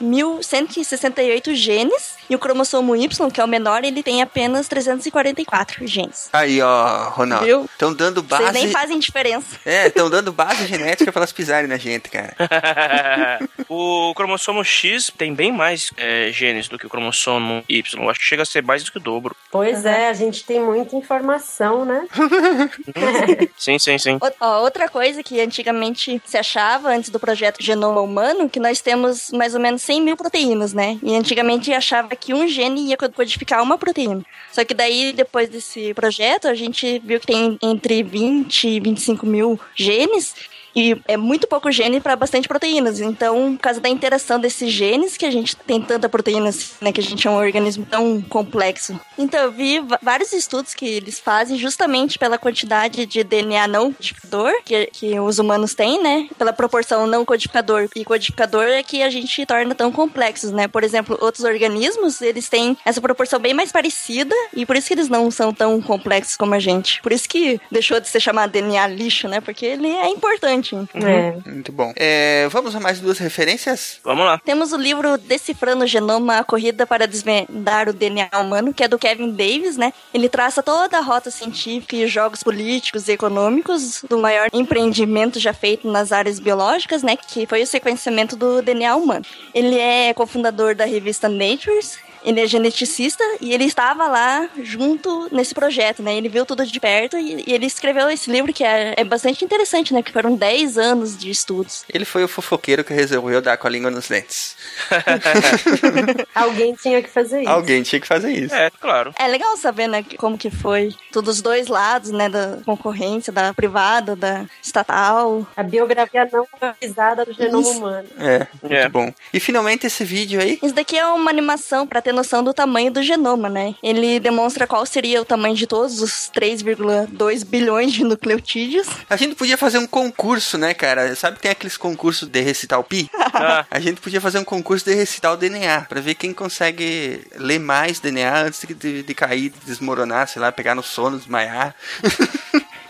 [0.00, 2.16] 3.168 genes.
[2.28, 6.28] E o cromossomo Y, que é o menor, ele tem apenas 344 genes.
[6.32, 7.46] Aí, ó, Ronaldo.
[7.46, 7.64] Viu?
[7.66, 8.72] Estão dando Vocês nem base.
[8.72, 9.46] fazem diferença.
[9.64, 12.34] É, estão dando base genética pra elas pisarem na gente, cara.
[13.68, 18.02] o cromossomo X tem bem mais é, genes do que o cromossomo Y.
[18.02, 19.36] Eu acho que chega a ser mais do que o dobro.
[19.52, 22.06] Pois é, a gente tem muita informação, né?
[23.56, 24.18] Sim, sim, sim.
[24.20, 28.80] Ou- ó, outra coisa que antigamente se achava, antes do projeto Genoma Humano, que nós
[28.80, 30.98] temos mais ou menos 100 mil proteínas, né?
[31.00, 34.24] E antigamente achava que um gene ia codificar uma proteína.
[34.52, 39.24] Só que daí, depois desse projeto, a gente viu que tem entre 20 e 25
[39.24, 40.34] mil genes.
[40.76, 43.00] E é muito pouco gene para bastante proteínas.
[43.00, 46.92] Então, por causa da interação desses genes, que a gente tem tanta proteína, assim, né?
[46.92, 49.00] Que a gente é um organismo tão complexo.
[49.16, 54.52] Então, eu vi vários estudos que eles fazem justamente pela quantidade de DNA não codificador
[54.64, 56.28] que, que os humanos têm, né?
[56.36, 60.68] Pela proporção não codificador e codificador é que a gente torna tão complexos, né?
[60.68, 64.94] Por exemplo, outros organismos, eles têm essa proporção bem mais parecida e por isso que
[64.94, 67.00] eles não são tão complexos como a gente.
[67.00, 69.40] Por isso que deixou de ser chamado DNA lixo, né?
[69.40, 70.65] Porque ele é importante.
[70.74, 71.50] É.
[71.50, 71.92] Muito bom.
[71.96, 74.00] É, vamos a mais duas referências?
[74.02, 74.38] Vamos lá.
[74.38, 78.88] Temos o livro Decifrando o Genoma, a corrida para desvendar o DNA humano, que é
[78.88, 79.92] do Kevin Davis, né?
[80.12, 85.52] Ele traça toda a rota científica e jogos políticos e econômicos do maior empreendimento já
[85.52, 87.16] feito nas áreas biológicas, né?
[87.16, 89.24] Que foi o sequenciamento do DNA humano.
[89.54, 91.98] Ele é cofundador da revista Natures.
[92.26, 96.16] Ele é geneticista e ele estava lá junto nesse projeto, né?
[96.16, 99.44] Ele viu tudo de perto e, e ele escreveu esse livro que é, é bastante
[99.44, 100.02] interessante, né?
[100.02, 101.84] Que foram 10 anos de estudos.
[101.88, 104.56] Ele foi o fofoqueiro que resolveu dar com a língua nos dentes.
[106.34, 107.50] Alguém tinha que fazer isso.
[107.50, 108.54] Alguém tinha que fazer isso.
[108.54, 109.14] É, claro.
[109.18, 110.94] É legal saber, né, como que foi.
[111.12, 115.46] Todos os dois lados, né, da concorrência, da privada, da estatal.
[115.56, 118.08] A biografia não avisada do genoma humano.
[118.18, 118.88] É, muito É.
[118.88, 119.12] bom.
[119.32, 120.58] E finalmente esse vídeo aí.
[120.62, 123.74] Isso daqui é uma animação para ter noção do tamanho do genoma, né?
[123.82, 128.88] Ele demonstra qual seria o tamanho de todos os 3,2 bilhões de nucleotídeos.
[129.08, 131.14] A gente podia fazer um concurso, né, cara?
[131.14, 133.08] Sabe que tem aqueles concursos de recitar o pi?
[133.14, 137.20] Ah, A gente podia fazer um concurso de recitar o DNA, pra ver quem consegue
[137.36, 141.74] ler mais DNA antes de, de, de cair, desmoronar, sei lá, pegar no sono, desmaiar.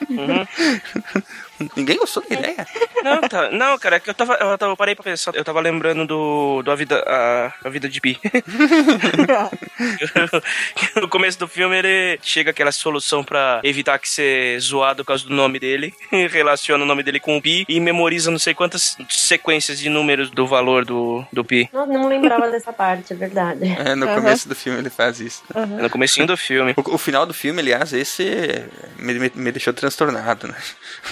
[0.08, 0.46] uhum.
[1.76, 2.66] Ninguém gostou da ideia.
[3.02, 5.44] Não, tá, não, cara, é que eu tava, eu tava, eu parei pra pensar, eu
[5.44, 8.18] tava lembrando do, do a vida, a, a vida de Pi.
[11.00, 15.24] no começo do filme ele chega aquela solução pra evitar que ser zoado por causa
[15.24, 15.94] do nome dele,
[16.30, 20.30] relaciona o nome dele com o Pi e memoriza não sei quantas sequências de números
[20.30, 21.68] do valor do, do Pi.
[21.72, 23.76] Não, não lembrava dessa parte, é verdade.
[23.78, 25.42] É, no começo do filme ele faz isso.
[25.80, 26.74] No comecinho do filme.
[26.76, 28.66] O, o final do filme, aliás, esse
[28.98, 30.56] me, me, me deixou transtornado, né?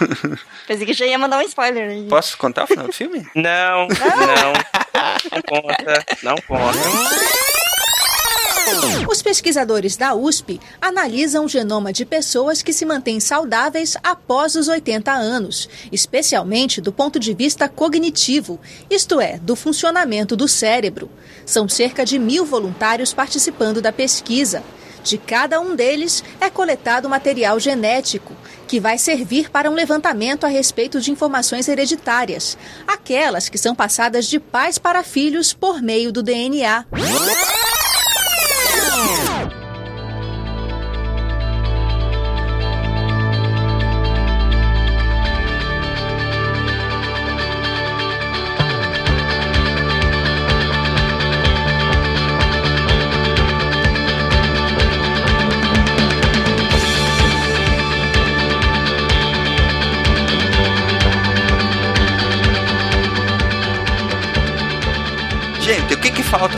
[0.67, 2.07] Pensei que já ia mandar um spoiler aí.
[2.09, 3.27] Posso contar o final do filme?
[3.35, 4.53] Não, não,
[5.33, 6.79] não conta, não conta.
[9.09, 14.69] Os pesquisadores da USP analisam o genoma de pessoas que se mantêm saudáveis após os
[14.69, 18.59] 80 anos, especialmente do ponto de vista cognitivo,
[18.91, 21.11] isto é, do funcionamento do cérebro.
[21.45, 24.63] São cerca de mil voluntários participando da pesquisa.
[25.05, 28.35] De cada um deles é coletado material genético,
[28.67, 32.57] que vai servir para um levantamento a respeito de informações hereditárias,
[32.87, 36.87] aquelas que são passadas de pais para filhos por meio do DNA.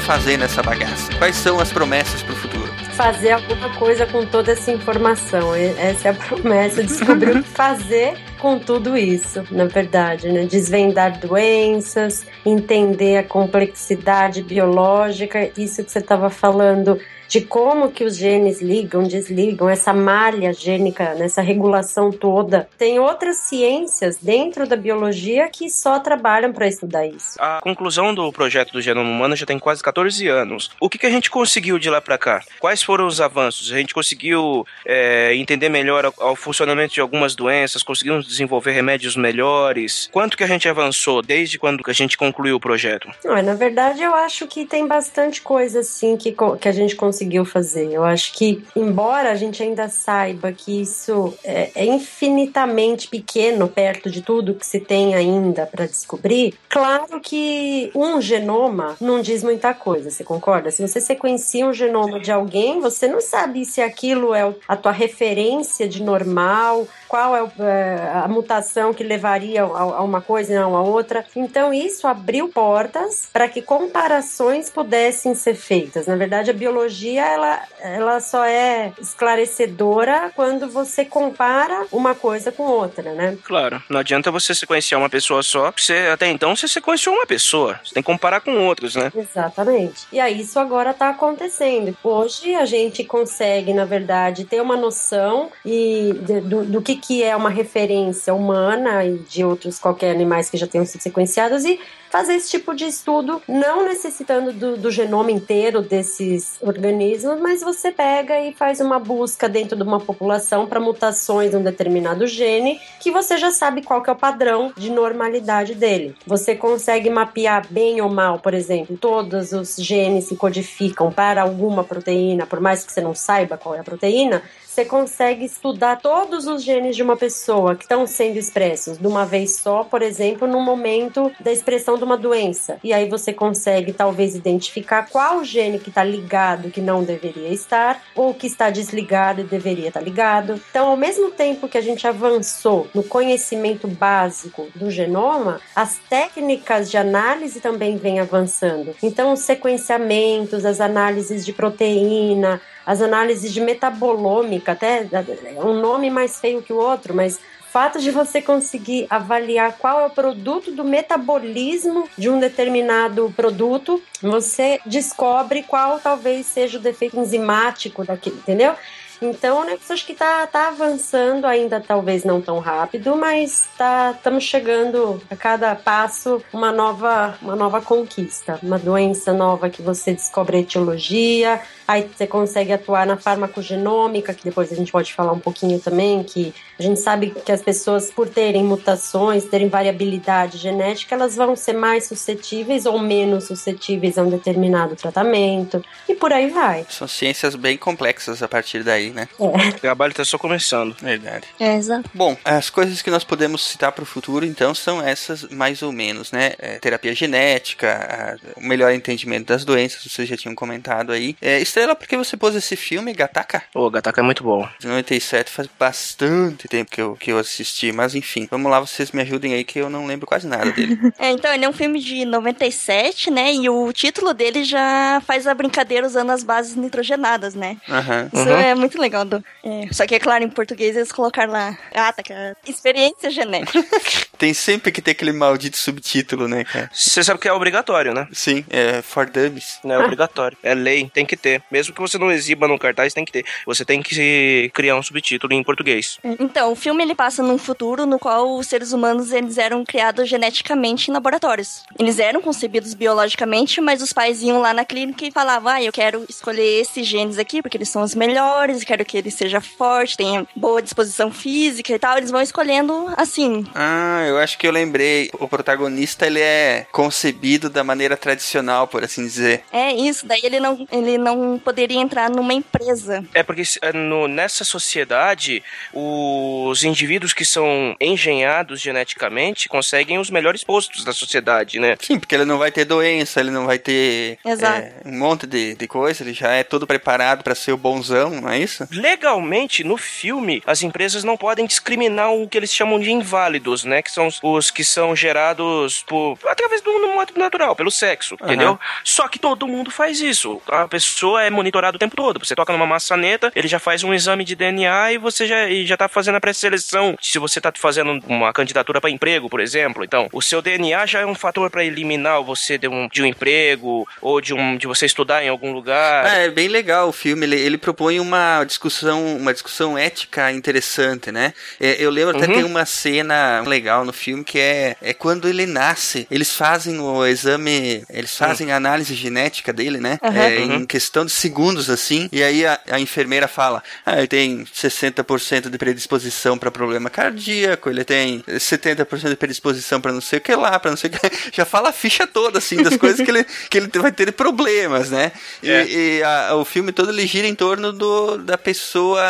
[0.06, 1.12] Fazer nessa bagaça?
[1.18, 2.72] Quais são as promessas pro futuro?
[2.92, 5.52] Fazer alguma coisa com toda essa informação.
[5.52, 10.46] Essa é a promessa, descobrir o que fazer com tudo isso, na verdade, né?
[10.46, 18.16] Desvendar doenças, entender a complexidade biológica, isso que você estava falando de como que os
[18.16, 22.68] genes ligam, desligam, essa malha gênica, nessa regulação toda.
[22.78, 27.36] Tem outras ciências dentro da biologia que só trabalham para estudar isso.
[27.38, 30.70] A conclusão do projeto do genoma humano já tem quase 14 anos.
[30.80, 32.42] O que, que a gente conseguiu de lá para cá?
[32.60, 33.72] Quais foram os avanços?
[33.72, 40.08] A gente conseguiu é, entender melhor o, funcionamento de algumas doenças, conseguimos desenvolver remédios melhores.
[40.12, 43.08] Quanto que a gente avançou desde quando a gente concluiu o projeto?
[43.24, 47.15] Não, na verdade, eu acho que tem bastante coisa assim que, que a gente conseguiu
[47.44, 47.92] fazer.
[47.92, 54.10] Eu acho que, embora a gente ainda saiba que isso é, é infinitamente pequeno perto
[54.10, 59.72] de tudo que se tem ainda para descobrir, claro que um genoma não diz muita
[59.74, 60.70] coisa, você concorda?
[60.70, 64.92] Se você sequencia um genoma de alguém, você não sabe se aquilo é a tua
[64.92, 70.52] referência de normal, qual é, o- é, a mutação que levaria a, a uma coisa
[70.52, 71.24] e não a outra.
[71.34, 76.06] Então, isso abriu portas para que comparações pudessem ser feitas.
[76.06, 82.64] Na verdade, a biologia ela, ela só é esclarecedora quando você compara uma coisa com
[82.64, 83.36] outra, né?
[83.44, 87.26] Claro, não adianta você sequenciar uma pessoa só, porque você, até então você sequenciou uma
[87.26, 87.78] pessoa.
[87.84, 89.12] Você tem que comparar com outros, né?
[89.14, 90.06] Exatamente.
[90.12, 91.96] E aí isso agora está acontecendo.
[92.02, 96.12] Hoje a gente consegue, na verdade, ter uma noção e
[96.44, 100.66] do, do que, que é uma referência humana e de outros qualquer animais que já
[100.66, 101.78] tenham sido sequenciados e
[102.10, 107.90] fazer esse tipo de estudo, não necessitando do, do genoma inteiro desses organismos, mas você
[107.90, 112.80] pega e faz uma busca dentro de uma população para mutações de um determinado gene
[113.00, 116.14] que você já sabe qual que é o padrão de normalidade dele.
[116.26, 121.84] Você consegue mapear bem ou mal, por exemplo, todos os genes que codificam para alguma
[121.84, 124.42] proteína, por mais que você não saiba qual é a proteína,
[124.76, 129.24] você consegue estudar todos os genes de uma pessoa que estão sendo expressos de uma
[129.24, 132.78] vez só, por exemplo, no momento da expressão de uma doença.
[132.84, 138.02] E aí você consegue talvez identificar qual gene que está ligado que não deveria estar,
[138.14, 140.60] ou que está desligado e deveria estar ligado.
[140.68, 146.90] Então, ao mesmo tempo que a gente avançou no conhecimento básico do genoma, as técnicas
[146.90, 148.94] de análise também vêm avançando.
[149.02, 156.08] Então, os sequenciamentos, as análises de proteína, as análises de metabolômica, até é um nome
[156.08, 157.40] mais feio que o outro, mas
[157.76, 164.02] fato de você conseguir avaliar qual é o produto do metabolismo de um determinado produto,
[164.22, 168.74] você descobre qual talvez seja o defeito enzimático daquele, entendeu?
[169.20, 174.44] Então, né, acho que tá, tá avançando ainda, talvez não tão rápido, mas tá estamos
[174.44, 180.56] chegando a cada passo uma nova uma nova conquista, uma doença nova que você descobre
[180.56, 185.38] a etiologia, aí você consegue atuar na farmacogenômica, que depois a gente pode falar um
[185.38, 191.14] pouquinho também, que a gente sabe que as pessoas por terem mutações, terem variabilidade genética,
[191.14, 196.50] elas vão ser mais suscetíveis ou menos suscetíveis a um determinado tratamento e por aí
[196.50, 196.86] vai.
[196.90, 199.28] São ciências bem complexas a partir daí, né?
[199.38, 199.44] É.
[199.44, 200.96] O trabalho está só começando.
[201.00, 201.46] Verdade.
[201.58, 202.10] É, exato.
[202.14, 205.92] Bom, as coisas que nós podemos citar para o futuro, então, são essas mais ou
[205.92, 206.52] menos, né?
[206.58, 211.36] É, terapia genética, a, o melhor entendimento das doenças, vocês já tinham comentado aí.
[211.40, 213.62] É, Estrela, por que você pôs esse filme, Gataka?
[213.74, 214.68] O Gataka é muito bom.
[214.78, 219.12] De 97 faz bastante tempo que eu, que eu assisti, mas enfim, vamos lá, vocês
[219.12, 220.96] me ajudem aí que eu não lembro quase nada dele.
[221.18, 223.52] É, então, ele é um filme de 97, né?
[223.52, 227.76] E o título dele já faz a brincadeira usando as bases nitrogenadas, né?
[227.88, 228.28] Aham.
[228.32, 229.24] Isso é muito legal.
[229.24, 233.30] do- é, só que, é claro, em português eles colocaram lá, ah, tá, cara, experiência
[233.30, 233.82] genética.
[234.38, 236.90] Tem sempre que ter aquele maldito subtítulo, né, cara?
[236.92, 238.28] Você sabe que é obrigatório, né?
[238.32, 239.78] Sim, é For Dummies.
[239.82, 240.56] Não é obrigatório.
[240.62, 241.62] É lei, tem que ter.
[241.70, 243.44] Mesmo que você não exiba no cartaz, tem que ter.
[243.64, 246.18] Você tem que criar um subtítulo em português.
[246.38, 250.28] Então, o filme ele passa num futuro no qual os seres humanos eles eram criados
[250.28, 251.82] geneticamente em laboratórios.
[251.98, 255.92] Eles eram concebidos biologicamente, mas os pais iam lá na clínica e falavam: "Ah, eu
[255.92, 260.16] quero escolher esses genes aqui porque eles são os melhores, quero que ele seja forte,
[260.16, 262.16] tenha boa disposição física e tal".
[262.16, 263.66] Eles vão escolhendo assim.
[263.74, 265.30] Ah, eu acho que eu lembrei.
[265.38, 269.62] O protagonista, ele é concebido da maneira tradicional, por assim dizer.
[269.72, 273.24] É isso, daí ele não ele não poderia entrar numa empresa.
[273.34, 280.62] É porque é, no- nessa sociedade, os indivíduos que são engenhados geneticamente conseguem os melhores
[280.62, 281.96] postos da sociedade, né?
[282.00, 284.78] Sim, porque ele não vai ter doença, ele não vai ter Exato.
[284.78, 288.30] é, um monte de, de coisa, ele já é todo preparado pra ser o bonzão,
[288.40, 288.75] não é isso?
[288.90, 294.02] Legalmente, no filme, as empresas não podem discriminar o que eles chamam de inválidos, né?
[294.02, 298.78] Que são os, os que são gerados por através do modo natural, pelo sexo, entendeu?
[299.02, 300.60] Só que todo mundo faz isso.
[300.68, 302.44] A pessoa é monitorada o tempo todo.
[302.44, 305.86] Você toca numa maçaneta, ele já faz um exame de DNA e você já, e
[305.86, 307.16] já tá fazendo a pré-seleção.
[307.20, 311.20] Se você tá fazendo uma candidatura para emprego, por exemplo, então, o seu DNA já
[311.20, 314.86] é um fator para eliminar você de um, de um emprego ou de, um, de
[314.86, 316.26] você estudar em algum lugar.
[316.26, 321.32] Ah, é bem legal o filme, ele, ele propõe uma discussão, uma discussão ética interessante,
[321.32, 321.54] né?
[321.80, 322.54] É, eu lembro até Uhum.
[322.54, 327.24] tem uma cena legal no filme que é, é quando ele nasce, eles fazem o
[327.24, 330.18] exame, eles fazem a análise genética dele, né?
[330.22, 330.36] Aham.
[330.42, 330.74] É, Uhum.
[330.76, 335.68] Em questão de segundos, assim, e aí a, a enfermeira fala, ah, ele tem 60%
[335.70, 340.54] de predisposição para problema cardíaco, ele tem 70% de predisposição para não sei o que
[340.54, 343.30] lá, para não sei o que, já fala a ficha toda, assim, das coisas que
[343.30, 345.32] ele, que ele vai ter problemas, né?
[345.62, 345.84] E, É.
[345.88, 349.22] e a- o filme todo ele gira em torno do, da pessoa,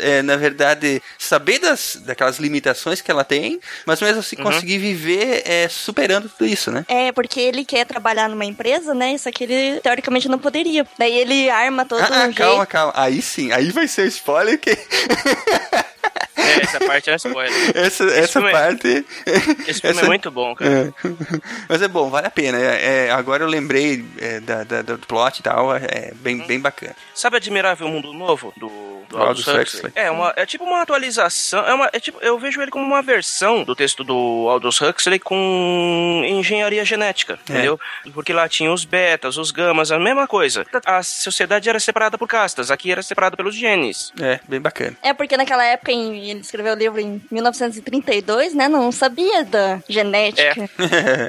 [0.00, 4.44] é, na verdade, saber das, daquelas limitações que ela tem, mas mesmo assim Uhum.
[4.44, 6.84] conseguir viver é, superando tudo isso, né?
[6.88, 9.12] É, porque ele quer trabalhar numa empresa, né?
[9.14, 10.86] Isso aqui ele teoricamente não poderia.
[10.98, 12.36] Daí ele arma todo Ah, um ah, jeito.
[12.36, 12.92] calma, calma.
[12.96, 14.70] Aí sim, aí vai ser o spoiler que
[16.36, 17.52] É, essa parte é spoiler.
[17.76, 19.06] essa, essa filme é- parte.
[19.68, 20.70] Esse filme essa- é muito bom, cara.
[20.72, 20.92] É.
[21.68, 22.58] Mas é bom, vale a pena.
[22.58, 26.58] É, é, agora eu lembrei é, da, da- do plot e tal, é bem, bem
[26.58, 26.96] bacana.
[27.14, 28.68] Sabe Admirável Mundo Novo do,
[29.08, 29.62] do Aldous Aldous Huxley.
[29.62, 29.92] Huxley?
[29.94, 31.64] É, uma, é tipo uma atualização.
[31.64, 35.18] É uma, é tipo, eu vejo ele como uma versão do texto do Aldous Huxley
[35.20, 37.52] com engenharia genética, É.
[37.52, 37.78] entendeu?
[38.12, 40.66] Porque lá tinha os betas, os gamas, a mesma coisa.
[40.84, 44.12] A sociedade era separada por castas, aqui era separada pelos genes.
[44.20, 44.96] É, bem bacana.
[45.02, 48.68] É porque naquela época, ele escreveu o livro em 1932, né?
[48.68, 50.68] Não sabia da genética.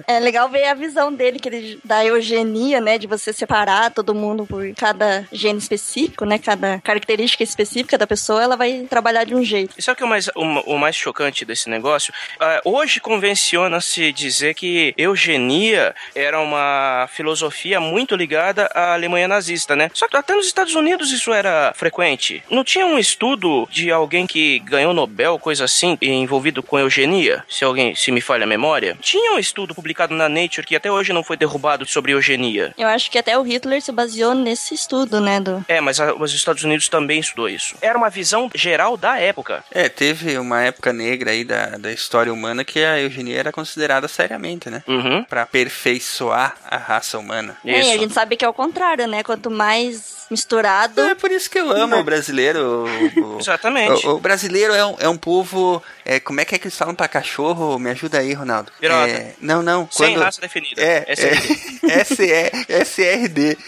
[0.07, 0.19] É.
[0.19, 2.97] legal ver a visão dele, que ele da eugenia, né?
[2.97, 6.37] De você separar todo mundo por cada gene específico, né?
[6.37, 9.75] Cada característica específica da pessoa, ela vai trabalhar de um jeito.
[9.77, 12.13] E sabe o que é o mais, o, o mais chocante desse negócio?
[12.39, 19.89] Ah, hoje convenciona-se dizer que eugenia era uma filosofia muito ligada à Alemanha nazista, né?
[19.93, 22.43] Só que até nos Estados Unidos isso era frequente.
[22.49, 27.43] Não tinha um estudo de alguém que ganhou Nobel, coisa assim, envolvido com eugenia?
[27.49, 28.97] Se alguém, se me falha a memória.
[29.01, 32.73] Tinha um estudo publicado na Nature que até hoje não foi derrubado sobre eugenia.
[32.77, 35.39] Eu acho que até o Hitler se baseou nesse estudo, né?
[35.39, 35.63] Do...
[35.67, 37.75] É, mas a- os Estados Unidos também estudou isso.
[37.81, 39.63] Era uma visão geral da época.
[39.71, 44.07] É, teve uma época negra aí da, da história humana que a eugenia era considerada
[44.07, 44.83] seriamente, né?
[44.87, 45.23] Uhum.
[45.23, 45.45] Pra
[45.83, 47.57] aperfeiçoar a raça humana.
[47.65, 47.99] É, e a Isso.
[47.99, 49.23] gente sabe que é o contrário, né?
[49.23, 50.99] Quanto mais misturado.
[51.01, 52.85] É por isso que eu amo o brasileiro.
[53.19, 54.05] o- o- Exatamente.
[54.05, 55.81] O, o brasileiro é um, é um povo.
[56.05, 57.79] é, como é que é que eles falam pra cachorro?
[57.79, 58.71] Me ajuda aí, Ronaldo.
[58.79, 59.09] Pirata.
[59.09, 59.87] É, não, não.
[59.91, 60.81] Sem quando- raça definida.
[60.81, 61.79] É, SRD.
[61.89, 62.51] é, SE,
[62.83, 63.57] SRD.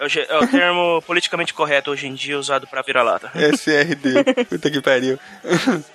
[0.00, 3.32] É o, ge- é o termo politicamente correto hoje em dia usado pra vira-lata.
[3.34, 4.44] SRD.
[4.48, 5.18] Puta que pariu.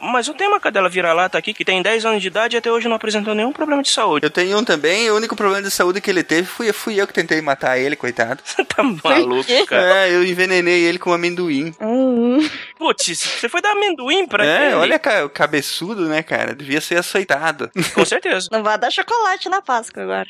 [0.01, 2.69] Mas eu tenho uma cadela vira-lata aqui que tem 10 anos de idade e até
[2.69, 4.25] hoje não apresentou nenhum problema de saúde.
[4.25, 6.99] Eu tenho um também, e o único problema de saúde que ele teve fui, fui
[6.99, 8.43] eu que tentei matar ele, coitado.
[8.75, 10.07] tá maluco, cara.
[10.07, 11.73] É, eu envenenei ele com amendoim.
[12.77, 14.75] Putz, você foi dar amendoim pra é, ele?
[14.75, 16.53] olha ca- o cabeçudo, né, cara?
[16.53, 17.71] Devia ser aceitado.
[17.93, 18.47] Com certeza.
[18.51, 20.27] Não vai dar chocolate na Páscoa agora.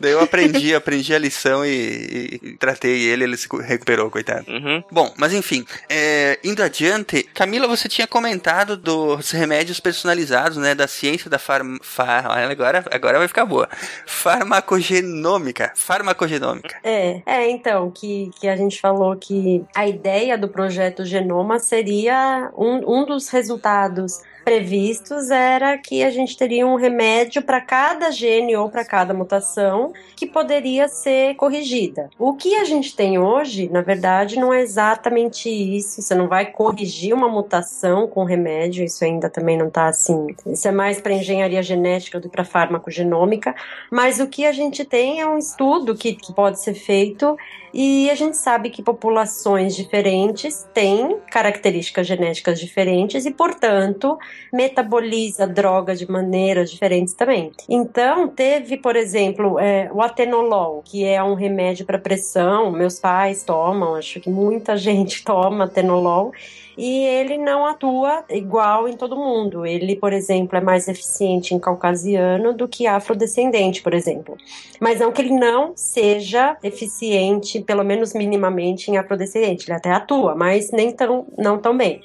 [0.00, 4.44] Daí eu aprendi, aprendi a lição e, e- e tratei ele, ele se recuperou, coitado.
[4.48, 4.82] Uhum.
[4.90, 10.86] Bom, mas enfim, é, indo adiante, Camila, você tinha comentado dos remédios personalizados, né, da
[10.88, 11.76] ciência da farm...
[11.82, 12.26] Far...
[12.50, 13.68] Agora, agora vai ficar boa.
[14.06, 15.72] Farmacogenômica.
[15.74, 16.76] Farmacogenômica.
[16.82, 22.50] É, é, então, que, que a gente falou que a ideia do projeto Genoma seria
[22.56, 28.56] um, um dos resultados previstos era que a gente teria um remédio para cada gene
[28.56, 32.10] ou para cada mutação que poderia ser corrigida.
[32.18, 36.02] O que a gente tem hoje, na verdade, não é exatamente isso.
[36.02, 40.28] Você não vai corrigir uma mutação com remédio, isso ainda também não está assim.
[40.46, 43.54] Isso é mais para engenharia genética do que para farmacogenômica.
[43.90, 47.36] Mas o que a gente tem é um estudo que, que pode ser feito
[47.72, 54.18] e a gente sabe que populações diferentes têm características genéticas diferentes e, portanto,
[54.52, 57.52] metaboliza droga de maneiras diferentes também.
[57.68, 62.70] Então, teve, por exemplo, é, o atenolol, que é um remédio para pressão.
[62.70, 66.32] Meus pais tomam, acho que muita gente toma atenolol
[66.76, 69.66] e ele não atua igual em todo mundo.
[69.66, 74.36] Ele, por exemplo, é mais eficiente em caucasiano do que afrodescendente, por exemplo.
[74.80, 79.66] Mas não que ele não seja eficiente, pelo menos minimamente, em afrodescendente.
[79.66, 82.00] Ele até atua, mas nem tão, não tão bem.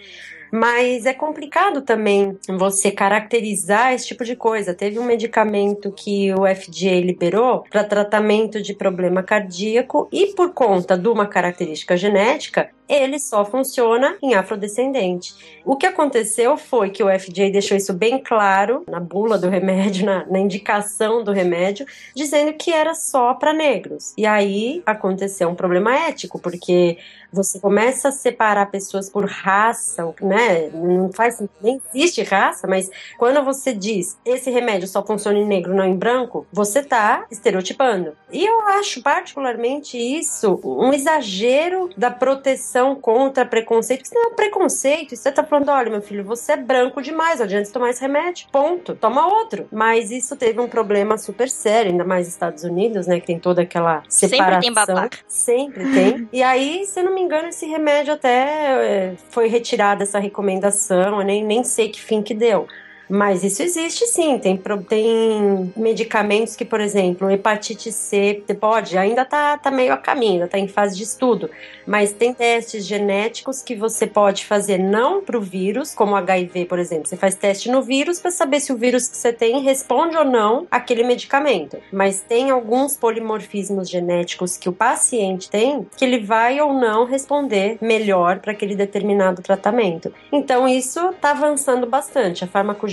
[0.51, 4.73] Mas é complicado também você caracterizar esse tipo de coisa.
[4.73, 10.97] Teve um medicamento que o FDA liberou para tratamento de problema cardíaco e por conta
[10.97, 15.33] de uma característica genética, ele só funciona em afrodescendente.
[15.65, 20.05] O que aconteceu foi que o FDA deixou isso bem claro na bula do remédio,
[20.05, 24.13] na, na indicação do remédio, dizendo que era só para negros.
[24.17, 26.97] E aí aconteceu um problema ético, porque
[27.31, 30.69] você começa a separar pessoas por raça, né?
[30.73, 35.75] Não faz nem existe raça, mas quando você diz esse remédio só funciona em negro,
[35.75, 38.13] não em branco, você tá estereotipando.
[38.31, 44.05] E eu acho particularmente isso um exagero da proteção contra preconceito.
[44.05, 47.41] Isso não é um preconceito, você tá falando, olha, meu filho, você é branco demais,
[47.41, 48.47] adianta tomar esse remédio.
[48.51, 48.95] Ponto.
[48.95, 49.67] Toma outro.
[49.71, 53.19] Mas isso teve um problema super sério, ainda mais nos Estados Unidos, né?
[53.19, 54.61] Que tem toda aquela separação.
[54.61, 55.17] Sempre tem babaca.
[55.27, 56.29] Sempre tem.
[56.31, 61.25] E aí, se não me engano, esse remédio até é, foi retirado essa recomendação, eu
[61.25, 62.67] nem, nem sei que fim que deu.
[63.09, 69.57] Mas isso existe sim, tem, tem medicamentos que, por exemplo, hepatite C, pode, ainda tá,
[69.57, 71.49] tá meio a caminho, ainda tá em fase de estudo,
[71.85, 77.07] mas tem testes genéticos que você pode fazer não pro vírus, como HIV, por exemplo.
[77.07, 80.25] Você faz teste no vírus para saber se o vírus que você tem responde ou
[80.25, 81.77] não àquele medicamento.
[81.91, 87.77] Mas tem alguns polimorfismos genéticos que o paciente tem que ele vai ou não responder
[87.81, 90.13] melhor para aquele determinado tratamento.
[90.31, 92.43] Então isso tá avançando bastante.
[92.43, 92.47] A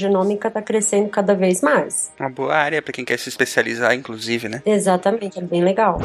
[0.05, 2.13] farmacogenômica está crescendo cada vez mais.
[2.19, 4.63] Uma boa área pra quem quer se especializar, inclusive, né?
[4.65, 5.99] Exatamente, é bem legal.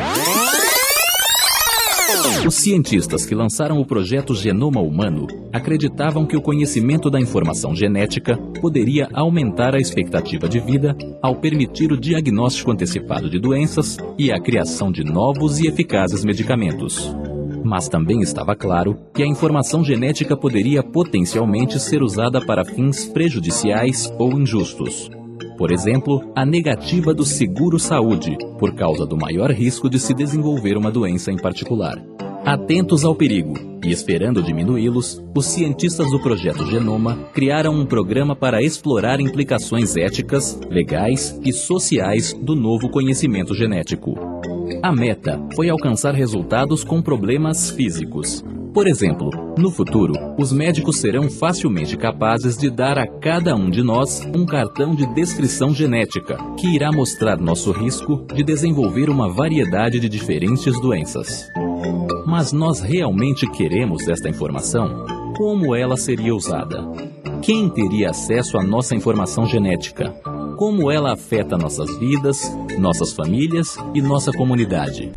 [2.45, 8.35] Os cientistas que lançaram o projeto Genoma Humano acreditavam que o conhecimento da informação genética
[8.59, 14.39] poderia aumentar a expectativa de vida ao permitir o diagnóstico antecipado de doenças e a
[14.39, 17.13] criação de novos e eficazes medicamentos.
[17.69, 24.11] Mas também estava claro que a informação genética poderia potencialmente ser usada para fins prejudiciais
[24.17, 25.07] ou injustos.
[25.55, 30.89] Por exemplo, a negativa do seguro-saúde, por causa do maior risco de se desenvolver uma
[30.89, 32.03] doença em particular.
[32.43, 33.53] Atentos ao perigo
[33.85, 40.59] e esperando diminuí-los, os cientistas do projeto Genoma criaram um programa para explorar implicações éticas,
[40.71, 44.17] legais e sociais do novo conhecimento genético.
[44.81, 48.43] A meta foi alcançar resultados com problemas físicos.
[48.73, 53.81] Por exemplo, no futuro, os médicos serão facilmente capazes de dar a cada um de
[53.81, 59.99] nós um cartão de descrição genética, que irá mostrar nosso risco de desenvolver uma variedade
[59.99, 61.47] de diferentes doenças.
[62.25, 65.05] Mas nós realmente queremos esta informação?
[65.35, 66.87] Como ela seria usada?
[67.41, 70.13] Quem teria acesso à nossa informação genética?
[70.59, 75.09] Como ela afeta nossas vidas, nossas famílias e nossa comunidade?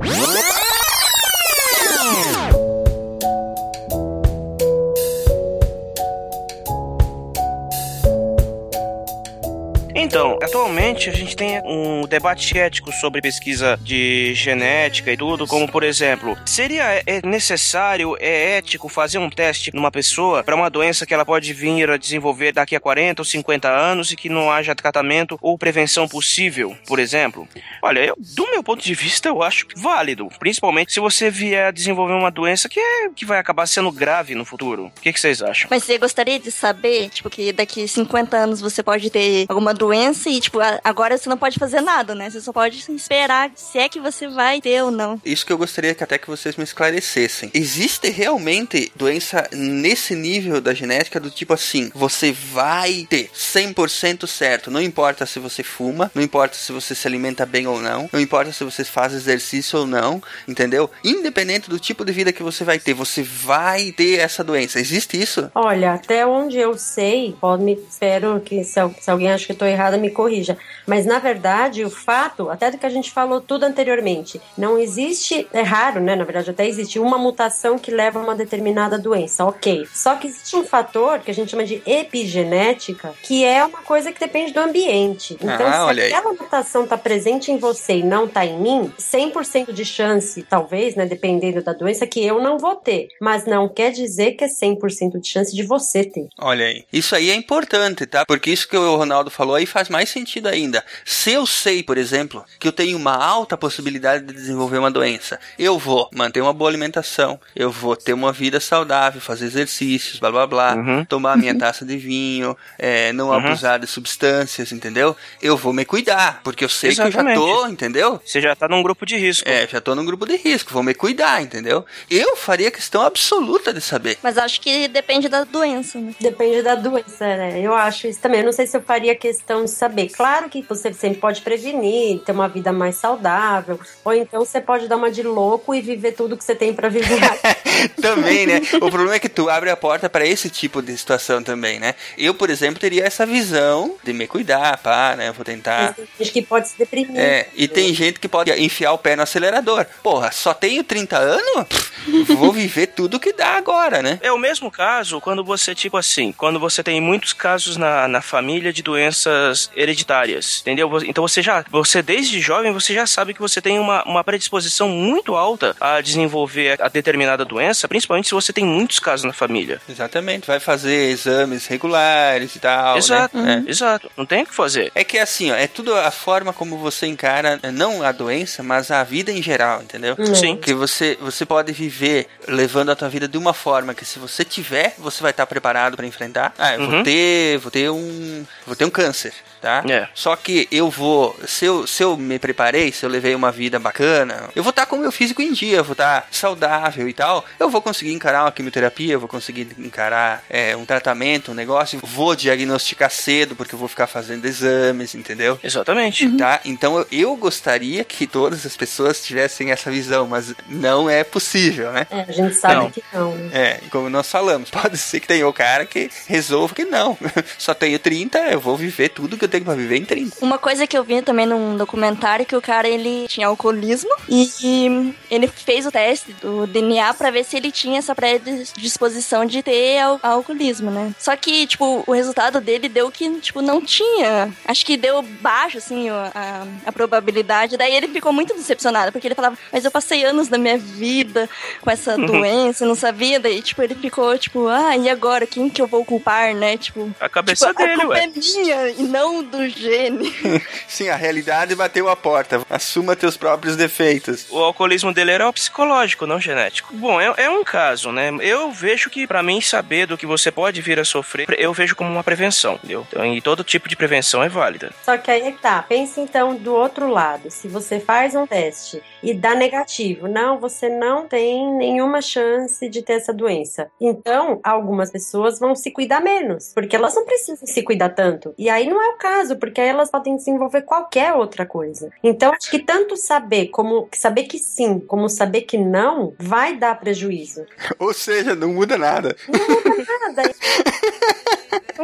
[11.10, 16.36] A gente tem um debate ético sobre pesquisa de genética e tudo, como por exemplo,
[16.46, 21.24] seria é necessário, é ético fazer um teste numa pessoa para uma doença que ela
[21.24, 25.38] pode vir a desenvolver daqui a 40 ou 50 anos e que não haja tratamento
[25.40, 27.48] ou prevenção possível, por exemplo?
[27.82, 31.70] Olha, eu, do meu ponto de vista, eu acho válido, principalmente se você vier a
[31.70, 34.86] desenvolver uma doença que, é, que vai acabar sendo grave no futuro.
[34.96, 35.68] O que, que vocês acham?
[35.70, 40.28] Mas você gostaria de saber, tipo, que daqui 50 anos você pode ter alguma doença
[40.28, 40.58] e, tipo,
[40.92, 42.30] agora você não pode fazer nada, né?
[42.30, 45.20] Você só pode esperar se é que você vai ter ou não.
[45.24, 47.50] Isso que eu gostaria que até que vocês me esclarecessem.
[47.54, 54.70] Existe realmente doença nesse nível da genética do tipo assim, você vai ter 100% certo,
[54.70, 58.20] não importa se você fuma, não importa se você se alimenta bem ou não, não
[58.20, 60.90] importa se você faz exercício ou não, entendeu?
[61.02, 64.78] Independente do tipo de vida que você vai ter, você vai ter essa doença.
[64.78, 65.50] Existe isso?
[65.54, 69.66] Olha, até onde eu sei, pode me espero que se, se alguém acha que estou
[69.66, 70.58] errada me corrija.
[70.86, 75.46] Mas na verdade, o fato, até do que a gente falou tudo anteriormente, não existe,
[75.52, 76.16] é raro, né?
[76.16, 79.86] Na verdade, até existe uma mutação que leva a uma determinada doença, ok.
[79.94, 84.12] Só que existe um fator que a gente chama de epigenética, que é uma coisa
[84.12, 85.34] que depende do ambiente.
[85.40, 86.12] Então, Ah, se olha aí.
[86.12, 90.94] aquela mutação está presente em você e não está em mim, 100% de chance, talvez,
[90.94, 93.08] né, dependendo da doença, que eu não vou ter.
[93.20, 96.28] Mas não quer dizer que é 100% de chance de você ter.
[96.38, 96.84] Olha aí.
[96.92, 98.24] Isso aí é importante, tá?
[98.26, 100.71] Porque isso que o Ronaldo falou aí faz mais sentido ainda.
[101.04, 105.38] Se eu sei, por exemplo, que eu tenho uma alta possibilidade de desenvolver uma doença,
[105.58, 110.30] eu vou manter uma boa alimentação, eu vou ter uma vida saudável, fazer exercícios, blá
[110.30, 110.76] blá blá,
[111.08, 113.34] tomar minha taça de vinho, é, não Uhum.
[113.34, 115.16] abusar de substâncias, entendeu?
[115.40, 117.34] Eu vou me cuidar, porque eu sei que eu Exatamente.
[117.38, 118.20] já tô, entendeu?
[118.24, 119.48] Você já tá num grupo de risco.
[119.48, 121.84] É, já tô num grupo de risco, vou me cuidar, entendeu?
[122.10, 124.18] Eu faria questão absoluta de saber.
[124.22, 126.14] Mas acho que depende da doença, né?
[126.20, 127.60] Depende da doença, né?
[127.60, 128.40] Eu acho isso também.
[128.40, 130.08] Eu não sei se eu faria questão de saber.
[130.10, 134.88] Claro que você sempre pode prevenir, ter uma vida mais saudável, ou então você pode
[134.88, 137.20] dar uma de louco e viver tudo que você tem pra viver.
[138.00, 138.60] também, né?
[138.74, 141.94] O problema é que tu abre a porta para esse tipo de situação também, né?
[142.16, 145.28] Eu, por exemplo, teria essa visão de me cuidar, pá, né?
[145.28, 145.94] Eu vou tentar.
[145.94, 147.18] Tem gente que pode se deprimir.
[147.18, 149.86] É, e tem gente que pode enfiar o pé no acelerador.
[150.02, 151.92] Porra, só tenho 30 anos?
[152.36, 154.18] Vou viver tudo que dá agora, né?
[154.22, 158.20] É o mesmo caso quando você, tipo assim, quando você tem muitos casos na, na
[158.20, 160.90] família de doenças hereditárias, entendeu?
[161.06, 164.88] Então você já, você desde jovem, você já sabe que você tem uma, uma predisposição
[164.88, 169.80] muito alta a desenvolver a determinada doença, principalmente se você tem muitos casos na família.
[169.88, 172.96] Exatamente, vai fazer exames regulares e tal.
[172.96, 173.64] exato, né?
[173.66, 173.70] É.
[173.70, 174.10] exato.
[174.16, 174.90] Não tem o que fazer.
[174.94, 178.90] É que assim, ó, é tudo a forma como você encara não a doença, mas
[178.90, 180.16] a vida em geral, entendeu?
[180.18, 180.34] Hum.
[180.34, 180.56] Sim.
[180.56, 184.44] Que você, você pode viver levando a tua vida de uma forma que se você
[184.44, 186.52] tiver, você vai estar preparado para enfrentar.
[186.58, 186.90] Ah, eu Uhum.
[186.90, 189.84] vou ter, vou ter um, vou ter um câncer, tá?
[189.88, 190.08] É.
[190.12, 193.78] Só que eu vou, se eu, se eu me preparei, se eu levei uma vida
[193.78, 197.12] bacana, eu vou estar com o meu físico em dia, eu vou estar saudável e
[197.12, 201.54] tal, eu vou conseguir encarar uma quimioterapia, eu vou conseguir encarar é, um tratamento, um
[201.54, 205.58] negócio, vou diagnosticar cedo porque eu vou ficar fazendo exames, entendeu?
[205.62, 206.28] Exatamente.
[206.36, 206.60] Tá?
[206.64, 211.92] Então eu, eu gostaria que todas as pessoas tivessem essa visão, mas não é possível,
[211.92, 212.06] né?
[212.10, 212.90] É, a gente sabe Não.
[212.90, 213.50] que não, né?
[213.52, 217.16] É, como nós falamos, pode ser que tenha o cara que resolva que não.
[217.58, 220.36] Só tenho 30, eu vou viver tudo que eu tenho pra viver em 30.
[220.44, 224.50] Uma coisa que eu vi também num documentário que o cara ele tinha alcoolismo e,
[224.62, 229.62] e ele fez o teste do DNA pra ver se ele tinha essa predisposição de
[229.62, 231.12] ter al- alcoolismo, né?
[231.18, 234.52] Só que, tipo, o resultado dele deu que, tipo, não tinha.
[234.64, 237.76] Acho que deu baixo, assim, a, a, a probabilidade.
[237.76, 241.48] Daí ele ficou muito decepcionado, porque ele falava, mas eu passei anos da minha vida
[241.80, 242.26] com essa Uhum.
[242.26, 243.38] doença, não sabia.
[243.40, 245.46] Daí, tipo, ele ficou, tipo, ah, e agora?
[245.46, 246.76] Quem que eu vou culpar, né?
[246.76, 248.24] Tipo, A cabeça tipo, a dele, culpa ué.
[248.24, 250.32] é minha e não do gene.
[250.88, 252.62] Sim, a realidade bateu a porta.
[252.68, 254.46] Assuma teus próprios defeitos.
[254.50, 256.94] O alcoolismo dele era psicológico, não genético.
[256.94, 258.30] Bom, é, é um caso, né?
[258.40, 261.96] Eu vejo que, pra mim, saber do que você pode vir a sofrer, eu vejo
[261.96, 263.06] como uma prevenção, entendeu?
[263.08, 264.92] Então, e todo tipo de prevenção é válida.
[265.04, 265.82] Só que aí é tá.
[265.82, 267.50] Pense então do outro lado.
[267.50, 273.02] Se você faz um teste e dá negativo, não, você não tem nenhuma chance de
[273.02, 273.90] ter essa doença.
[274.00, 278.54] Então, algumas pessoas vão se cuidar menos, porque elas não precisam se cuidar tanto.
[278.58, 282.10] E aí não é o caso, porque aí elas podem desenvolver qualquer outra coisa.
[282.22, 286.98] Então, acho que tanto saber como saber que sim, como saber que não, vai dar
[286.98, 287.66] prejuízo.
[287.98, 289.36] Ou seja, não muda nada.
[289.48, 290.50] Nada.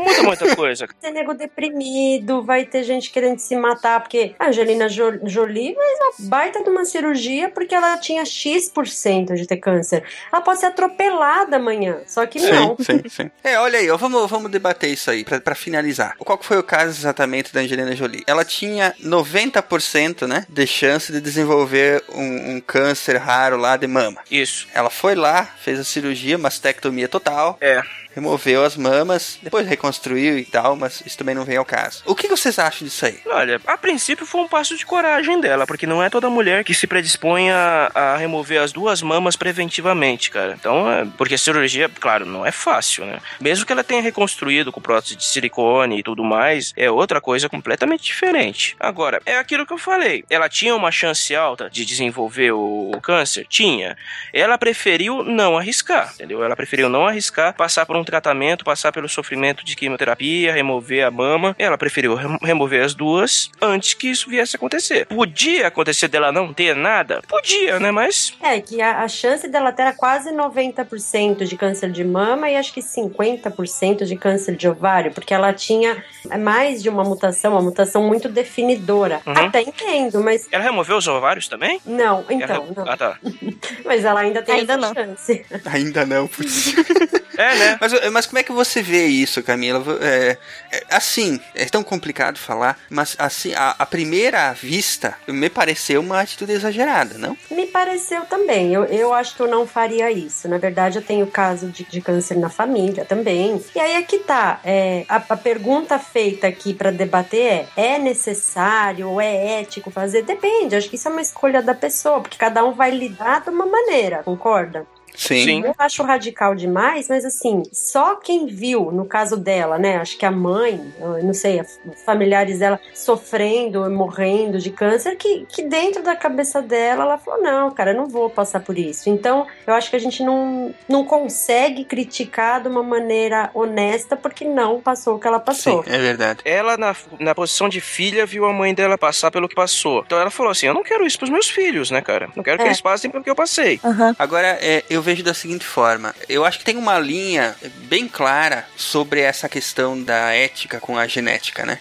[0.09, 0.86] Muda muita coisa.
[0.89, 5.74] Vai ter nego deprimido, vai ter gente querendo se matar, porque a Angelina Jo- Jolie
[5.74, 10.02] fez uma baita de uma cirurgia porque ela tinha X% de ter câncer.
[10.32, 12.76] Ela pode ser atropelada amanhã, só que não.
[12.78, 13.30] Sim, sim, sim.
[13.44, 16.14] É, olha aí, ó, vamos, vamos debater isso aí, pra, pra finalizar.
[16.18, 18.24] Qual que foi o caso exatamente da Angelina Jolie?
[18.26, 24.20] Ela tinha 90%, né, de chance de desenvolver um, um câncer raro lá de mama.
[24.30, 24.66] Isso.
[24.74, 27.56] Ela foi lá, fez a cirurgia, mastectomia total.
[27.60, 27.80] É.
[28.19, 32.03] Removeu as mamas, depois reconstruiu e tal, mas isso também não vem ao caso.
[32.05, 33.20] O que vocês acham disso aí?
[33.27, 36.74] Olha, a princípio foi um passo de coragem dela, porque não é toda mulher que
[36.74, 40.57] se predispõe a, a remover as duas mamas preventivamente, cara.
[40.59, 43.20] Então, é, porque a cirurgia, claro, não é fácil, né?
[43.40, 47.49] Mesmo que ela tenha reconstruído com prótese de silicone e tudo mais, é outra coisa
[47.49, 48.74] completamente diferente.
[48.81, 50.24] Agora, é aquilo que eu falei.
[50.28, 53.47] Ela tinha uma chance alta de desenvolver o, o câncer?
[53.49, 53.97] Tinha.
[54.32, 56.43] Ela preferiu não arriscar, entendeu?
[56.43, 61.10] Ela preferiu não arriscar, passar por um tratamento, passar pelo sofrimento de quimioterapia, remover a
[61.10, 61.55] mama.
[61.59, 65.06] Ela preferiu rem- remover as duas antes que isso viesse a acontecer.
[65.06, 67.22] Podia acontecer dela não ter nada?
[67.28, 67.90] Podia, né?
[67.90, 72.51] Mas É, que a, a chance dela ter era quase 90% de câncer de mama
[72.51, 76.02] e acho que 50% de câncer de ovário, porque ela tinha
[76.40, 79.20] mais de uma mutação, uma mutação muito definidora.
[79.26, 79.32] Uhum.
[79.32, 81.80] Até entendo, mas ela removeu os ovários também?
[81.86, 82.89] não, então, Ela- não.
[82.93, 83.18] Ah, tá.
[83.85, 84.94] Mas ela ainda tem Ainda essa não.
[84.94, 85.47] chance.
[85.64, 86.74] Ainda não, putz.
[87.39, 87.76] É, né?
[87.93, 89.85] Mas, mas como é que você vê isso, Camila?
[90.01, 90.36] É,
[90.70, 96.20] é, assim, é tão complicado falar, mas assim, a, a primeira vista me pareceu uma
[96.20, 97.36] atitude exagerada, não?
[97.51, 98.73] Me pareceu também.
[98.73, 100.48] Eu, eu acho que eu não faria isso.
[100.48, 103.62] Na verdade, eu tenho caso de, de câncer na família também.
[103.74, 104.60] E aí é que tá.
[104.65, 110.23] É, a, a pergunta feita aqui pra debater é: é necessário ou é ético fazer?
[110.23, 110.77] Depende.
[110.77, 113.66] Acho que isso é uma escolha da pessoa, porque cada um vai lidar de uma
[113.66, 114.86] maneira, concorda?
[115.19, 115.45] Sim.
[115.45, 115.62] Sim.
[115.65, 119.97] Eu acho radical demais, mas assim, só quem viu, no caso dela, né?
[119.97, 121.61] Acho que a mãe, eu não sei,
[122.07, 127.70] familiares dela sofrendo, morrendo de câncer, que, que dentro da cabeça dela ela falou: não,
[127.73, 129.11] cara, eu não vou passar por isso.
[129.11, 134.45] Então, eu acho que a gente não, não consegue criticar de uma maneira honesta porque
[134.45, 135.82] não passou o que ela passou.
[135.82, 136.40] Sim, é verdade.
[136.45, 140.05] Ela, na, na posição de filha, viu a mãe dela passar pelo que passou.
[140.07, 142.28] Então ela falou assim: Eu não quero isso pros meus filhos, né, cara?
[142.36, 142.66] Não quero que É.
[142.69, 143.81] eles passem pelo que eu passei.
[144.19, 147.56] Agora, é, eu vejo da seguinte forma: eu acho que tem uma linha
[147.89, 151.78] bem clara sobre essa questão da ética com a genética, né?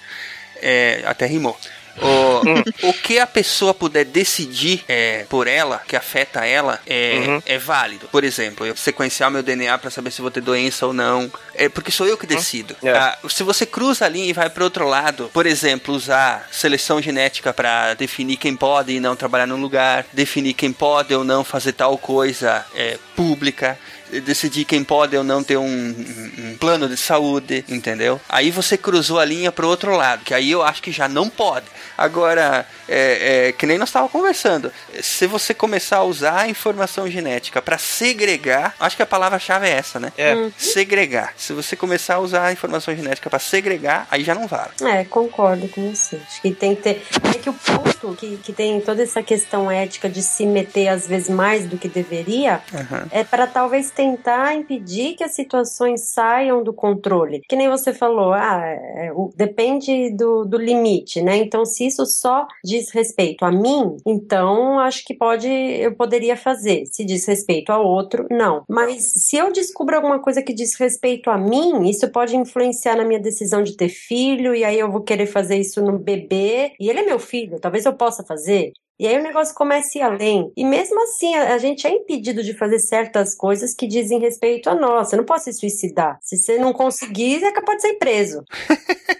[0.61, 1.59] É, até rimou.
[2.01, 7.41] O, o que a pessoa puder decidir é, por ela, que afeta ela, é, Uhum.
[7.45, 8.07] é válido.
[8.11, 11.67] Por exemplo, eu sequenciar meu DNA para saber se vou ter doença ou não, é
[11.69, 12.75] porque sou eu que decido.
[12.83, 12.91] É.
[12.91, 17.01] Ah, se você cruza a linha e vai para outro lado, por exemplo, usar seleção
[17.01, 21.43] genética para definir quem pode e não trabalhar num lugar, definir quem pode ou não
[21.43, 23.77] fazer tal coisa é, pública,
[24.23, 28.21] decidir quem pode ou não ter um, um- um plano de saúde, entendeu?
[28.29, 31.29] Aí você cruzou a linha pro outro lado, que aí eu acho que já não
[31.29, 31.65] pode.
[31.97, 34.71] Agora, é, é, que nem nós estávamos conversando,
[35.01, 39.71] se você começar a usar a informação genética para segregar, acho que a palavra-chave é
[39.71, 40.11] essa, né?
[40.17, 40.35] É.
[40.57, 41.33] Segregar.
[41.35, 44.71] Se você começar a usar a informação genética para segregar, aí já não vale.
[44.81, 46.17] É, concordo com você.
[46.27, 47.01] Acho que tem que ter.
[47.33, 51.07] É que o ponto que, que tem toda essa questão ética de se meter às
[51.07, 53.07] vezes mais do que deveria Aham.
[53.11, 57.41] é para talvez tentar impedir que as situações saiam do controle.
[57.47, 61.37] Que nem você falou, ah, é, o- depende do, do limite, né?
[61.37, 66.85] Então, se isso só diz respeito a mim, então acho que pode, eu poderia fazer.
[66.85, 68.63] Se diz respeito a outro, não.
[68.69, 73.05] Mas se eu descubro alguma coisa que diz respeito a mim, isso pode influenciar na
[73.05, 76.89] minha decisão de ter filho, e aí eu vou querer fazer isso no bebê, e
[76.89, 78.71] ele é meu filho, talvez eu possa fazer.
[78.99, 80.51] E aí o negócio começa a ir além.
[80.57, 84.69] E mesmo assim, a, a gente é impedido de fazer certas coisas que dizem respeito
[84.69, 85.09] a nós.
[85.09, 86.17] Você não pode se suicidar.
[86.21, 88.43] Se você não conseguir, é capaz de ser preso.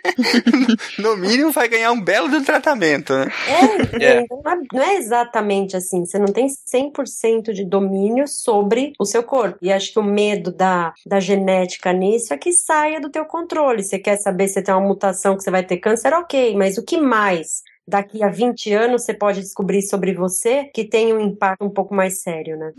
[0.97, 3.27] No mínimo vai ganhar um belo um tratamento, né?
[3.47, 3.77] É,
[4.17, 4.25] É.
[4.29, 6.05] não é, não é exatamente assim.
[6.05, 9.57] Você não tem 100% de domínio sobre o seu corpo.
[9.61, 13.83] E acho que o medo da, da genética nisso é que saia do teu controle.
[13.83, 16.55] Você quer saber se tem uma mutação que você vai ter câncer, ok.
[16.55, 17.61] Mas o que mais?
[17.89, 21.95] Daqui a 20 anos você pode descobrir sobre você que tem um impacto um pouco
[21.95, 22.71] mais sério, né?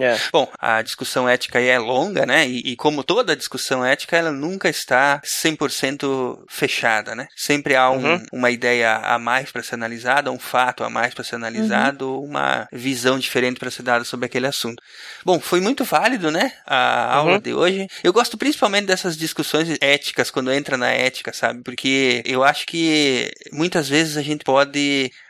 [0.00, 0.16] É.
[0.32, 2.48] Bom, a discussão ética aí é longa, né?
[2.48, 7.28] E, e como toda discussão ética, ela nunca está 100% fechada, né?
[7.36, 8.22] Sempre há um- Uhum.
[8.32, 12.66] uma ideia a mais para ser analisada, um fato a mais para ser analisado, uma
[12.72, 14.82] visão diferente para ser dada sobre aquele assunto.
[15.24, 16.52] Bom, foi muito válido, né?
[16.66, 17.40] A aula Uhum.
[17.40, 17.86] de hoje.
[18.02, 21.62] Eu gosto principalmente dessas discussões éticas, quando entra na ética, sabe?
[21.62, 24.53] Porque eu acho que muitas vezes a gente pode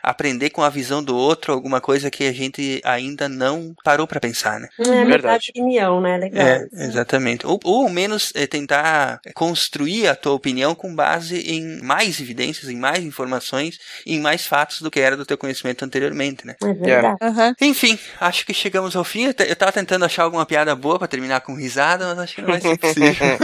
[0.01, 4.19] aprender com a visão do outro alguma coisa que a gente ainda não parou para
[4.19, 4.69] pensar, né?
[4.79, 5.51] É verdade.
[5.51, 6.17] opinião, né?
[6.17, 6.45] Legal.
[6.45, 7.45] É, exatamente.
[7.45, 12.69] Ou, ou ao menos é, tentar construir a tua opinião com base em mais evidências,
[12.69, 16.55] em mais informações, em mais fatos do que era do teu conhecimento anteriormente, né?
[16.61, 17.17] É verdade.
[17.21, 17.55] Aham.
[17.61, 19.25] Enfim, acho que chegamos ao fim.
[19.25, 22.49] Eu tava tentando achar alguma piada boa pra terminar com risada, mas acho que não
[22.49, 23.37] vai ser possível.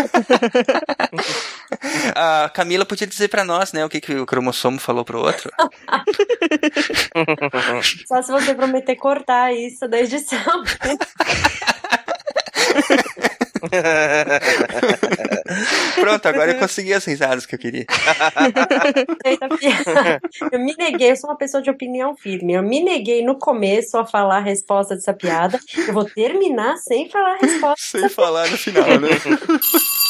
[2.15, 5.51] a Camila podia dizer pra nós, né, o que, que o cromossomo falou pro outro.
[8.07, 10.39] Só se você prometer cortar isso da edição.
[15.99, 17.85] Pronto, agora eu consegui as risadas que eu queria.
[20.52, 22.53] Eu me neguei, eu sou uma pessoa de opinião firme.
[22.53, 25.60] Eu me neguei no começo a falar a resposta dessa piada.
[25.88, 27.99] Eu vou terminar sem falar a resposta.
[27.99, 29.10] Sem falar no final, né?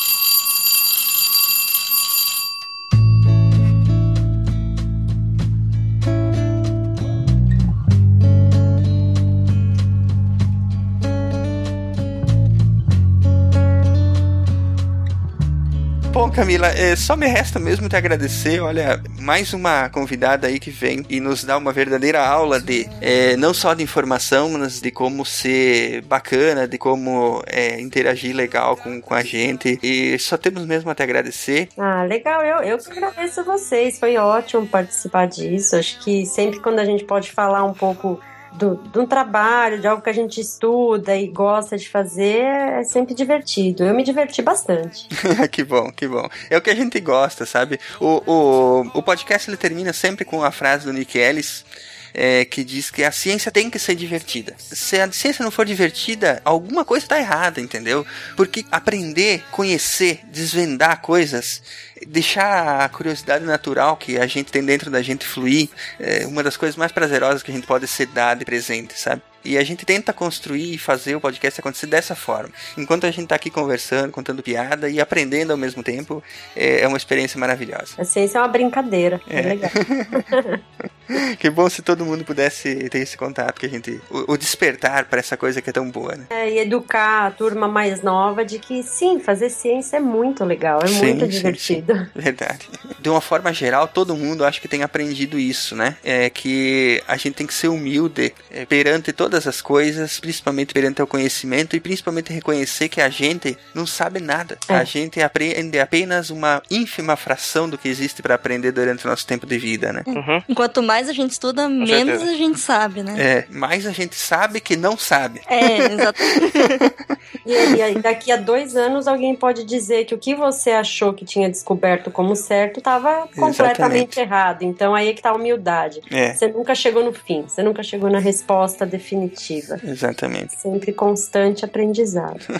[16.42, 18.60] Camila, é, só me resta mesmo te agradecer.
[18.62, 23.38] Olha, mais uma convidada aí que vem e nos dá uma verdadeira aula de é,
[23.38, 29.00] não só de informação, mas de como ser bacana, de como é, interagir legal com,
[29.00, 29.78] com a gente.
[29.84, 31.70] E só temos mesmo a te agradecer.
[31.78, 32.44] Ah, legal.
[32.44, 34.00] Eu, eu que agradeço a vocês.
[34.00, 35.76] Foi ótimo participar disso.
[35.76, 38.20] Acho que sempre quando a gente pode falar um pouco
[38.54, 42.84] do, de um trabalho, de algo que a gente estuda e gosta de fazer, é
[42.84, 43.84] sempre divertido.
[43.84, 45.08] Eu me diverti bastante.
[45.52, 46.28] que bom, que bom.
[46.50, 47.80] É o que a gente gosta, sabe?
[48.00, 51.66] O, o, o podcast ele termina sempre com a frase do Nick Ellis.
[52.14, 54.56] É, que diz que a ciência tem que ser divertida.
[54.58, 58.06] Se a ciência não for divertida, alguma coisa está errada, entendeu?
[58.36, 61.62] Porque aprender, conhecer, desvendar coisas,
[62.08, 65.70] deixar a curiosidade natural que a gente tem dentro da gente fluir,
[66.00, 69.22] é uma das coisas mais prazerosas que a gente pode ser dado e presente, sabe?
[69.44, 72.50] E a gente tenta construir e fazer o podcast acontecer dessa forma.
[72.78, 76.24] Enquanto a gente tá aqui conversando, contando piada e aprendendo ao mesmo tempo,
[76.56, 77.94] é é uma experiência maravilhosa.
[77.98, 79.22] A ciência é uma brincadeira.
[79.30, 79.42] É, É.
[79.42, 79.72] legal.
[81.40, 84.00] Que bom se todo mundo pudesse ter esse contato, que a gente.
[84.10, 86.26] O, o despertar para essa coisa que é tão boa, né?
[86.30, 90.80] É, e educar a turma mais nova de que sim, fazer ciência é muito legal,
[90.82, 92.08] é Sim, muito sim, divertido.
[92.16, 92.70] Verdade.
[93.00, 95.98] De uma forma geral, todo mundo acho que tem aprendido isso, né?
[96.02, 101.02] É que a gente tem que ser humilde é, perante todas as coisas, principalmente perante
[101.02, 104.58] o conhecimento e principalmente reconhecer que a gente não sabe nada.
[104.68, 104.76] É.
[104.76, 109.26] A gente aprende apenas uma ínfima fração do que existe para aprender durante o nosso
[109.26, 110.04] tempo de vida, né?
[110.50, 112.26] Enquanto mais a gente estuda, menos certeza.
[112.26, 113.16] a gente sabe, né?
[113.18, 115.40] É, mais a gente sabe que não sabe.
[115.48, 117.12] É, exatamente.
[117.46, 121.26] E, aí, daqui a dois anos alguém pode dizer que o que você achou que
[121.26, 124.20] tinha descoberto como certo estava completamente Exatamente.
[124.20, 124.64] errado.
[124.64, 126.02] Então aí é que tá a humildade.
[126.12, 126.34] É.
[126.34, 128.86] Você nunca chegou no fim, você nunca chegou na resposta
[129.28, 129.80] definitiva.
[129.84, 130.56] Exatamente.
[130.60, 132.42] Sempre constante aprendizado.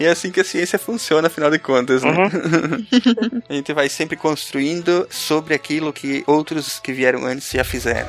[0.00, 2.10] E é assim que a ciência funciona, afinal de contas, né?
[3.48, 8.08] a gente vai sempre construindo sobre aquilo que outros que vieram antes já fizeram.